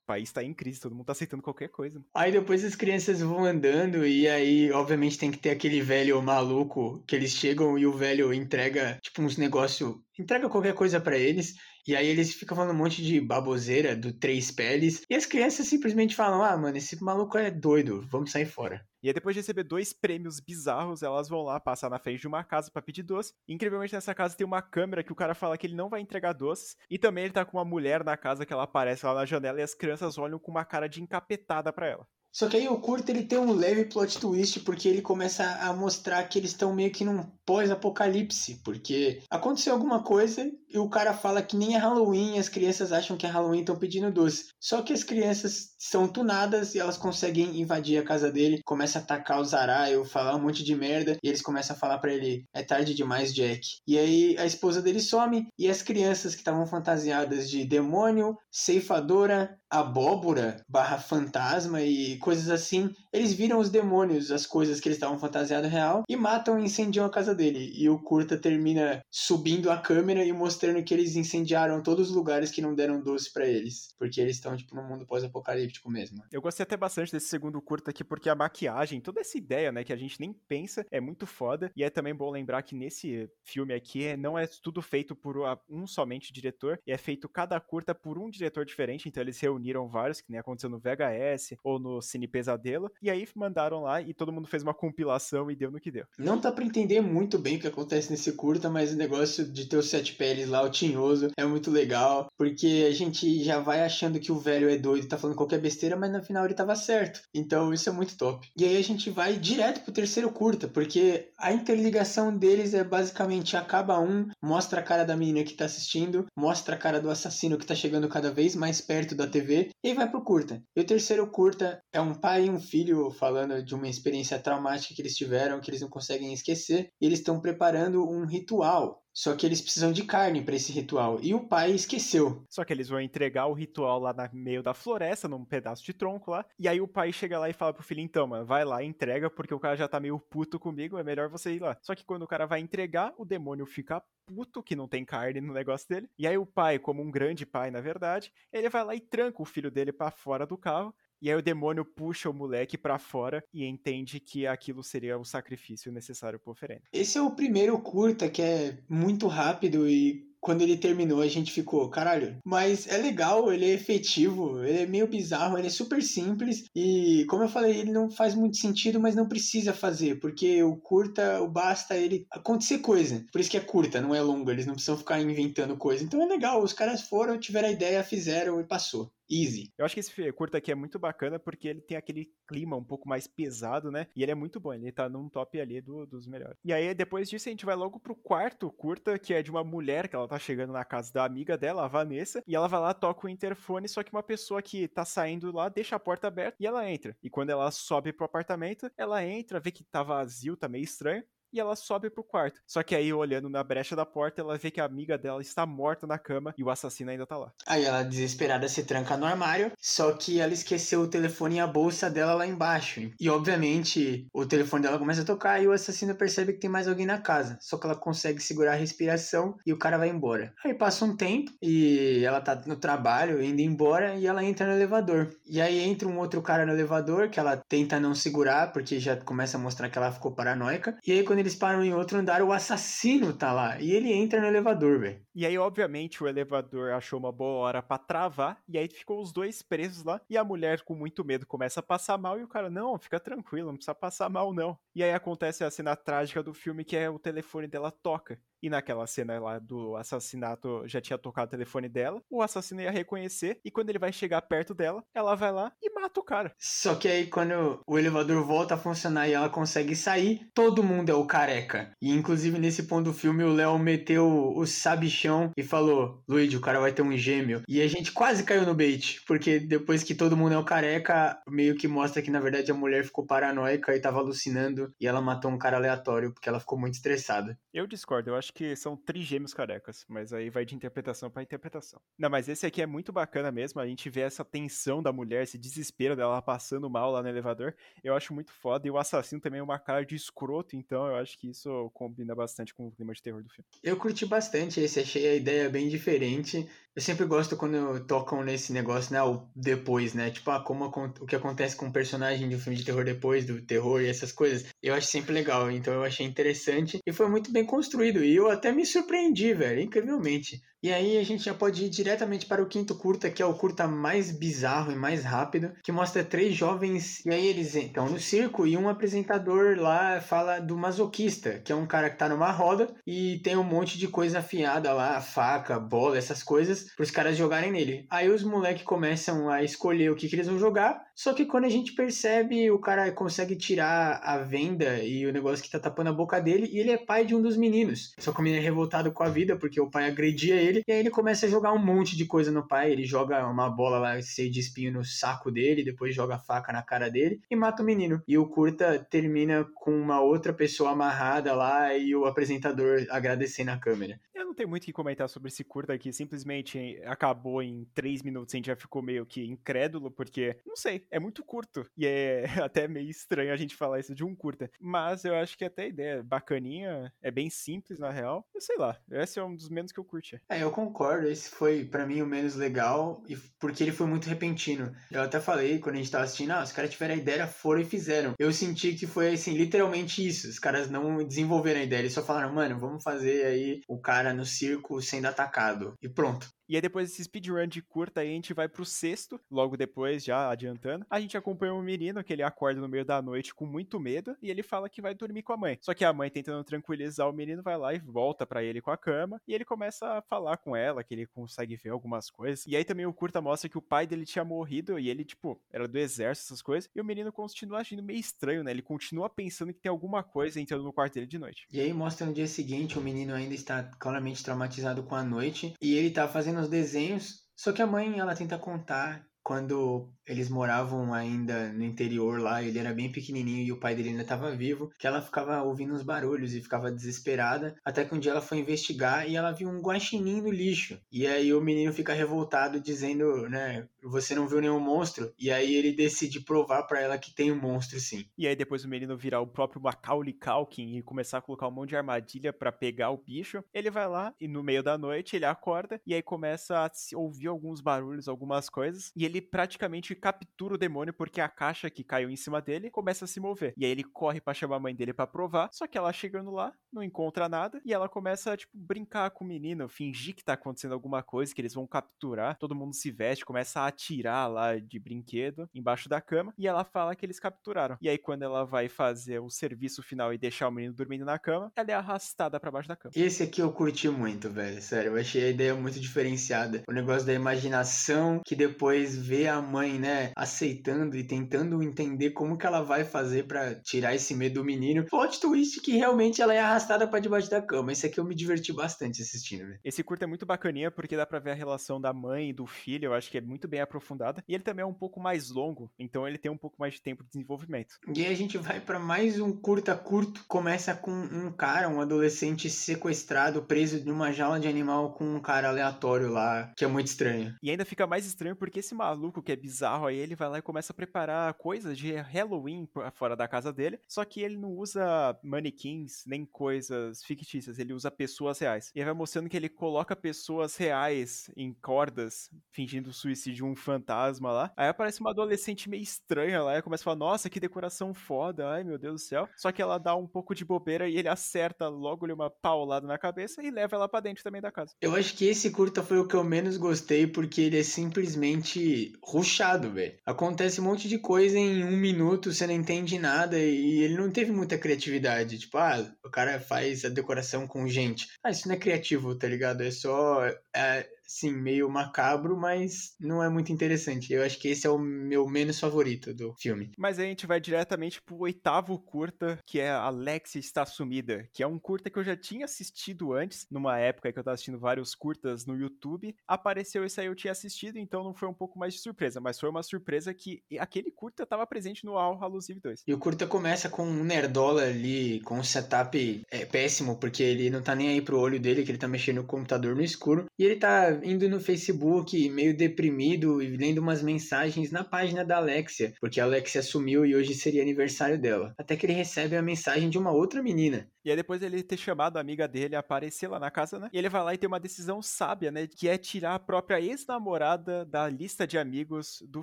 país 0.07 0.33
tá 0.33 0.43
em 0.43 0.53
crise, 0.53 0.81
todo 0.81 0.95
mundo 0.95 1.07
tá 1.07 1.13
aceitando 1.13 1.43
qualquer 1.43 1.69
coisa. 1.69 2.03
Aí 2.15 2.33
depois 2.33 2.65
as 2.65 2.75
crianças 2.75 3.21
vão 3.21 3.45
andando 3.45 4.07
e 4.07 4.29
aí, 4.29 4.71
obviamente, 4.73 5.19
tem 5.19 5.31
que 5.31 5.39
ter 5.39 5.51
aquele 5.51 5.81
velho 5.81 6.21
maluco 6.23 7.03
que 7.07 7.17
eles 7.17 7.33
chegam 7.33 7.79
e 7.79 7.87
o 7.87 7.93
velho 7.93 8.33
entrega, 8.33 8.99
tipo, 9.03 9.23
uns 9.23 9.37
negócios. 9.37 9.97
Entrega 10.19 10.49
qualquer 10.49 10.75
coisa 10.75 11.01
para 11.01 11.17
eles. 11.17 11.55
E 11.87 11.97
aí 11.97 12.07
eles 12.07 12.33
ficam 12.33 12.57
falando 12.57 12.75
um 12.75 12.79
monte 12.79 13.03
de 13.03 13.21
baboseira 13.21 13.97
do 13.97 14.13
Três 14.13 14.53
Peles. 14.53 15.03
E 15.11 15.15
as 15.15 15.27
crianças 15.27 15.67
simplesmente 15.67 16.15
falam: 16.15 16.43
Ah, 16.43 16.57
mano, 16.57 16.77
esse 16.77 17.03
maluco 17.03 17.37
é 17.37 17.51
doido, 17.51 18.01
vamos 18.09 18.31
sair 18.31 18.47
fora. 18.47 18.87
E 19.03 19.09
aí, 19.09 19.13
depois 19.13 19.35
de 19.35 19.41
receber 19.41 19.65
dois 19.65 19.93
prêmios 19.93 20.39
bizarros, 20.39 21.03
elas 21.03 21.29
vão 21.29 21.43
lá 21.43 21.59
passar 21.59 21.91
na 21.91 21.99
frente 21.99 22.21
de 22.21 22.29
uma 22.29 22.45
casa 22.45 22.71
para 22.71 22.81
pedir 22.81 23.03
doce. 23.03 23.35
incrivelmente, 23.49 23.93
nessa 23.93 24.15
casa 24.15 24.37
tem 24.37 24.47
uma 24.47 24.63
câmera 24.63 25.03
que 25.03 25.11
o 25.11 25.17
cara 25.17 25.35
fala 25.35 25.59
que 25.59 25.67
ele 25.67 25.75
não 25.75 25.89
vai 25.89 26.01
entregar 26.01 26.33
doces. 26.33 26.77
E 26.89 26.97
também 26.97 27.25
ele 27.25 27.33
tá 27.33 27.45
com 27.45 27.57
uma 27.59 27.65
mulher 27.65 28.05
na 28.05 28.17
casa 28.17 28.47
que 28.47 28.53
ela 28.53 28.63
aparece 28.63 29.05
lá 29.05 29.15
na 29.15 29.27
janela 29.27 29.59
e 29.59 29.63
as 29.63 29.75
crianças 29.75 30.19
olham 30.19 30.39
com 30.39 30.53
uma 30.53 30.65
cara 30.65 30.89
de 30.89 31.03
encapetada 31.03 31.73
para 31.73 31.89
ela. 31.89 32.07
Só 32.33 32.49
que 32.49 32.57
aí 32.57 32.69
o 32.69 32.81
curto 32.81 33.11
ele 33.11 33.25
tem 33.25 33.39
um 33.39 33.53
leve 33.53 33.85
plot 33.85 34.19
twist 34.19 34.61
porque 34.61 34.89
ele 34.89 35.03
começa 35.03 35.45
a 35.45 35.73
mostrar 35.75 36.23
que 36.25 36.39
eles 36.39 36.53
estão 36.53 36.75
meio 36.75 36.91
que 36.91 37.05
num 37.05 37.23
pós-apocalipse, 37.45 38.63
porque 38.65 39.21
aconteceu 39.31 39.73
alguma 39.75 40.03
coisa 40.03 40.51
e 40.69 40.79
o 40.79 40.89
cara 40.89 41.13
fala 41.13 41.43
que 41.43 41.57
nem 41.57 41.75
é 41.75 41.79
Halloween, 41.79 42.39
as 42.39 42.49
crianças 42.49 42.93
acham 42.93 43.17
que 43.17 43.27
é 43.27 43.29
Halloween 43.29 43.59
e 43.59 43.61
estão 43.61 43.79
pedindo 43.79 44.11
doce. 44.11 44.47
Só 44.59 44.81
que 44.81 44.93
as 44.93 45.05
crianças 45.05 45.75
são 45.79 46.09
tunadas 46.09 46.75
e 46.75 46.79
elas 46.79 46.97
conseguem 46.97 47.61
invadir 47.61 47.99
a 47.99 48.05
casa 48.05 48.31
dele, 48.31 48.61
começa 48.65 48.99
a 48.99 49.03
atacar 49.03 49.41
o 49.41 49.45
Zaraio, 49.45 50.05
falar 50.05 50.37
um 50.37 50.41
monte 50.41 50.65
de 50.65 50.75
merda 50.75 51.17
e 51.23 51.29
eles 51.29 51.43
começam 51.43 51.77
a 51.77 51.79
falar 51.79 51.99
para 51.99 52.13
ele: 52.13 52.45
"É 52.55 52.63
tarde 52.63 52.95
demais, 52.95 53.35
Jack". 53.35 53.61
E 53.87 53.99
aí 53.99 54.37
a 54.39 54.47
esposa 54.47 54.81
dele 54.81 55.01
some 55.01 55.47
e 55.59 55.69
as 55.69 55.83
crianças 55.83 56.35
que 56.35 56.41
estavam 56.41 56.67
fantasiadas 56.67 57.51
de 57.51 57.65
demônio, 57.65 58.37
ceifadora, 58.51 59.59
abóbora, 59.71 60.63
barra 60.69 60.99
fantasma 60.99 61.81
e 61.83 62.19
coisas 62.23 62.49
assim, 62.49 62.95
eles 63.13 63.35
viram 63.35 63.59
os 63.59 63.69
demônios, 63.69 64.31
as 64.31 64.47
coisas 64.47 64.81
que 64.81 64.89
eles 64.89 64.97
estavam 64.97 65.19
fantasiados 65.19 65.71
real, 65.71 66.05
e 66.09 66.17
matam 66.17 66.59
e 66.59 66.65
incendiam 66.65 67.05
a 67.05 67.11
casa 67.11 67.35
dele. 67.35 67.73
E 67.77 67.89
o 67.91 67.99
curta 67.99 68.39
termina 68.39 69.05
subindo 69.11 69.71
a 69.71 69.77
câmera 69.77 70.25
e 70.25 70.33
mostrando 70.33 70.83
que 70.83 70.95
eles 70.95 71.17
incendiaram 71.17 71.83
todos 71.83 72.11
os 72.11 72.17
lugares 72.17 72.51
que 72.51 72.63
não 72.63 72.75
deram 72.75 73.03
doce 73.03 73.33
para 73.33 73.47
eles. 73.47 73.95
Porque 73.99 74.21
eles 74.21 74.37
estão, 74.37 74.57
tipo, 74.57 74.75
num 74.75 74.87
mundo 74.87 75.05
pós-apocalíptico 75.05 75.91
mesmo. 75.91 76.23
Eu 76.31 76.41
gostei 76.41 76.63
até 76.63 76.77
bastante 76.77 77.13
desse 77.13 77.27
segundo 77.27 77.61
curta 77.61 77.91
aqui, 77.91 78.05
porque 78.05 78.31
a 78.31 78.35
maquiagem, 78.35 79.01
toda 79.01 79.21
essa 79.21 79.37
ideia, 79.37 79.73
né, 79.73 79.83
que 79.83 79.93
a 79.93 79.97
gente 79.97 80.21
nem 80.21 80.33
pensa, 80.33 80.87
é 80.91 81.01
muito 81.01 81.27
foda. 81.27 81.71
E 81.77 81.83
é 81.83 81.91
também 81.91 82.15
bom 82.15 82.31
lembrar 82.31 82.63
que 82.63 82.75
nesse 82.75 83.29
filme 83.45 83.75
aqui 83.75 84.05
é, 84.05 84.17
não 84.17 84.39
é 84.39 84.47
tudo 84.47 84.81
feito 84.81 85.17
por 85.17 85.37
um 85.69 85.87
somente 85.87 86.33
diretor, 86.33 86.79
e 86.87 86.93
é 86.93 86.97
feito 86.97 87.29
cada 87.29 87.59
curta 87.61 87.95
por 87.95 88.19
um 88.19 88.31
diretor 88.31 88.65
diferente, 88.65 89.09
então 89.09 89.23
eles 89.23 89.41
reuniram 89.41 89.89
vários, 89.89 90.21
que 90.21 90.31
nem 90.31 90.39
aconteceu 90.39 90.71
no 90.71 90.79
VHS 90.79 91.55
ou 91.65 91.79
no 91.79 92.01
Cine 92.13 92.29
Pesadelo, 92.29 92.91
e 93.03 93.11
aí 93.11 93.27
mandaram 93.35 93.83
lá 93.83 94.01
e 94.01 94.13
todo 94.13 94.33
mundo 94.33 94.47
fez 94.47 94.63
uma 94.63 94.75
compilação 94.75 95.51
e 95.51 95.57
deu 95.57 95.71
no 95.71 95.81
que 95.81 95.91
deu. 95.91 96.05
Não 96.19 96.39
dá 96.39 96.53
pra 96.53 96.65
entender 96.65 97.01
muito 97.01 97.39
bem 97.39 97.57
o 97.57 97.61
que 97.61 97.67
acontece 97.67 98.11
nesse 98.11 98.33
curta, 98.33 98.69
mas 98.69 98.93
o 98.93 98.97
negócio 98.97 99.45
de 99.45 99.67
ter 99.67 99.77
os 99.77 99.89
sete 99.89 100.15
peles 100.15 100.49
lá, 100.49 100.63
o 100.63 100.71
tinhoso, 100.71 101.31
é 101.37 101.45
muito 101.45 101.71
legal, 101.71 102.27
porque 102.37 102.87
a 102.89 102.93
gente 102.93 103.43
já 103.43 103.59
vai 103.59 103.83
achando 103.83 104.21
que 104.21 104.31
o 104.31 104.39
velho 104.39 104.69
é 104.69 104.77
doido, 104.77 105.09
tá 105.09 105.17
falando 105.17 105.37
qualquer 105.37 105.61
besteira, 105.61 105.97
mas 105.97 106.13
no 106.13 106.23
final 106.23 106.45
ele 106.45 106.55
tava 106.55 106.75
certo. 106.77 107.23
Então 107.35 107.73
isso 107.73 107.89
é 107.89 107.93
muito 107.93 108.17
top. 108.17 108.49
E 108.57 108.65
aí 108.65 108.77
a 108.77 108.83
gente 108.83 109.11
vai 109.11 109.37
direto 109.37 109.83
pro 109.83 109.93
terceiro 109.93 110.31
curta, 110.31 110.69
porque 110.69 111.29
a 111.39 111.53
interligação 111.53 112.37
deles 112.37 112.75
é 112.75 112.85
basicamente 112.85 113.57
acaba 113.57 113.99
um, 113.99 114.29
mostra 114.43 114.81
a 114.81 114.83
cara 114.83 115.05
da 115.05 115.17
menina 115.17 115.45
que 115.45 115.55
tá 115.55 115.65
assistindo, 115.65 116.27
mostra 116.37 116.75
a 116.75 116.79
cara 116.79 117.01
do 117.01 117.11
assassino 117.11 117.57
que 117.57 117.67
tá 117.67 117.75
chegando 117.75 118.09
cada 118.09 118.31
vez 118.31 118.55
mais 118.55 118.81
perto 118.81 119.15
da 119.15 119.27
TV, 119.27 119.71
e 119.83 119.95
vai 119.95 120.09
pro 120.09 120.23
curta. 120.23 120.63
E 120.77 120.81
o 120.81 120.87
terceiro 120.87 121.27
curta 121.27 121.81
é 121.93 122.01
um 122.03 122.15
pai 122.15 122.47
e 122.47 122.51
um 122.51 122.61
filho 122.61 123.11
falando 123.11 123.63
de 123.63 123.75
uma 123.75 123.89
experiência 123.89 124.39
traumática 124.39 124.95
que 124.95 125.01
eles 125.01 125.17
tiveram, 125.17 125.61
que 125.61 125.71
eles 125.71 125.81
não 125.81 125.89
conseguem 125.89 126.33
esquecer, 126.33 126.91
e 127.01 127.07
eles 127.07 127.21
estão 127.21 127.41
preparando 127.41 128.09
um 128.09 128.27
ritual 128.27 129.03
só 129.15 129.37
que 129.37 129.45
eles 129.45 129.61
precisam 129.61 129.93
de 129.93 130.05
carne 130.05 130.43
para 130.43 130.55
esse 130.55 130.73
ritual. 130.73 131.19
E 131.21 131.35
o 131.35 131.47
pai 131.47 131.73
esqueceu. 131.73 132.45
Só 132.49 132.65
que 132.65 132.73
eles 132.73 132.89
vão 132.89 133.01
entregar 133.01 133.47
o 133.47 133.53
ritual 133.53 133.99
lá 133.99 134.15
no 134.15 134.41
meio 134.41 134.63
da 134.63 134.73
floresta, 134.73 135.29
num 135.29 135.45
pedaço 135.45 135.85
de 135.85 135.93
tronco 135.93 136.31
lá. 136.31 136.45
E 136.59 136.67
aí 136.67 136.81
o 136.81 136.89
pai 136.89 137.13
chega 137.13 137.39
lá 137.39 137.49
e 137.49 137.53
fala 137.53 137.75
pro 137.75 137.83
filho: 137.83 138.01
então, 138.01 138.27
mano, 138.27 138.47
vai 138.47 138.65
lá, 138.65 138.83
entrega, 138.83 139.29
porque 139.29 139.53
o 139.53 139.61
cara 139.61 139.77
já 139.77 139.87
tá 139.87 140.01
meio 140.01 140.19
puto 140.19 140.59
comigo, 140.59 140.99
é 140.99 141.05
melhor 141.05 141.29
você 141.29 141.55
ir 141.55 141.61
lá. 141.61 141.77
Só 141.83 141.95
que 141.95 142.05
quando 142.05 142.23
o 142.23 142.27
cara 142.27 142.47
vai 142.47 142.61
entregar, 142.61 143.13
o 143.19 143.25
demônio 143.25 143.67
fica 143.67 144.03
puto 144.25 144.63
que 144.63 144.75
não 144.75 144.89
tem 144.89 145.05
carne 145.05 145.41
no 145.41 145.53
negócio 145.53 145.87
dele. 145.89 146.09
E 146.19 146.27
aí 146.27 146.39
o 146.39 146.47
pai, 146.47 146.79
como 146.79 147.03
um 147.03 147.11
grande 147.11 147.45
pai, 147.45 147.71
na 147.71 147.81
verdade, 147.81 148.33
ele 148.51 148.71
vai 148.71 148.85
lá 148.85 148.95
e 148.95 149.01
tranca 149.01 149.43
o 149.43 149.47
filho 149.47 149.71
dele 149.71 149.93
para 149.93 150.11
fora 150.11 150.47
do 150.47 150.57
carro 150.57 150.95
e 151.23 151.31
aí 151.31 151.37
o 151.37 151.43
demônio 151.43 151.85
puxa 151.85 152.29
o 152.29 152.35
moleque 152.35 152.77
para 152.77 152.99
fora 152.99 153.45
e 153.55 153.65
entende 153.65 154.19
que 154.19 154.45
aquilo 154.45 154.83
seria 154.83 155.17
o 155.17 155.25
sacrifício 155.25 155.93
necessário 155.93 156.41
pro 156.41 156.51
oferenda. 156.51 156.83
Esse 156.93 157.17
é 157.17 157.23
o 157.23 157.31
primeiro 157.31 157.79
curta 157.79 158.29
que 158.29 158.43
é 158.43 158.79
muito 158.89 159.29
rápido 159.29 159.89
e 159.89 160.33
quando 160.43 160.63
ele 160.63 160.77
terminou, 160.77 161.23
a 161.23 161.29
gente 161.29 161.53
ficou, 161.53 161.89
caralho. 161.89 162.37
Mas 162.45 162.89
é 162.89 162.99
legal, 162.99 163.53
ele 163.53 163.65
é 163.65 163.75
efetivo, 163.75 164.65
ele 164.65 164.81
é 164.81 164.87
meio 164.87 165.07
bizarro, 165.07 165.57
ele 165.57 165.69
é 165.69 165.71
super 165.71 166.03
simples. 166.03 166.65
E, 166.75 167.25
como 167.29 167.45
eu 167.45 167.49
falei, 167.49 167.79
ele 167.79 167.93
não 167.93 168.11
faz 168.11 168.35
muito 168.35 168.57
sentido, 168.57 168.99
mas 168.99 169.15
não 169.15 169.29
precisa 169.29 169.73
fazer, 169.73 170.19
porque 170.19 170.61
o 170.65 170.75
curta, 170.77 171.41
o 171.41 171.49
basta 171.49 171.97
ele 171.97 172.27
acontecer 172.29 172.79
coisa. 172.79 173.25
Por 173.31 173.41
isso 173.41 173.51
que 173.51 173.57
é 173.57 173.61
curta, 173.61 174.01
não 174.01 174.13
é 174.13 174.21
longa, 174.21 174.51
eles 174.51 174.67
não 174.67 174.75
precisam 174.75 174.99
ficar 174.99 175.21
inventando 175.21 175.77
coisa. 175.77 176.03
Então 176.03 176.21
é 176.21 176.27
legal, 176.27 176.61
os 176.61 176.73
caras 176.73 177.03
foram, 177.03 177.39
tiveram 177.39 177.69
a 177.69 177.73
ideia, 177.73 178.03
fizeram 178.03 178.61
e 178.61 178.65
passou 178.65 179.13
easy. 179.31 179.73
Eu 179.77 179.85
acho 179.85 179.95
que 179.95 180.01
esse 180.01 180.33
curta 180.33 180.59
aqui 180.59 180.71
é 180.71 180.75
muito 180.75 180.99
bacana 180.99 181.39
porque 181.39 181.69
ele 181.69 181.81
tem 181.81 181.97
aquele 181.97 182.31
clima 182.47 182.77
um 182.77 182.85
pouco 182.85 183.09
mais 183.09 183.27
pesado, 183.27 183.91
né? 183.91 184.07
E 184.15 184.23
ele 184.23 184.33
é 184.33 184.35
muito 184.35 184.61
bom, 184.61 184.73
ele 184.73 184.93
tá 184.93 185.09
num 185.09 185.29
top 185.29 185.61
ali 185.61 185.81
do, 185.81 186.07
dos 186.07 186.27
melhores. 186.27 186.57
E 186.65 186.73
aí, 186.73 186.95
depois 186.95 187.29
disso, 187.29 187.49
a 187.49 187.53
gente 187.53 187.65
vai 187.65 187.75
logo 187.75 187.99
pro 187.99 188.15
quarto 188.15 188.71
curta, 188.71 189.19
que 189.19 189.35
é 189.35 189.43
de 189.43 189.51
uma 189.51 189.65
mulher 189.65 190.09
que 190.09 190.17
ela 190.17 190.29
tá 190.29 190.39
chegando 190.39 190.73
na 190.73 190.85
casa 190.85 191.13
da 191.13 191.25
amiga 191.25 191.57
dela, 191.57 191.85
a 191.85 191.89
Vanessa, 191.89 192.43
e 192.47 192.55
ela 192.55 192.69
vai 192.69 192.81
lá, 192.81 192.95
toca 192.95 193.27
o 193.27 193.31
interfone, 193.31 193.89
só 193.89 194.03
que 194.03 194.13
uma 194.13 194.23
pessoa 194.23 194.63
que 194.63 194.89
tá 194.89 195.05
saindo 195.05 195.53
lá 195.53 195.69
deixa 195.69 195.97
a 195.97 196.01
porta 196.01 196.27
aberta 196.27 196.57
e 196.61 196.67
ela 196.67 196.89
entra. 196.91 197.17
E 197.23 197.31
quando 197.31 197.51
ela 197.51 197.71
sobe 197.71 198.13
pro 198.13 198.27
apartamento, 198.27 198.91
ela 198.97 199.25
entra, 199.25 199.61
vê 199.61 199.71
que 199.71 199.85
tá 199.85 200.03
vazio, 200.03 200.57
tá 200.57 200.69
meio 200.69 200.85
estranho, 200.85 201.25
e 201.53 201.61
ela 201.61 201.77
sobe 201.77 202.11
pro 202.11 202.25
quarto. 202.25 202.61
Só 202.67 202.83
que 202.83 202.95
aí, 202.95 203.13
olhando 203.13 203.49
na 203.49 203.63
brecha 203.63 203.95
da 203.95 204.07
porta, 204.07 204.41
ela 204.41 204.57
vê 204.57 204.71
que 204.71 204.81
a 204.81 204.85
amiga 204.85 205.19
dela 205.19 205.41
está 205.41 205.67
morta 205.67 206.07
na 206.07 206.19
cama 206.19 206.55
e 206.57 206.65
o 206.65 206.71
assassino 206.71 207.11
ainda 207.11 207.27
tá 207.27 207.37
lá. 207.37 207.53
Aí 207.67 207.85
ela, 207.85 208.03
desesperada, 208.03 208.69
se 208.69 208.85
tranca 208.85 209.17
no 209.17 209.27
armário, 209.27 209.73
só 209.79 210.13
que 210.13 210.41
ela 210.41 210.53
esqueceu 210.53 211.01
o 211.01 211.09
telefone 211.09 211.57
e 211.57 211.61
a 211.61 211.67
bolsa 211.67 212.11
dela 212.11 212.35
lá 212.35 212.47
embaixo. 212.47 213.11
E, 213.19 213.29
obviamente, 213.29 214.27
o 214.33 214.47
telefone 214.47 214.83
dela 214.83 214.99
começa 214.99 215.23
a 215.23 215.27
tocar 215.27 215.63
e 215.63 215.67
o 215.67 215.73
assassino 215.73 216.15
percebe 216.15 216.55
que 216.55 216.61
tem 216.61 216.71
mais 216.71 216.89
alguém 216.89 217.07
na 217.07 217.19
casa. 217.19 217.59
Só 217.61 217.77
que 217.77 217.87
ela 217.87 217.97
consegue 217.97 218.41
segurar 218.41 218.73
a 218.73 218.77
respiração 218.77 219.57
e 219.67 219.73
o 219.73 219.79
cara 219.79 219.99
vai 219.99 220.09
embora. 220.09 220.53
Aí 220.65 220.75
passa 220.75 221.05
um 221.05 221.17
tempo 221.17 221.53
e 221.61 222.25
ela 222.25 222.41
tá 222.41 222.63
no 222.67 222.77
trabalho, 222.77 223.43
indo 223.43 223.61
embora, 223.61 224.15
e 224.15 224.27
ela 224.27 224.45
entra 224.45 224.67
no 224.67 224.73
elevador. 224.73 225.31
E 225.47 225.61
aí 225.61 225.81
entra 225.81 226.09
um 226.09 226.19
outro 226.19 226.41
cara 226.43 226.65
no 226.67 226.73
elevador 226.73 227.29
que 227.29 227.39
ela 227.39 227.57
tenta 227.57 228.01
não 228.01 228.15
segurar, 228.15 228.73
porque 228.73 228.99
já 228.99 229.17
começa 229.17 229.57
a 229.57 229.61
mostrar 229.61 229.89
que 229.89 229.99
ela 229.99 230.13
ficou 230.13 230.33
paranoica. 230.33 230.97
E 231.07 231.13
aí, 231.13 231.25
quando 231.25 231.42
eles 231.43 231.55
param 231.55 231.85
em 231.85 231.93
outro 231.93 232.19
andar, 232.19 232.43
o 232.43 232.53
assassino 232.53 233.33
tá 233.33 233.53
lá. 233.53 233.81
E 233.81 233.91
ele 233.93 234.13
entra 234.13 234.41
no 234.41 234.47
elevador, 234.47 234.99
velho. 235.01 235.21
E 235.35 235.45
aí, 235.45 235.59
obviamente, 235.59 236.23
o 236.23 236.29
elevador 236.29 236.93
achou 236.93 237.19
uma 237.19 237.33
boa 237.33 237.59
hora 237.59 237.83
para 237.83 237.99
travar, 237.99 238.63
e 238.69 238.79
aí 238.79 238.89
ficou 238.89 239.21
os 239.21 239.33
dois 239.33 239.63
presos 239.63 240.05
lá, 240.05 240.21
e 240.29 240.37
a 240.37 240.45
mulher, 240.45 240.83
com 240.83 240.95
muito 240.95 241.25
medo, 241.25 241.47
começa 241.47 241.81
a 241.81 241.83
passar 241.83 242.17
mal, 242.19 242.39
e 242.39 242.45
o 242.45 242.49
cara, 242.49 242.71
não, 242.71 242.99
fica 242.99 243.19
tranquilo, 243.21 243.69
não 243.69 243.77
precisa 243.77 243.95
passar 243.95 244.29
mal, 244.31 244.53
não. 244.55 244.79
E 244.95 245.03
aí 245.03 245.13
acontece 245.13 245.65
a 245.65 245.71
cena 245.71 245.97
trágica 245.97 246.43
do 246.43 246.55
filme, 246.55 246.85
que 246.85 246.97
é 246.97 247.11
o 247.11 247.19
telefone 247.19 247.67
dela 247.67 247.91
toca. 247.91 248.41
E 248.63 248.71
naquela 248.71 249.07
cena 249.07 249.39
lá 249.41 249.59
do 249.59 249.97
assassinato 249.97 250.83
já 250.87 251.01
tinha 251.01 251.19
tocado 251.19 251.49
o 251.49 251.51
telefone 251.51 251.89
dela. 251.89 252.23
O 252.31 252.43
assassino 252.43 252.81
ia 252.81 252.91
reconhecer. 252.91 253.59
E 253.65 253.71
quando 253.71 253.91
ele 253.91 253.99
vai 253.99 254.13
chegar 254.13 254.41
perto 254.43 254.73
dela, 254.75 255.03
ela 255.15 255.35
vai 255.35 255.51
lá 255.51 255.73
e 255.83 255.93
mata 255.93 256.21
o 256.21 256.25
cara. 256.25 256.55
Só 256.59 256.95
que 256.95 257.09
aí 257.09 257.27
quando 257.27 257.81
o 257.87 257.99
elevador 257.99 258.45
volta 258.45 258.75
a 258.75 258.79
funcionar 258.79 259.29
e 259.29 259.33
ela 259.33 259.49
consegue 259.49 259.97
sair, 259.97 260.49
todo 260.55 260.83
mundo 260.83 261.11
é 261.11 261.15
o 261.15 261.27
careca. 261.27 261.93
E 262.01 262.11
inclusive 262.11 262.59
nesse 262.59 262.85
ponto 262.85 263.07
do 263.07 263.13
filme 263.13 263.43
o 263.43 263.53
Léo 263.53 263.79
meteu 263.79 264.53
o 264.57 264.67
sabichão 264.67 265.51
e 265.57 265.63
falou: 265.63 266.23
Luigi, 266.29 266.57
o 266.57 266.61
cara 266.61 266.81
vai 266.81 266.93
ter 266.93 267.03
um 267.03 267.17
gêmeo. 267.17 267.63
E 267.69 267.81
a 267.83 267.87
gente 267.89 268.13
quase 268.13 268.45
caiu 268.45 268.65
no 268.65 268.75
bait. 268.75 269.21
Porque 269.27 269.59
depois 269.59 270.03
que 270.03 270.15
todo 270.15 270.37
mundo 270.37 270.55
é 270.55 270.59
o 270.59 270.65
careca, 270.65 271.41
meio 271.49 271.75
que 271.77 271.89
mostra 271.89 272.23
que 272.23 272.31
na 272.31 272.41
verdade 272.41 272.71
a 272.71 272.75
mulher 272.75 273.05
ficou 273.05 273.27
paranoica 273.27 273.95
e 273.95 274.01
tava 274.01 274.19
alucinando. 274.19 274.93
E 275.01 275.07
ela 275.07 275.21
matou 275.21 275.51
um 275.51 275.59
cara 275.59 275.77
aleatório 275.77 276.33
porque 276.33 276.49
ela 276.49 276.61
ficou 276.61 276.79
muito 276.79 276.95
estressada. 276.95 277.59
Eu 277.73 277.87
discordo, 277.87 278.31
eu 278.31 278.37
acho 278.37 278.52
que 278.55 278.77
são 278.77 278.97
trigêmeos 278.97 279.55
carecas, 279.55 280.05
mas 280.09 280.33
aí 280.33 280.51
vai 280.51 280.65
de 280.65 280.75
interpretação 280.75 281.31
para 281.31 281.43
interpretação. 281.43 282.01
Não, 282.19 282.31
mas 282.31 282.49
esse 282.49 282.67
aqui 282.67 282.83
é 282.83 282.87
muito 282.87 283.13
bacana 283.13 283.51
mesmo, 283.51 283.81
a 283.81 283.87
gente 283.87 284.09
vê 284.11 284.21
essa 284.21 284.45
tensão 284.45 285.03
da 285.03 285.13
mulher, 285.13 285.43
esse 285.43 285.59
desespero 285.59 286.17
dela 286.17 286.41
passando 286.43 286.89
mal 286.91 287.11
lá 287.11 287.23
no 287.23 287.29
elevador, 287.29 287.75
eu 288.03 288.15
acho 288.15 288.35
muito 288.35 288.53
foda, 288.53 288.87
e 288.87 288.91
o 288.91 288.99
assassino 288.99 289.41
também 289.41 289.61
é 289.61 289.63
uma 289.63 289.79
cara 289.79 290.05
de 290.05 290.15
escroto, 290.15 290.77
então 290.77 291.07
eu 291.07 291.17
acho 291.17 291.39
que 291.39 291.49
isso 291.49 291.91
combina 291.95 292.35
bastante 292.35 292.75
com 292.75 292.87
o 292.87 292.93
clima 292.93 293.13
de 293.13 293.23
terror 293.23 293.43
do 293.43 293.49
filme. 293.49 293.67
Eu 293.83 293.97
curti 293.97 294.27
bastante 294.27 294.81
esse, 294.81 295.01
achei 295.01 295.29
a 295.29 295.35
ideia 295.35 295.69
bem 295.69 295.89
diferente, 295.89 296.69
eu 296.95 297.03
sempre 297.03 297.25
gosto 297.27 297.57
quando 297.57 298.05
tocam 298.07 298.45
nesse 298.45 298.73
negócio, 298.73 299.13
né, 299.13 299.23
o 299.23 299.49
depois, 299.57 300.13
né, 300.15 300.31
tipo, 300.31 300.51
ah, 300.51 300.63
como 300.63 300.87
o 300.87 301.27
que 301.27 301.37
acontece 301.37 301.75
com 301.77 301.87
um 301.87 301.93
personagem 301.93 302.49
de 302.49 302.57
um 302.57 302.59
filme 302.59 302.77
de 302.79 302.85
terror 302.85 303.05
depois 303.05 303.47
do 303.47 303.63
terror 303.63 304.01
e 304.03 304.09
essas 304.09 304.31
coisas, 304.33 304.67
eu 304.83 304.95
acho 304.95 305.07
sempre 305.07 305.33
legal, 305.33 305.71
então 305.71 305.95
eu 305.95 306.05
achei 306.05 306.27
interessante, 306.27 306.99
e 307.07 307.13
foi 307.13 307.29
muito 307.29 307.51
bem 307.51 307.65
construído, 307.65 308.23
e 308.23 308.37
eu 308.37 308.51
até 308.51 308.73
me 308.73 308.85
surpreendi, 308.85 309.55
velho, 309.55 309.81
incrivelmente. 309.81 310.61
E 310.83 310.93
aí 310.93 311.17
a 311.17 311.23
gente 311.23 311.45
já 311.45 311.55
pode 311.55 311.85
ir 311.85 311.89
diretamente 311.89 312.45
para 312.45 312.61
o 312.61 312.67
quinto 312.67 312.97
curta, 312.97 313.31
que 313.31 313.41
é 313.41 313.47
o 313.47 313.55
curta 313.55 313.87
mais 313.87 314.33
bizarro 314.33 314.91
e 314.91 314.97
mais 314.97 315.23
rápido, 315.23 315.73
que 315.85 315.93
mostra 315.93 316.25
três 316.25 316.57
jovens, 316.57 317.25
e 317.25 317.31
aí 317.31 317.47
eles 317.47 317.77
entram 317.77 318.09
no 318.09 318.19
circo 318.19 318.67
e 318.67 318.77
um 318.77 318.89
apresentador 318.89 319.79
lá 319.79 320.21
fala 320.21 320.59
do 320.59 320.77
masoquista, 320.77 321.61
que 321.61 321.71
é 321.71 321.77
um 321.77 321.87
cara 321.87 322.11
que 322.11 322.19
tá 322.19 322.29
numa 322.29 322.51
roda 322.51 322.93
e 323.07 323.41
tem 323.45 323.57
um 323.57 323.63
monte 323.63 323.97
de 323.97 324.09
coisa 324.09 324.41
afiada 324.41 324.93
lá, 324.93 325.21
faca, 325.21 325.79
bola, 325.79 326.19
essas 326.19 326.43
coisas, 326.43 326.93
para 326.97 327.05
os 327.05 327.13
caras 327.13 327.37
jogarem 327.37 327.71
nele. 327.71 328.05
Aí 328.11 328.29
os 328.29 328.43
moleques 328.43 328.83
começam 328.83 329.49
a 329.49 329.63
escolher 329.63 330.11
o 330.11 330.17
que, 330.17 330.29
que 330.29 330.35
eles 330.35 330.49
vão 330.49 330.59
jogar, 330.59 331.01
só 331.15 331.35
que 331.35 331.45
quando 331.45 331.65
a 331.65 331.69
gente 331.69 331.95
percebe, 331.95 332.71
o 332.71 332.79
cara 332.79 333.11
consegue 333.13 333.57
tirar 333.57 334.21
a 334.23 334.39
venda 334.39 335.03
e 335.03 335.27
o 335.27 335.33
negócio 335.33 335.63
que 335.63 335.71
tá 335.71 335.79
tapando 335.79 336.11
a 336.11 336.13
boca 336.13 336.41
dele, 336.41 336.69
e 336.73 336.79
ele 336.79 336.91
é 336.91 336.97
pai 336.97 337.25
de 337.25 337.35
um 337.35 337.43
dos 337.43 337.57
meninos. 337.57 338.15
Só 338.19 338.33
que 338.33 338.41
o 338.41 338.43
menino 338.43 338.61
é 338.61 338.65
revoltado 338.65 339.13
com 339.13 339.23
a 339.23 339.29
vida, 339.29 339.57
porque 339.57 339.81
o 339.81 339.91
pai 339.91 340.07
agredia 340.09 340.57
ele 340.57 340.83
e 340.87 340.93
aí 340.93 340.99
ele 340.99 341.11
começa 341.11 341.47
a 341.47 341.49
jogar 341.49 341.73
um 341.73 341.79
monte 341.79 342.17
de 342.17 342.25
coisa 342.25 342.51
no 342.51 342.67
pai. 342.67 342.93
Ele 342.93 343.05
joga 343.05 343.47
uma 343.47 343.69
bola 343.69 343.99
lá 343.99 344.21
cheia 344.21 344.51
de 344.51 344.61
espinho 344.61 344.93
no 344.93 345.05
saco 345.05 345.51
dele, 345.51 345.85
depois 345.85 346.15
joga 346.15 346.39
faca 346.39 346.73
na 346.73 346.83
cara 346.83 347.11
dele 347.11 347.41
e 347.51 347.57
mata 347.57 347.83
o 347.83 347.87
menino. 347.87 348.23
E 348.27 348.39
o 348.39 348.47
curta 348.47 348.99
termina 349.11 349.67
com 349.75 349.93
uma 349.93 350.21
outra 350.21 350.53
pessoa 350.53 350.91
amarrada 350.91 351.55
lá 351.55 351.97
e 351.97 352.15
o 352.15 352.25
apresentador 352.25 353.07
agradecendo 353.11 353.71
a 353.71 353.77
câmera. 353.77 354.21
Eu 354.35 354.47
não 354.47 354.55
tenho 354.55 354.69
muito 354.69 354.83
o 354.83 354.87
que 354.87 354.93
comentar 354.93 355.29
sobre 355.29 355.49
esse 355.49 355.63
curta 355.63 355.93
aqui, 355.93 356.13
simplesmente 356.13 357.01
acabou 357.05 357.63
em 357.63 357.87
três 357.95 358.23
minutos, 358.23 358.55
a 358.55 358.57
gente 358.57 358.67
já 358.67 358.77
ficou 358.77 359.01
meio 359.01 359.25
que 359.25 359.45
incrédulo, 359.45 360.11
porque, 360.11 360.57
não 360.67 360.75
sei, 360.75 361.07
é 361.13 361.21
muito 361.21 361.45
curto, 361.45 361.87
e 361.97 362.07
é 362.07 362.45
até 362.65 362.89
meio 362.89 363.11
estranho 363.11 363.53
a 363.53 363.57
gente 363.57 363.77
falar 363.77 364.01
isso 364.01 364.15
de 364.15 364.25
um 364.25 364.35
curta, 364.35 364.71
mas 364.81 365.25
eu 365.25 365.35
acho 365.37 365.57
que 365.57 365.65
até 365.65 365.83
a 365.83 365.89
ideia 365.89 366.13
é 366.15 366.23
bacaninha, 366.23 367.13
é 367.23 367.31
bem 367.31 367.51
simples 367.51 367.99
na 367.99 368.11
real, 368.11 368.45
eu 368.55 368.61
sei 368.61 368.77
lá, 368.79 368.99
esse 369.11 369.39
é 369.39 369.45
um 369.45 369.55
dos 369.55 369.69
menos 369.69 369.93
que 369.93 370.01
eu 370.01 370.05
curti. 370.05 370.41
É, 370.49 370.63
eu 370.63 370.71
concordo, 370.71 371.29
esse 371.29 371.51
foi 371.51 371.85
para 371.85 372.07
mim 372.07 372.23
o 372.23 372.27
menos 372.27 372.57
legal, 372.57 373.23
porque 373.61 373.83
ele 373.85 373.93
foi 373.93 374.07
muito 374.07 374.29
repentino. 374.29 374.93
Eu 375.11 375.21
até 375.21 375.39
falei 375.39 375.79
quando 375.79 375.97
a 375.97 375.99
gente 375.99 376.11
tava 376.11 376.25
assistindo, 376.25 376.53
ah, 376.53 376.63
os 376.63 376.73
caras 376.73 376.91
tiveram 376.91 377.15
a 377.15 377.19
ideia, 377.19 377.47
foram 377.47 377.83
e 377.83 377.85
fizeram. 377.85 378.35
Eu 378.39 378.53
senti 378.53 378.95
que 378.95 379.07
foi 379.07 379.35
assim, 379.35 379.53
literalmente 379.53 380.27
isso, 380.27 380.49
os 380.49 380.59
caras 380.59 380.91
não 380.91 381.23
desenvolveram 381.27 381.81
a 381.81 381.85
ideia, 381.85 382.01
eles 382.01 382.15
só 382.15 382.23
falaram, 382.23 382.55
mano, 382.55 382.79
vamos 382.79 383.03
fazer 383.03 383.45
aí 383.45 383.81
o 383.87 384.01
cara 384.01 384.33
no 384.33 384.47
circo 384.47 385.03
sendo 385.03 385.27
atacado. 385.27 385.95
E 386.01 386.09
pronto. 386.09 386.49
E 386.73 386.75
aí 386.75 386.81
depois 386.81 387.11
desse 387.11 387.25
speedrun 387.25 387.67
de 387.67 387.83
curta, 387.83 388.23
aí 388.23 388.29
a 388.29 388.33
gente 388.33 388.55
vai 388.55 388.67
pro 388.67 388.83
sexto, 388.83 389.39
logo 389.51 389.77
depois, 389.77 390.25
já 390.25 390.49
adiantando. 390.49 391.05
A 391.11 391.21
gente 391.21 391.37
acompanha 391.37 391.75
um 391.75 391.83
menino 391.83 392.25
que 392.25 392.33
ele 392.33 392.43
acorda 392.43 392.81
no 392.81 392.89
meio 392.89 393.05
da 393.05 393.21
noite 393.21 393.55
com 393.55 393.67
muito 393.67 394.01
medo 394.01 394.35
e 394.41 394.49
ele 394.49 394.63
fala 394.63 394.89
que 394.89 395.03
vai 395.03 395.15
dormir 395.15 395.43
com 395.43 395.53
a 395.53 395.57
mãe. 395.59 395.77
Só 395.83 395.93
que 395.93 396.03
a 396.03 396.15
mãe 396.15 396.31
tentando 396.31 396.65
tranquilizar 396.65 397.29
o 397.29 397.33
menino 397.35 397.63
vai 397.63 397.77
lá 397.77 397.93
e 397.93 397.99
volta 397.99 398.47
para 398.47 398.65
ele 398.65 398.81
com 398.81 398.91
a 398.91 398.97
cama 398.97 399.39
e 399.47 399.53
ele 399.53 399.67
começa 399.67 400.15
a 400.15 400.23
falar 400.23 400.57
com 400.57 400.75
ela 400.75 401.05
que 401.05 401.13
ele 401.13 401.27
consegue 401.27 401.77
ver 401.77 401.91
algumas 401.91 402.31
coisas. 402.31 402.65
E 402.67 402.75
aí 402.75 402.87
também 402.87 403.05
o 403.05 403.13
curta 403.13 403.43
mostra 403.43 403.69
que 403.69 403.77
o 403.77 403.83
pai 403.83 404.07
dele 404.07 404.25
tinha 404.25 404.43
morrido 404.43 404.99
e 404.99 405.11
ele, 405.11 405.27
tipo, 405.27 405.61
era 405.71 405.87
do 405.87 405.99
exército, 405.99 406.55
essas 406.55 406.63
coisas. 406.63 406.89
E 406.97 407.03
o 407.03 407.05
menino 407.05 407.31
continua 407.31 407.81
agindo 407.81 408.03
meio 408.03 408.19
estranho, 408.19 408.65
né? 408.65 408.71
Ele 408.71 408.81
continua 408.81 409.29
pensando 409.29 409.75
que 409.75 409.81
tem 409.81 409.91
alguma 409.91 410.23
coisa 410.23 410.59
entrando 410.59 410.85
no 410.85 410.93
quarto 410.93 411.13
dele 411.13 411.27
de 411.27 411.39
noite. 411.39 411.67
E 411.71 411.79
aí 411.79 411.93
mostra 411.93 412.27
no 412.27 412.33
dia 412.33 412.47
seguinte 412.47 412.99
o 412.99 413.03
menino 413.03 413.35
ainda 413.35 413.55
está 413.55 413.83
claramente 413.99 414.43
traumatizado 414.43 415.03
com 415.03 415.15
a 415.15 415.23
noite 415.23 415.75
e 415.79 415.95
ele 415.95 416.11
tá 416.11 416.27
fazendo 416.27 416.62
os 416.63 416.69
desenhos. 416.69 417.43
Só 417.55 417.73
que 417.73 417.83
a 417.83 417.87
mãe, 417.87 418.19
ela 418.19 418.35
tenta 418.35 418.59
contar 418.59 419.27
quando 419.43 420.09
eles 420.27 420.49
moravam 420.49 421.13
ainda 421.13 421.73
no 421.73 421.83
interior 421.83 422.41
lá, 422.41 422.63
ele 422.63 422.79
era 422.79 422.93
bem 422.93 423.11
pequenininho 423.11 423.65
e 423.65 423.73
o 423.73 423.79
pai 423.79 423.95
dele 423.95 424.11
ainda 424.11 424.23
estava 424.23 424.55
vivo, 424.55 424.91
que 424.99 425.07
ela 425.07 425.21
ficava 425.21 425.63
ouvindo 425.63 425.93
uns 425.95 426.03
barulhos 426.03 426.55
e 426.55 426.61
ficava 426.61 426.93
desesperada, 426.93 427.75
até 427.85 428.05
que 428.05 428.15
um 428.15 428.19
dia 428.19 428.31
ela 428.33 428.41
foi 428.41 428.59
investigar 428.59 429.29
e 429.29 429.37
ela 429.37 429.53
viu 429.53 429.69
um 429.69 429.81
guaxinim 429.81 430.41
no 430.41 430.51
lixo. 430.51 430.99
E 431.11 431.27
aí 431.27 431.53
o 431.53 431.61
menino 431.61 431.93
fica 431.93 432.13
revoltado 432.13 432.81
dizendo, 432.81 433.49
né, 433.49 433.89
você 434.03 434.35
não 434.35 434.47
viu 434.47 434.61
nenhum 434.61 434.81
monstro? 434.81 435.33
E 435.39 435.51
aí 435.51 435.75
ele 435.75 435.93
decide 435.93 436.41
provar 436.41 436.85
para 436.85 437.01
ela 437.01 437.19
que 437.19 437.35
tem 437.35 437.51
um 437.51 437.61
monstro 437.61 437.99
sim. 437.99 438.25
E 438.39 438.47
aí 438.47 438.55
depois 438.55 438.85
o 438.85 438.89
menino 438.89 439.17
virar 439.17 439.41
o 439.41 439.47
próprio 439.47 439.83
Macaulay 439.83 440.33
Culkin 440.33 440.97
e 440.97 441.03
começar 441.03 441.39
a 441.39 441.43
colocar 441.43 441.69
um 441.69 441.73
monte 441.73 441.91
de 441.91 441.97
armadilha 441.97 442.53
para 442.53 442.71
pegar 442.71 443.11
o 443.11 443.17
bicho, 443.17 443.63
ele 443.73 443.91
vai 443.91 444.09
lá 444.09 444.35
e 444.41 444.47
no 444.47 444.63
meio 444.63 444.83
da 444.83 444.97
noite 444.97 445.37
ele 445.37 445.45
acorda 445.45 446.01
e 446.07 446.15
aí 446.15 446.23
começa 446.23 446.77
a 446.79 446.91
ouvir 447.17 447.49
alguns 447.49 447.81
barulhos, 447.81 448.29
algumas 448.29 448.69
coisas, 448.69 449.11
e 449.17 449.25
ele 449.25 449.32
praticamente 449.41 450.15
captura 450.15 450.75
o 450.75 450.79
demônio 450.79 451.13
porque 451.13 451.41
a 451.41 451.49
caixa 451.49 451.91
que 451.91 452.05
caiu 452.05 452.31
em 452.31 452.37
cima 452.37 452.61
dele 452.61 452.91
começa 452.91 453.25
a 453.25 453.29
se 453.29 453.41
mover. 453.41 453.75
E 453.77 453.85
aí 453.85 453.91
ele 453.91 454.05
corre 454.05 454.41
para 454.41 454.55
chamar 454.55 454.77
a 454.77 454.81
mãe 454.81 454.95
dele 454.95 455.13
para 455.13 455.27
provar, 455.27 455.69
só 455.73 455.87
que 455.87 455.97
ela 455.97 456.13
chegando 456.13 456.51
lá, 456.51 456.73
não 456.93 457.03
encontra 457.03 457.49
nada 457.49 457.81
e 457.85 457.93
ela 457.93 458.09
começa 458.09 458.53
a 458.53 458.57
tipo 458.57 458.73
brincar 458.75 459.31
com 459.31 459.45
o 459.45 459.49
menino, 459.49 459.89
fingir 459.89 460.35
que 460.35 460.45
tá 460.45 460.55
acontecendo 460.55 460.93
alguma 460.93 461.23
coisa, 461.23 461.55
que 461.55 461.61
eles 461.61 461.75
vão 461.75 461.87
capturar. 461.87 462.57
Todo 462.59 462.75
mundo 462.75 462.95
se 462.95 463.11
veste, 463.11 463.45
começa 463.45 463.81
a 463.81 463.87
atirar 463.87 464.51
lá 464.51 464.79
de 464.79 464.99
brinquedo 464.99 465.69
embaixo 465.75 466.09
da 466.09 466.21
cama 466.21 466.53
e 466.59 466.67
ela 466.67 466.85
fala 466.85 467.15
que 467.15 467.25
eles 467.25 467.41
capturaram. 467.41 467.97
E 468.01 468.09
aí 468.09 468.19
quando 468.19 468.43
ela 468.43 468.65
vai 468.65 468.89
fazer 468.89 469.39
o 469.41 469.51
serviço 469.51 470.03
final 470.03 470.33
e 470.33 470.39
deixar 470.39 470.69
o 470.69 470.73
menino 470.73 470.95
dormindo 470.95 471.25
na 471.25 471.39
cama, 471.39 471.73
ela 471.77 471.91
é 471.91 471.95
arrastada 471.95 472.59
para 472.59 472.71
baixo 472.71 472.89
da 472.89 472.97
cama. 472.97 473.13
Esse 473.15 473.43
aqui 473.43 473.61
eu 473.61 473.73
curti 473.73 474.09
muito, 474.09 474.51
velho, 474.51 474.81
sério, 474.83 475.13
eu 475.13 475.21
achei 475.21 475.45
a 475.45 475.51
ideia 475.51 475.75
muito 475.75 475.99
diferenciada. 475.99 476.83
O 476.89 476.93
negócio 476.93 477.27
da 477.27 477.33
imaginação 477.33 478.41
que 478.45 478.55
depois 478.55 479.17
vê 479.23 479.47
a 479.47 479.63
mãe, 479.63 479.99
né, 479.99 480.33
aceitando 480.37 481.17
e 481.17 481.23
tentando 481.23 481.83
entender 481.83 482.31
como 482.31 482.59
que 482.59 482.67
ela 482.67 482.83
vai 482.83 483.05
fazer 483.05 483.47
para 483.47 483.77
tirar 483.77 484.15
esse 484.15 484.35
medo 484.35 484.55
do 484.55 484.65
menino. 484.65 485.07
Plot 485.07 485.41
twist 485.41 485.81
que 485.81 485.97
realmente 485.97 486.43
ela 486.43 486.53
é 486.53 486.59
arrastada 486.59 487.07
para 487.07 487.21
debaixo 487.21 487.49
da 487.49 487.63
cama. 487.63 487.93
Esse 487.93 488.07
aqui 488.07 488.19
eu 488.19 488.25
me 488.25 488.35
diverti 488.35 488.73
bastante 488.73 489.23
assistindo, 489.23 489.67
velho. 489.67 489.81
Esse 489.85 490.03
curto 490.03 490.25
é 490.25 490.27
muito 490.27 490.45
bacaninha 490.45 490.91
porque 490.91 491.17
dá 491.17 491.25
pra 491.25 491.39
ver 491.39 491.53
a 491.53 491.55
relação 491.55 492.01
da 492.01 492.13
mãe 492.13 492.51
e 492.51 492.53
do 492.53 492.67
filho, 492.67 493.07
eu 493.07 493.15
acho 493.15 493.31
que 493.31 493.39
é 493.39 493.41
muito 493.41 493.69
bem 493.69 493.81
aprofundada. 493.81 494.43
E 494.49 494.55
ele 494.55 494.65
também 494.65 494.83
é 494.83 494.87
um 494.87 494.93
pouco 494.93 495.21
mais 495.21 495.51
longo, 495.51 495.91
então 495.99 496.27
ele 496.27 496.39
tem 496.39 496.51
um 496.51 496.57
pouco 496.57 496.77
mais 496.79 496.95
de 496.95 497.03
tempo 497.03 497.23
de 497.23 497.31
desenvolvimento. 497.31 497.95
E 498.15 498.25
aí 498.25 498.33
a 498.33 498.37
gente 498.37 498.59
vai 498.59 498.81
para 498.81 498.99
mais 498.99 499.41
um 499.41 499.53
curta 499.53 499.95
curto. 499.95 500.45
Começa 500.49 500.95
com 500.95 501.13
um 501.13 501.53
cara, 501.53 501.89
um 501.89 502.01
adolescente 502.01 502.69
sequestrado, 502.69 503.63
preso 503.63 504.05
numa 504.05 504.33
jaula 504.33 504.59
de 504.59 504.69
animal 504.69 505.13
com 505.13 505.25
um 505.25 505.41
cara 505.41 505.69
aleatório 505.69 506.31
lá, 506.31 506.73
que 506.77 506.85
é 506.85 506.89
muito 506.89 507.07
estranho. 507.07 507.55
E 507.63 507.71
ainda 507.71 507.85
fica 507.85 508.07
mais 508.07 508.27
estranho 508.27 508.57
porque 508.57 508.81
esse 508.81 508.95
maluco 508.95 509.12
que 509.43 509.53
é 509.53 509.57
bizarro 509.57 510.07
aí, 510.07 510.17
ele 510.17 510.35
vai 510.35 510.49
lá 510.49 510.59
e 510.59 510.63
começa 510.63 510.93
a 510.93 510.97
preparar 510.97 511.55
coisas 511.55 511.97
de 511.97 512.13
Halloween 512.13 512.89
fora 513.15 513.37
da 513.37 513.49
casa 513.49 513.73
dele. 513.73 513.99
Só 514.09 514.25
que 514.25 514.43
ele 514.43 514.57
não 514.57 514.71
usa 514.71 515.39
manequins 515.43 516.25
nem 516.27 516.45
coisas 516.45 517.23
fictícias, 517.25 517.79
ele 517.79 517.93
usa 517.93 518.11
pessoas 518.11 518.59
reais. 518.59 518.91
E 518.95 519.01
aí 519.01 519.05
vai 519.05 519.15
mostrando 519.15 519.49
que 519.49 519.57
ele 519.57 519.69
coloca 519.69 520.15
pessoas 520.15 520.77
reais 520.77 521.51
em 521.57 521.73
cordas, 521.73 522.51
fingindo 522.71 523.13
suicídio 523.13 523.67
um 523.67 523.77
fantasma 523.77 524.53
lá. 524.53 524.73
Aí 524.77 524.89
aparece 524.89 525.21
uma 525.21 525.31
adolescente 525.31 525.89
meio 525.89 526.03
estranha 526.03 526.63
lá 526.63 526.79
e 526.79 526.83
começa 526.83 527.03
a 527.03 527.05
falar: 527.05 527.17
Nossa, 527.17 527.51
que 527.51 527.61
decoração 527.61 528.15
foda, 528.15 528.69
ai 528.69 528.85
meu 528.85 528.99
Deus 528.99 529.23
do 529.23 529.27
céu. 529.27 529.49
Só 529.57 529.73
que 529.73 529.83
ela 529.83 529.99
dá 529.99 530.15
um 530.15 530.27
pouco 530.27 530.55
de 530.55 530.65
bobeira 530.65 531.09
e 531.09 531.17
ele 531.17 531.29
acerta 531.29 531.89
logo-lhe 531.89 532.33
uma 532.33 532.51
paulada 532.51 533.07
na 533.07 533.19
cabeça 533.19 533.63
e 533.63 533.71
leva 533.71 533.97
ela 533.97 534.09
para 534.09 534.21
dentro 534.21 534.43
também 534.43 534.61
da 534.61 534.71
casa. 534.71 534.95
Eu 535.01 535.15
acho 535.15 535.37
que 535.37 535.47
esse 535.47 535.71
curta 535.71 536.03
foi 536.03 536.19
o 536.19 536.27
que 536.27 536.35
eu 536.35 536.45
menos 536.45 536.77
gostei 536.77 537.27
porque 537.27 537.61
ele 537.61 537.79
é 537.79 537.83
simplesmente 537.83 539.02
ruchado, 539.23 539.91
velho. 539.91 540.15
Acontece 540.25 540.81
um 540.81 540.85
monte 540.85 541.09
de 541.09 541.19
coisa 541.19 541.59
em 541.59 541.85
um 541.85 541.97
minuto, 541.97 542.53
você 542.53 542.67
não 542.67 542.75
entende 542.75 543.19
nada 543.19 543.59
e 543.59 544.01
ele 544.01 544.17
não 544.17 544.31
teve 544.31 544.53
muita 544.53 544.79
criatividade. 544.79 545.59
Tipo, 545.59 545.79
ah, 545.79 546.07
o 546.25 546.31
cara 546.31 546.61
faz 546.61 547.05
a 547.05 547.09
decoração 547.09 547.67
com 547.67 547.89
gente. 547.89 548.29
Ah, 548.45 548.51
isso 548.51 548.69
não 548.69 548.75
é 548.75 548.79
criativo, 548.79 549.35
tá 549.35 549.49
ligado? 549.49 549.83
É 549.83 549.91
só. 549.91 550.45
É, 550.75 551.09
sim, 551.27 551.53
meio 551.53 551.89
macabro, 551.89 552.57
mas 552.57 553.15
não 553.21 553.43
é 553.43 553.49
muito 553.49 553.73
interessante. 553.73 554.33
Eu 554.33 554.43
acho 554.43 554.59
que 554.59 554.69
esse 554.69 554.87
é 554.87 554.91
o 554.91 554.99
meu 554.99 555.47
menos 555.49 555.79
favorito 555.79 556.35
do 556.35 556.55
filme. 556.59 556.91
Mas 556.97 557.19
aí 557.19 557.27
a 557.27 557.29
gente 557.29 557.47
vai 557.47 557.61
diretamente 557.61 558.21
pro 558.23 558.39
oitavo 558.39 558.99
curta, 558.99 559.59
que 559.67 559.81
é 559.81 559.91
Alexia 559.91 560.61
Está 560.61 560.85
Sumida, 560.85 561.49
que 561.53 561.63
é 561.63 561.67
um 561.67 561.79
curta 561.79 562.11
que 562.11 562.19
eu 562.19 562.25
já 562.25 562.37
tinha 562.37 562.65
assistido 562.65 563.33
antes, 563.33 563.67
numa 563.71 563.99
época 563.99 564.33
que 564.33 564.39
eu 564.39 564.45
tava 564.45 564.55
assistindo 564.55 564.79
vários 564.79 565.15
curtas 565.15 565.67
no 565.67 565.77
YouTube. 565.77 566.35
Apareceu 566.47 567.05
esse 567.05 567.21
aí 567.21 567.27
eu 567.27 567.35
tinha 567.35 567.53
assistido, 567.53 567.99
então 567.99 568.25
não 568.25 568.35
foi 568.35 568.49
um 568.49 568.55
pouco 568.55 568.79
mais 568.79 568.95
de 568.95 569.01
surpresa, 569.01 569.41
mas 569.41 569.59
foi 569.59 569.69
uma 569.69 569.83
surpresa 569.83 570.35
que 570.35 570.63
aquele 570.79 571.11
curta 571.11 571.47
tava 571.47 571.67
presente 571.67 572.05
no 572.05 572.17
All 572.17 572.39
Hallucive 572.39 572.81
2. 572.81 573.03
E 573.07 573.15
o 573.15 573.19
curta 573.19 573.47
começa 573.47 573.89
com 573.89 574.05
um 574.05 574.25
nerdola 574.25 574.83
ali, 574.83 575.41
com 575.41 575.59
um 575.59 575.65
setup 575.65 576.43
é, 576.51 576.65
péssimo, 576.65 577.17
porque 577.17 577.43
ele 577.43 577.71
não 577.71 577.83
tá 577.83 577.95
nem 577.95 578.09
aí 578.09 578.23
pro 578.23 578.39
olho 578.39 578.61
dele, 578.61 578.85
que 578.85 578.91
ele 578.91 578.99
tá 578.99 579.09
mexendo 579.09 579.37
no 579.37 579.45
computador 579.45 579.95
no 579.95 580.03
escuro, 580.03 580.47
e 580.59 580.65
ele 580.65 580.77
tá 580.77 581.12
indo 581.23 581.49
no 581.49 581.61
Facebook 581.61 582.49
meio 582.51 582.77
deprimido 582.77 583.63
e 583.63 583.77
lendo 583.77 583.99
umas 583.99 584.23
mensagens 584.23 584.91
na 584.91 585.05
página 585.05 585.45
da 585.45 585.57
Alexia, 585.59 586.15
porque 586.21 586.41
a 586.41 586.45
Alexia 586.45 586.83
sumiu 586.83 587.27
e 587.27 587.35
hoje 587.35 587.55
seria 587.55 587.83
aniversário 587.83 588.39
dela. 588.39 588.75
Até 588.79 588.97
que 588.97 589.07
ele 589.07 589.13
recebe 589.13 589.57
a 589.57 589.63
mensagem 589.63 590.09
de 590.09 590.19
uma 590.19 590.33
outra 590.33 590.63
menina. 590.63 591.11
E 591.25 591.31
aí 591.31 591.37
depois 591.37 591.63
ele 591.63 591.83
ter 591.83 591.97
chamado 591.97 592.37
a 592.37 592.41
amiga 592.41 592.67
dele 592.67 592.97
a 592.97 593.01
aparecer 593.01 593.49
lá 593.49 593.59
na 593.59 593.71
casa, 593.71 593.99
né? 593.99 594.09
E 594.13 594.19
ele 594.19 594.29
vai 594.29 594.43
lá 594.43 594.55
e 594.55 594.59
tem 594.59 594.69
uma 594.69 594.81
decisão 594.81 595.23
sábia, 595.23 595.71
né? 595.71 595.87
Que 595.87 596.09
é 596.09 596.19
tirar 596.19 596.55
a 596.55 596.59
própria 596.59 597.01
ex-namorada 597.01 598.05
da 598.05 598.29
lista 598.29 598.67
de 598.67 598.79
amigos 598.79 599.43
do 599.49 599.63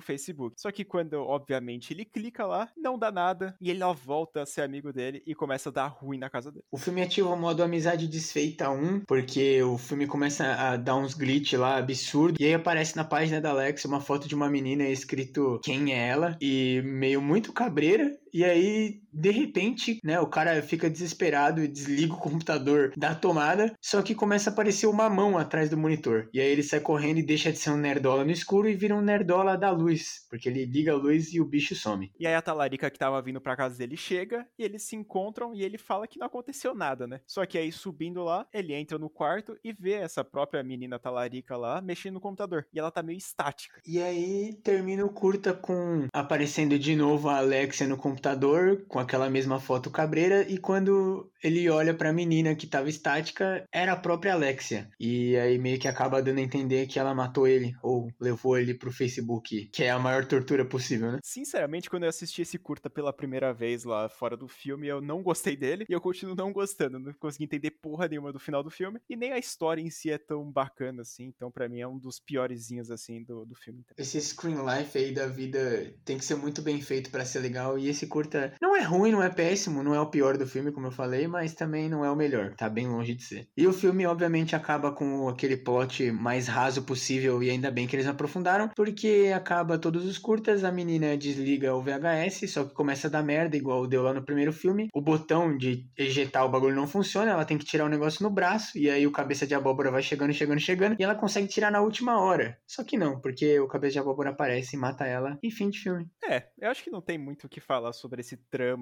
Facebook. 0.00 0.60
Só 0.60 0.70
que 0.70 0.84
quando, 0.84 1.14
obviamente, 1.14 1.92
ele 1.92 2.04
clica 2.04 2.46
lá, 2.46 2.68
não 2.76 2.98
dá 2.98 3.10
nada. 3.10 3.54
E 3.60 3.70
ele 3.70 3.82
ó, 3.82 3.92
volta 3.92 4.42
a 4.42 4.46
ser 4.46 4.62
amigo 4.62 4.92
dele 4.92 5.22
e 5.26 5.34
começa 5.34 5.68
a 5.68 5.72
dar 5.72 5.86
ruim 5.86 6.18
na 6.18 6.30
casa 6.30 6.50
dele. 6.50 6.64
O 6.70 6.78
filme 6.78 7.02
ativa 7.02 7.28
o 7.28 7.36
modo 7.36 7.62
amizade 7.62 8.08
desfeita 8.08 8.70
1, 8.70 9.00
porque 9.00 9.62
o 9.62 9.76
filme 9.76 10.06
começa 10.06 10.54
a 10.54 10.76
dar 10.76 10.96
uns 10.96 11.14
glitch 11.14 11.52
lá 11.54 11.76
absurdo. 11.76 12.36
E 12.40 12.44
aí 12.44 12.54
aparece 12.54 12.96
na 12.96 13.04
página 13.04 13.40
da 13.40 13.50
Alex 13.50 13.84
uma 13.84 14.00
foto 14.00 14.28
de 14.28 14.34
uma 14.34 14.48
menina 14.48 14.88
escrito 14.88 15.60
quem 15.62 15.92
é 15.92 16.08
ela. 16.08 16.36
E 16.40 16.80
meio 16.84 17.20
muito 17.20 17.52
cabreira. 17.52 18.18
E 18.32 18.44
aí, 18.44 19.02
de 19.12 19.30
repente, 19.30 19.98
né, 20.04 20.20
o 20.20 20.26
cara 20.26 20.62
fica 20.62 20.88
desesperado 20.88 21.62
e 21.62 21.68
desliga 21.68 22.14
o 22.14 22.18
computador 22.18 22.92
da 22.96 23.14
tomada, 23.14 23.72
só 23.80 24.02
que 24.02 24.14
começa 24.14 24.50
a 24.50 24.52
aparecer 24.52 24.86
uma 24.86 25.08
mão 25.08 25.36
atrás 25.36 25.68
do 25.68 25.76
monitor. 25.76 26.28
E 26.32 26.40
aí 26.40 26.48
ele 26.48 26.62
sai 26.62 26.80
correndo 26.80 27.18
e 27.18 27.22
deixa 27.22 27.52
de 27.52 27.58
ser 27.58 27.70
um 27.70 27.76
nerdola 27.76 28.24
no 28.24 28.30
escuro 28.30 28.68
e 28.68 28.74
vira 28.74 28.94
um 28.94 29.00
nerdola 29.00 29.56
da 29.56 29.70
luz, 29.70 30.26
porque 30.28 30.48
ele 30.48 30.64
liga 30.64 30.92
a 30.92 30.96
luz 30.96 31.32
e 31.32 31.40
o 31.40 31.44
bicho 31.44 31.74
some. 31.74 32.10
E 32.18 32.26
aí 32.26 32.34
a 32.34 32.42
talarica 32.42 32.90
que 32.90 32.98
tava 32.98 33.20
vindo 33.20 33.40
pra 33.40 33.56
casa 33.56 33.76
dele 33.76 33.96
chega 33.96 34.46
e 34.58 34.64
eles 34.64 34.82
se 34.82 34.96
encontram 34.96 35.54
e 35.54 35.62
ele 35.62 35.78
fala 35.78 36.06
que 36.06 36.18
não 36.18 36.26
aconteceu 36.26 36.74
nada, 36.74 37.06
né? 37.06 37.20
Só 37.26 37.44
que 37.44 37.58
aí 37.58 37.70
subindo 37.72 38.22
lá, 38.22 38.46
ele 38.52 38.74
entra 38.74 38.98
no 38.98 39.10
quarto 39.10 39.56
e 39.64 39.72
vê 39.72 39.92
essa 39.92 40.24
própria 40.24 40.62
menina 40.62 40.98
talarica 40.98 41.56
lá 41.56 41.80
mexendo 41.80 42.14
no 42.14 42.20
computador. 42.20 42.66
E 42.72 42.78
ela 42.78 42.90
tá 42.90 43.02
meio 43.02 43.18
estática. 43.18 43.80
E 43.86 44.00
aí 44.00 44.54
termina 44.62 45.04
o 45.04 45.10
curta 45.10 45.52
com 45.52 46.06
aparecendo 46.12 46.78
de 46.78 46.94
novo 46.96 47.28
a 47.28 47.38
Alexia 47.38 47.86
no 47.86 47.96
computador 47.96 48.20
computador 48.20 48.84
com 49.00 49.02
aquela 49.02 49.30
mesma 49.30 49.58
foto 49.58 49.90
cabreira 49.90 50.42
e 50.48 50.58
quando 50.58 51.30
ele 51.42 51.68
olha 51.70 51.94
para 51.94 52.10
a 52.10 52.12
menina 52.12 52.54
que 52.54 52.66
estava 52.66 52.88
estática, 52.88 53.64
era 53.72 53.92
a 53.92 53.96
própria 53.96 54.34
Alexia. 54.34 54.90
E 55.00 55.36
aí 55.36 55.58
meio 55.58 55.78
que 55.78 55.88
acaba 55.88 56.22
dando 56.22 56.38
a 56.38 56.42
entender 56.42 56.86
que 56.86 56.98
ela 56.98 57.14
matou 57.14 57.48
ele 57.48 57.74
ou 57.82 58.12
levou 58.20 58.58
ele 58.58 58.74
pro 58.74 58.92
Facebook, 58.92 59.70
que 59.72 59.84
é 59.84 59.90
a 59.90 59.98
maior 59.98 60.26
tortura 60.26 60.64
possível, 60.64 61.12
né? 61.12 61.18
Sinceramente, 61.24 61.88
quando 61.88 62.02
eu 62.02 62.10
assisti 62.10 62.42
esse 62.42 62.58
curta 62.58 62.90
pela 62.90 63.12
primeira 63.12 63.54
vez 63.54 63.84
lá 63.84 64.08
fora 64.08 64.36
do 64.36 64.46
filme, 64.46 64.86
eu 64.86 65.00
não 65.00 65.22
gostei 65.22 65.56
dele 65.56 65.86
e 65.88 65.92
eu 65.92 66.00
continuo 66.00 66.34
não 66.34 66.52
gostando, 66.52 66.98
não 66.98 67.12
consegui 67.14 67.44
entender 67.44 67.70
porra 67.70 68.06
nenhuma 68.06 68.32
do 68.32 68.38
final 68.38 68.62
do 68.62 68.70
filme 68.70 69.00
e 69.08 69.16
nem 69.16 69.32
a 69.32 69.38
história 69.38 69.80
em 69.80 69.90
si 69.90 70.10
é 70.10 70.18
tão 70.18 70.50
bacana 70.50 71.02
assim, 71.02 71.24
então 71.24 71.50
para 71.50 71.68
mim 71.68 71.80
é 71.80 71.88
um 71.88 71.98
dos 71.98 72.20
piorezinhos 72.20 72.90
assim 72.90 73.22
do, 73.22 73.46
do 73.46 73.54
filme. 73.54 73.82
Esse 73.96 74.20
screen 74.20 74.58
life 74.64 74.98
aí 74.98 75.12
da 75.12 75.26
vida 75.26 75.94
tem 76.04 76.18
que 76.18 76.24
ser 76.24 76.34
muito 76.34 76.60
bem 76.60 76.82
feito 76.82 77.10
para 77.10 77.24
ser 77.24 77.38
legal 77.38 77.78
e 77.78 77.88
esse 77.88 78.06
curta 78.06 78.52
não 78.60 78.76
é 78.76 78.89
ruim, 78.90 79.12
não 79.12 79.22
é 79.22 79.30
péssimo, 79.30 79.82
não 79.82 79.94
é 79.94 80.00
o 80.00 80.10
pior 80.10 80.36
do 80.36 80.46
filme, 80.46 80.72
como 80.72 80.88
eu 80.88 80.92
falei, 80.92 81.26
mas 81.26 81.54
também 81.54 81.88
não 81.88 82.04
é 82.04 82.10
o 82.10 82.16
melhor, 82.16 82.54
tá 82.54 82.68
bem 82.68 82.88
longe 82.88 83.14
de 83.14 83.22
ser. 83.22 83.48
E 83.56 83.66
o 83.66 83.72
filme, 83.72 84.06
obviamente, 84.06 84.56
acaba 84.56 84.92
com 84.92 85.28
aquele 85.28 85.56
plot 85.56 86.10
mais 86.10 86.48
raso 86.48 86.82
possível, 86.82 87.42
e 87.42 87.50
ainda 87.50 87.70
bem 87.70 87.86
que 87.86 87.94
eles 87.94 88.06
aprofundaram, 88.06 88.68
porque 88.74 89.32
acaba 89.34 89.78
todos 89.78 90.04
os 90.04 90.18
curtas, 90.18 90.64
a 90.64 90.72
menina 90.72 91.16
desliga 91.16 91.74
o 91.74 91.82
VHS, 91.82 92.50
só 92.50 92.64
que 92.64 92.74
começa 92.74 93.06
a 93.06 93.10
dar 93.10 93.22
merda, 93.22 93.56
igual 93.56 93.86
deu 93.86 94.02
lá 94.02 94.12
no 94.12 94.24
primeiro 94.24 94.52
filme. 94.52 94.88
O 94.92 95.00
botão 95.00 95.56
de 95.56 95.86
ejetar 95.96 96.44
o 96.44 96.48
bagulho 96.48 96.74
não 96.74 96.86
funciona, 96.86 97.30
ela 97.30 97.44
tem 97.44 97.58
que 97.58 97.64
tirar 97.64 97.84
o 97.84 97.88
negócio 97.88 98.22
no 98.22 98.30
braço, 98.30 98.76
e 98.76 98.90
aí 98.90 99.06
o 99.06 99.12
cabeça 99.12 99.46
de 99.46 99.54
abóbora 99.54 99.90
vai 99.90 100.02
chegando, 100.02 100.32
chegando, 100.32 100.60
chegando, 100.60 100.96
e 100.98 101.04
ela 101.04 101.14
consegue 101.14 101.46
tirar 101.46 101.70
na 101.70 101.80
última 101.80 102.20
hora. 102.20 102.58
Só 102.66 102.82
que 102.82 102.98
não, 102.98 103.20
porque 103.20 103.60
o 103.60 103.68
cabeça 103.68 103.92
de 103.92 103.98
abóbora 104.00 104.30
aparece 104.30 104.76
e 104.76 104.78
mata 104.78 105.06
ela, 105.06 105.38
e 105.42 105.50
fim 105.50 105.70
de 105.70 105.78
filme. 105.78 106.06
É, 106.24 106.48
eu 106.58 106.70
acho 106.70 106.82
que 106.82 106.90
não 106.90 107.00
tem 107.00 107.18
muito 107.18 107.46
o 107.46 107.48
que 107.48 107.60
falar 107.60 107.92
sobre 107.92 108.20
esse 108.20 108.36
trama 108.50 108.79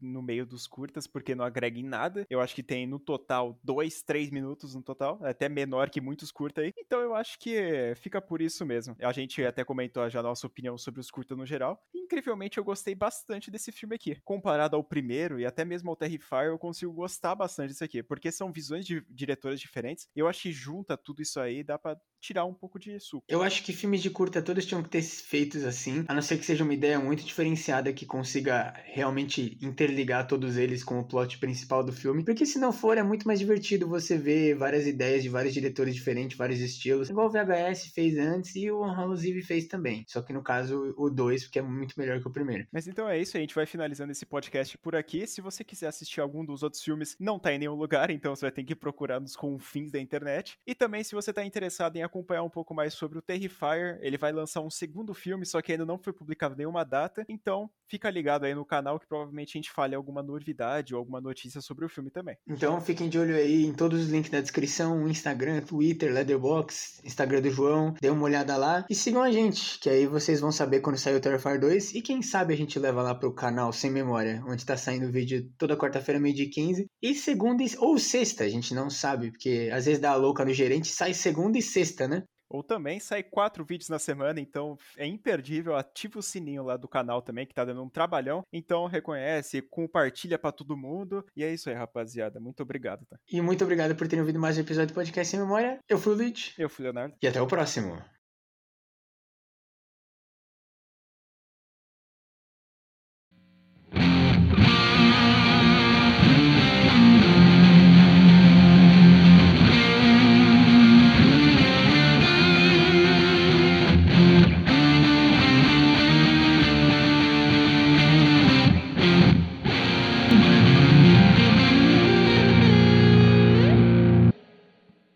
no 0.00 0.22
meio 0.22 0.46
dos 0.46 0.66
curtas, 0.66 1.06
porque 1.06 1.34
não 1.34 1.44
agrega 1.44 1.78
em 1.78 1.84
nada. 1.84 2.26
Eu 2.28 2.40
acho 2.40 2.54
que 2.54 2.62
tem 2.62 2.86
no 2.86 2.98
total 2.98 3.58
dois, 3.62 4.02
três 4.02 4.30
minutos 4.30 4.74
no 4.74 4.82
total, 4.82 5.18
é 5.22 5.30
até 5.30 5.48
menor 5.48 5.90
que 5.90 6.00
muitos 6.00 6.30
curta 6.30 6.60
aí. 6.60 6.72
Então 6.78 7.00
eu 7.00 7.14
acho 7.14 7.38
que 7.38 7.92
fica 7.96 8.20
por 8.20 8.40
isso 8.40 8.64
mesmo. 8.64 8.96
A 9.00 9.12
gente 9.12 9.44
até 9.44 9.64
comentou 9.64 10.08
já 10.08 10.20
a 10.20 10.22
nossa 10.22 10.46
opinião 10.46 10.76
sobre 10.78 11.00
os 11.00 11.10
curta 11.10 11.34
no 11.34 11.46
geral. 11.46 11.82
E, 11.94 12.03
incrivelmente 12.04 12.58
eu 12.58 12.64
gostei 12.64 12.94
bastante 12.94 13.50
desse 13.50 13.72
filme 13.72 13.94
aqui. 13.94 14.16
Comparado 14.24 14.76
ao 14.76 14.84
primeiro 14.84 15.40
e 15.40 15.46
até 15.46 15.64
mesmo 15.64 15.90
ao 15.90 15.96
Terrifier, 15.96 16.46
eu 16.46 16.58
consigo 16.58 16.92
gostar 16.92 17.34
bastante 17.34 17.68
desse 17.68 17.84
aqui, 17.84 18.02
porque 18.02 18.30
são 18.30 18.52
visões 18.52 18.86
de 18.86 19.04
diretores 19.10 19.60
diferentes. 19.60 20.08
Eu 20.14 20.28
acho 20.28 20.42
que 20.42 20.52
junta 20.52 20.96
tudo 20.96 21.22
isso 21.22 21.40
aí, 21.40 21.62
dá 21.62 21.78
para 21.78 21.98
tirar 22.20 22.46
um 22.46 22.54
pouco 22.54 22.78
de 22.78 22.98
suco. 23.00 23.24
Eu 23.28 23.42
acho 23.42 23.62
que 23.62 23.72
filmes 23.72 24.02
de 24.02 24.08
curta 24.10 24.40
todos 24.40 24.64
tinham 24.64 24.82
que 24.82 24.88
ter 24.88 25.02
feitos 25.02 25.64
assim, 25.64 26.04
a 26.08 26.14
não 26.14 26.22
ser 26.22 26.38
que 26.38 26.46
seja 26.46 26.64
uma 26.64 26.72
ideia 26.72 26.98
muito 26.98 27.22
diferenciada 27.22 27.92
que 27.92 28.06
consiga 28.06 28.72
realmente 28.86 29.58
interligar 29.60 30.26
todos 30.26 30.56
eles 30.56 30.82
com 30.82 30.98
o 30.98 31.06
plot 31.06 31.38
principal 31.38 31.84
do 31.84 31.92
filme, 31.92 32.24
porque 32.24 32.46
se 32.46 32.58
não 32.58 32.72
for 32.72 32.96
é 32.96 33.02
muito 33.02 33.26
mais 33.26 33.38
divertido 33.38 33.86
você 33.86 34.16
ver 34.16 34.54
várias 34.54 34.86
ideias 34.86 35.22
de 35.22 35.28
vários 35.28 35.52
diretores 35.52 35.94
diferentes, 35.94 36.36
vários 36.36 36.60
estilos, 36.60 37.10
igual 37.10 37.26
o 37.26 37.30
VHS 37.30 37.92
fez 37.94 38.16
antes 38.16 38.56
e 38.56 38.70
o 38.70 38.82
Hallucive 38.82 39.42
fez 39.42 39.66
também. 39.66 40.04
Só 40.08 40.22
que 40.22 40.32
no 40.32 40.42
caso 40.42 40.94
o 40.96 41.10
2, 41.10 41.44
porque 41.44 41.58
é 41.58 41.62
muito 41.62 41.93
muito 41.94 41.98
melhor 41.98 42.20
que 42.20 42.26
o 42.26 42.30
primeiro. 42.30 42.66
Mas 42.72 42.86
então 42.86 43.08
é 43.08 43.18
isso, 43.18 43.36
a 43.36 43.40
gente 43.40 43.54
vai 43.54 43.66
finalizando 43.66 44.12
esse 44.12 44.26
podcast 44.26 44.76
por 44.78 44.94
aqui. 44.96 45.26
Se 45.26 45.40
você 45.40 45.62
quiser 45.64 45.88
assistir 45.88 46.20
algum 46.20 46.44
dos 46.44 46.62
outros 46.62 46.82
filmes, 46.82 47.16
não 47.18 47.38
tá 47.38 47.52
em 47.52 47.58
nenhum 47.58 47.74
lugar, 47.74 48.10
então 48.10 48.34
você 48.34 48.42
vai 48.42 48.52
ter 48.52 48.64
que 48.64 48.74
procurar 48.74 49.20
nos 49.20 49.36
confins 49.36 49.90
da 49.90 50.00
internet. 50.00 50.58
E 50.66 50.74
também, 50.74 51.02
se 51.04 51.14
você 51.14 51.32
tá 51.32 51.44
interessado 51.44 51.96
em 51.96 52.02
acompanhar 52.02 52.42
um 52.42 52.50
pouco 52.50 52.74
mais 52.74 52.94
sobre 52.94 53.18
o 53.18 53.22
Terrifier, 53.22 53.98
ele 54.00 54.18
vai 54.18 54.32
lançar 54.32 54.60
um 54.60 54.70
segundo 54.70 55.14
filme, 55.14 55.46
só 55.46 55.62
que 55.62 55.72
ainda 55.72 55.86
não 55.86 55.98
foi 55.98 56.12
publicado 56.12 56.56
nenhuma 56.56 56.84
data. 56.84 57.24
Então, 57.28 57.70
fica 57.88 58.10
ligado 58.10 58.44
aí 58.44 58.54
no 58.54 58.64
canal 58.64 58.98
que 58.98 59.06
provavelmente 59.06 59.56
a 59.56 59.58
gente 59.58 59.70
fale 59.70 59.94
alguma 59.94 60.22
novidade 60.22 60.94
ou 60.94 60.98
alguma 60.98 61.20
notícia 61.20 61.60
sobre 61.60 61.84
o 61.84 61.88
filme 61.88 62.10
também. 62.10 62.36
Então, 62.46 62.80
fiquem 62.80 63.08
de 63.08 63.18
olho 63.18 63.36
aí 63.36 63.64
em 63.64 63.72
todos 63.72 64.02
os 64.02 64.08
links 64.10 64.30
da 64.30 64.40
descrição: 64.40 65.08
Instagram, 65.08 65.60
Twitter, 65.60 66.12
Leatherbox, 66.12 67.00
Instagram 67.04 67.42
do 67.42 67.50
João. 67.50 67.94
Dê 68.00 68.10
uma 68.10 68.24
olhada 68.24 68.56
lá 68.56 68.84
e 68.88 68.94
sigam 68.94 69.22
a 69.22 69.30
gente, 69.30 69.78
que 69.78 69.88
aí 69.88 70.06
vocês 70.06 70.40
vão 70.40 70.50
saber 70.50 70.80
quando 70.80 70.98
sair 70.98 71.14
o 71.14 71.20
Terrifier 71.20 71.60
2. 71.60 71.83
E 71.92 72.00
quem 72.00 72.22
sabe 72.22 72.54
a 72.54 72.56
gente 72.56 72.78
leva 72.78 73.02
lá 73.02 73.14
pro 73.14 73.34
canal 73.34 73.72
Sem 73.72 73.90
Memória, 73.90 74.42
onde 74.46 74.64
tá 74.64 74.76
saindo 74.76 75.06
o 75.06 75.12
vídeo 75.12 75.50
toda 75.58 75.76
quarta-feira, 75.76 76.20
meio-dia 76.20 76.48
15. 76.48 76.86
E 77.02 77.14
segunda 77.14 77.64
ou 77.78 77.98
sexta, 77.98 78.44
a 78.44 78.48
gente 78.48 78.72
não 78.74 78.88
sabe, 78.88 79.30
porque 79.30 79.68
às 79.72 79.86
vezes 79.86 80.00
dá 80.00 80.12
a 80.12 80.16
louca 80.16 80.44
no 80.44 80.52
gerente, 80.52 80.88
sai 80.88 81.12
segunda 81.12 81.58
e 81.58 81.62
sexta, 81.62 82.06
né? 82.06 82.22
Ou 82.48 82.62
também 82.62 83.00
sai 83.00 83.22
quatro 83.22 83.64
vídeos 83.64 83.88
na 83.88 83.98
semana, 83.98 84.38
então 84.38 84.76
é 84.96 85.06
imperdível. 85.06 85.74
Ativa 85.74 86.20
o 86.20 86.22
sininho 86.22 86.62
lá 86.62 86.76
do 86.76 86.86
canal 86.86 87.20
também, 87.20 87.46
que 87.46 87.54
tá 87.54 87.64
dando 87.64 87.82
um 87.82 87.88
trabalhão. 87.88 88.44
Então 88.52 88.86
reconhece, 88.86 89.60
compartilha 89.62 90.38
para 90.38 90.52
todo 90.52 90.76
mundo. 90.76 91.24
E 91.36 91.42
é 91.42 91.52
isso 91.52 91.68
aí, 91.68 91.74
rapaziada. 91.74 92.38
Muito 92.38 92.62
obrigado, 92.62 93.04
tá? 93.06 93.16
E 93.28 93.40
muito 93.40 93.64
obrigado 93.64 93.96
por 93.96 94.06
terem 94.06 94.20
ouvido 94.20 94.38
mais 94.38 94.56
um 94.56 94.60
episódio 94.60 94.88
do 94.88 94.94
Podcast 94.94 95.30
Sem 95.30 95.40
Memória. 95.40 95.78
Eu 95.88 95.98
fui 95.98 96.12
o 96.12 96.16
Luiz. 96.16 96.54
Eu 96.56 96.68
fui 96.68 96.84
o 96.84 96.86
Leonardo. 96.86 97.16
E 97.20 97.26
até 97.26 97.42
o 97.42 97.46
próximo. 97.46 98.00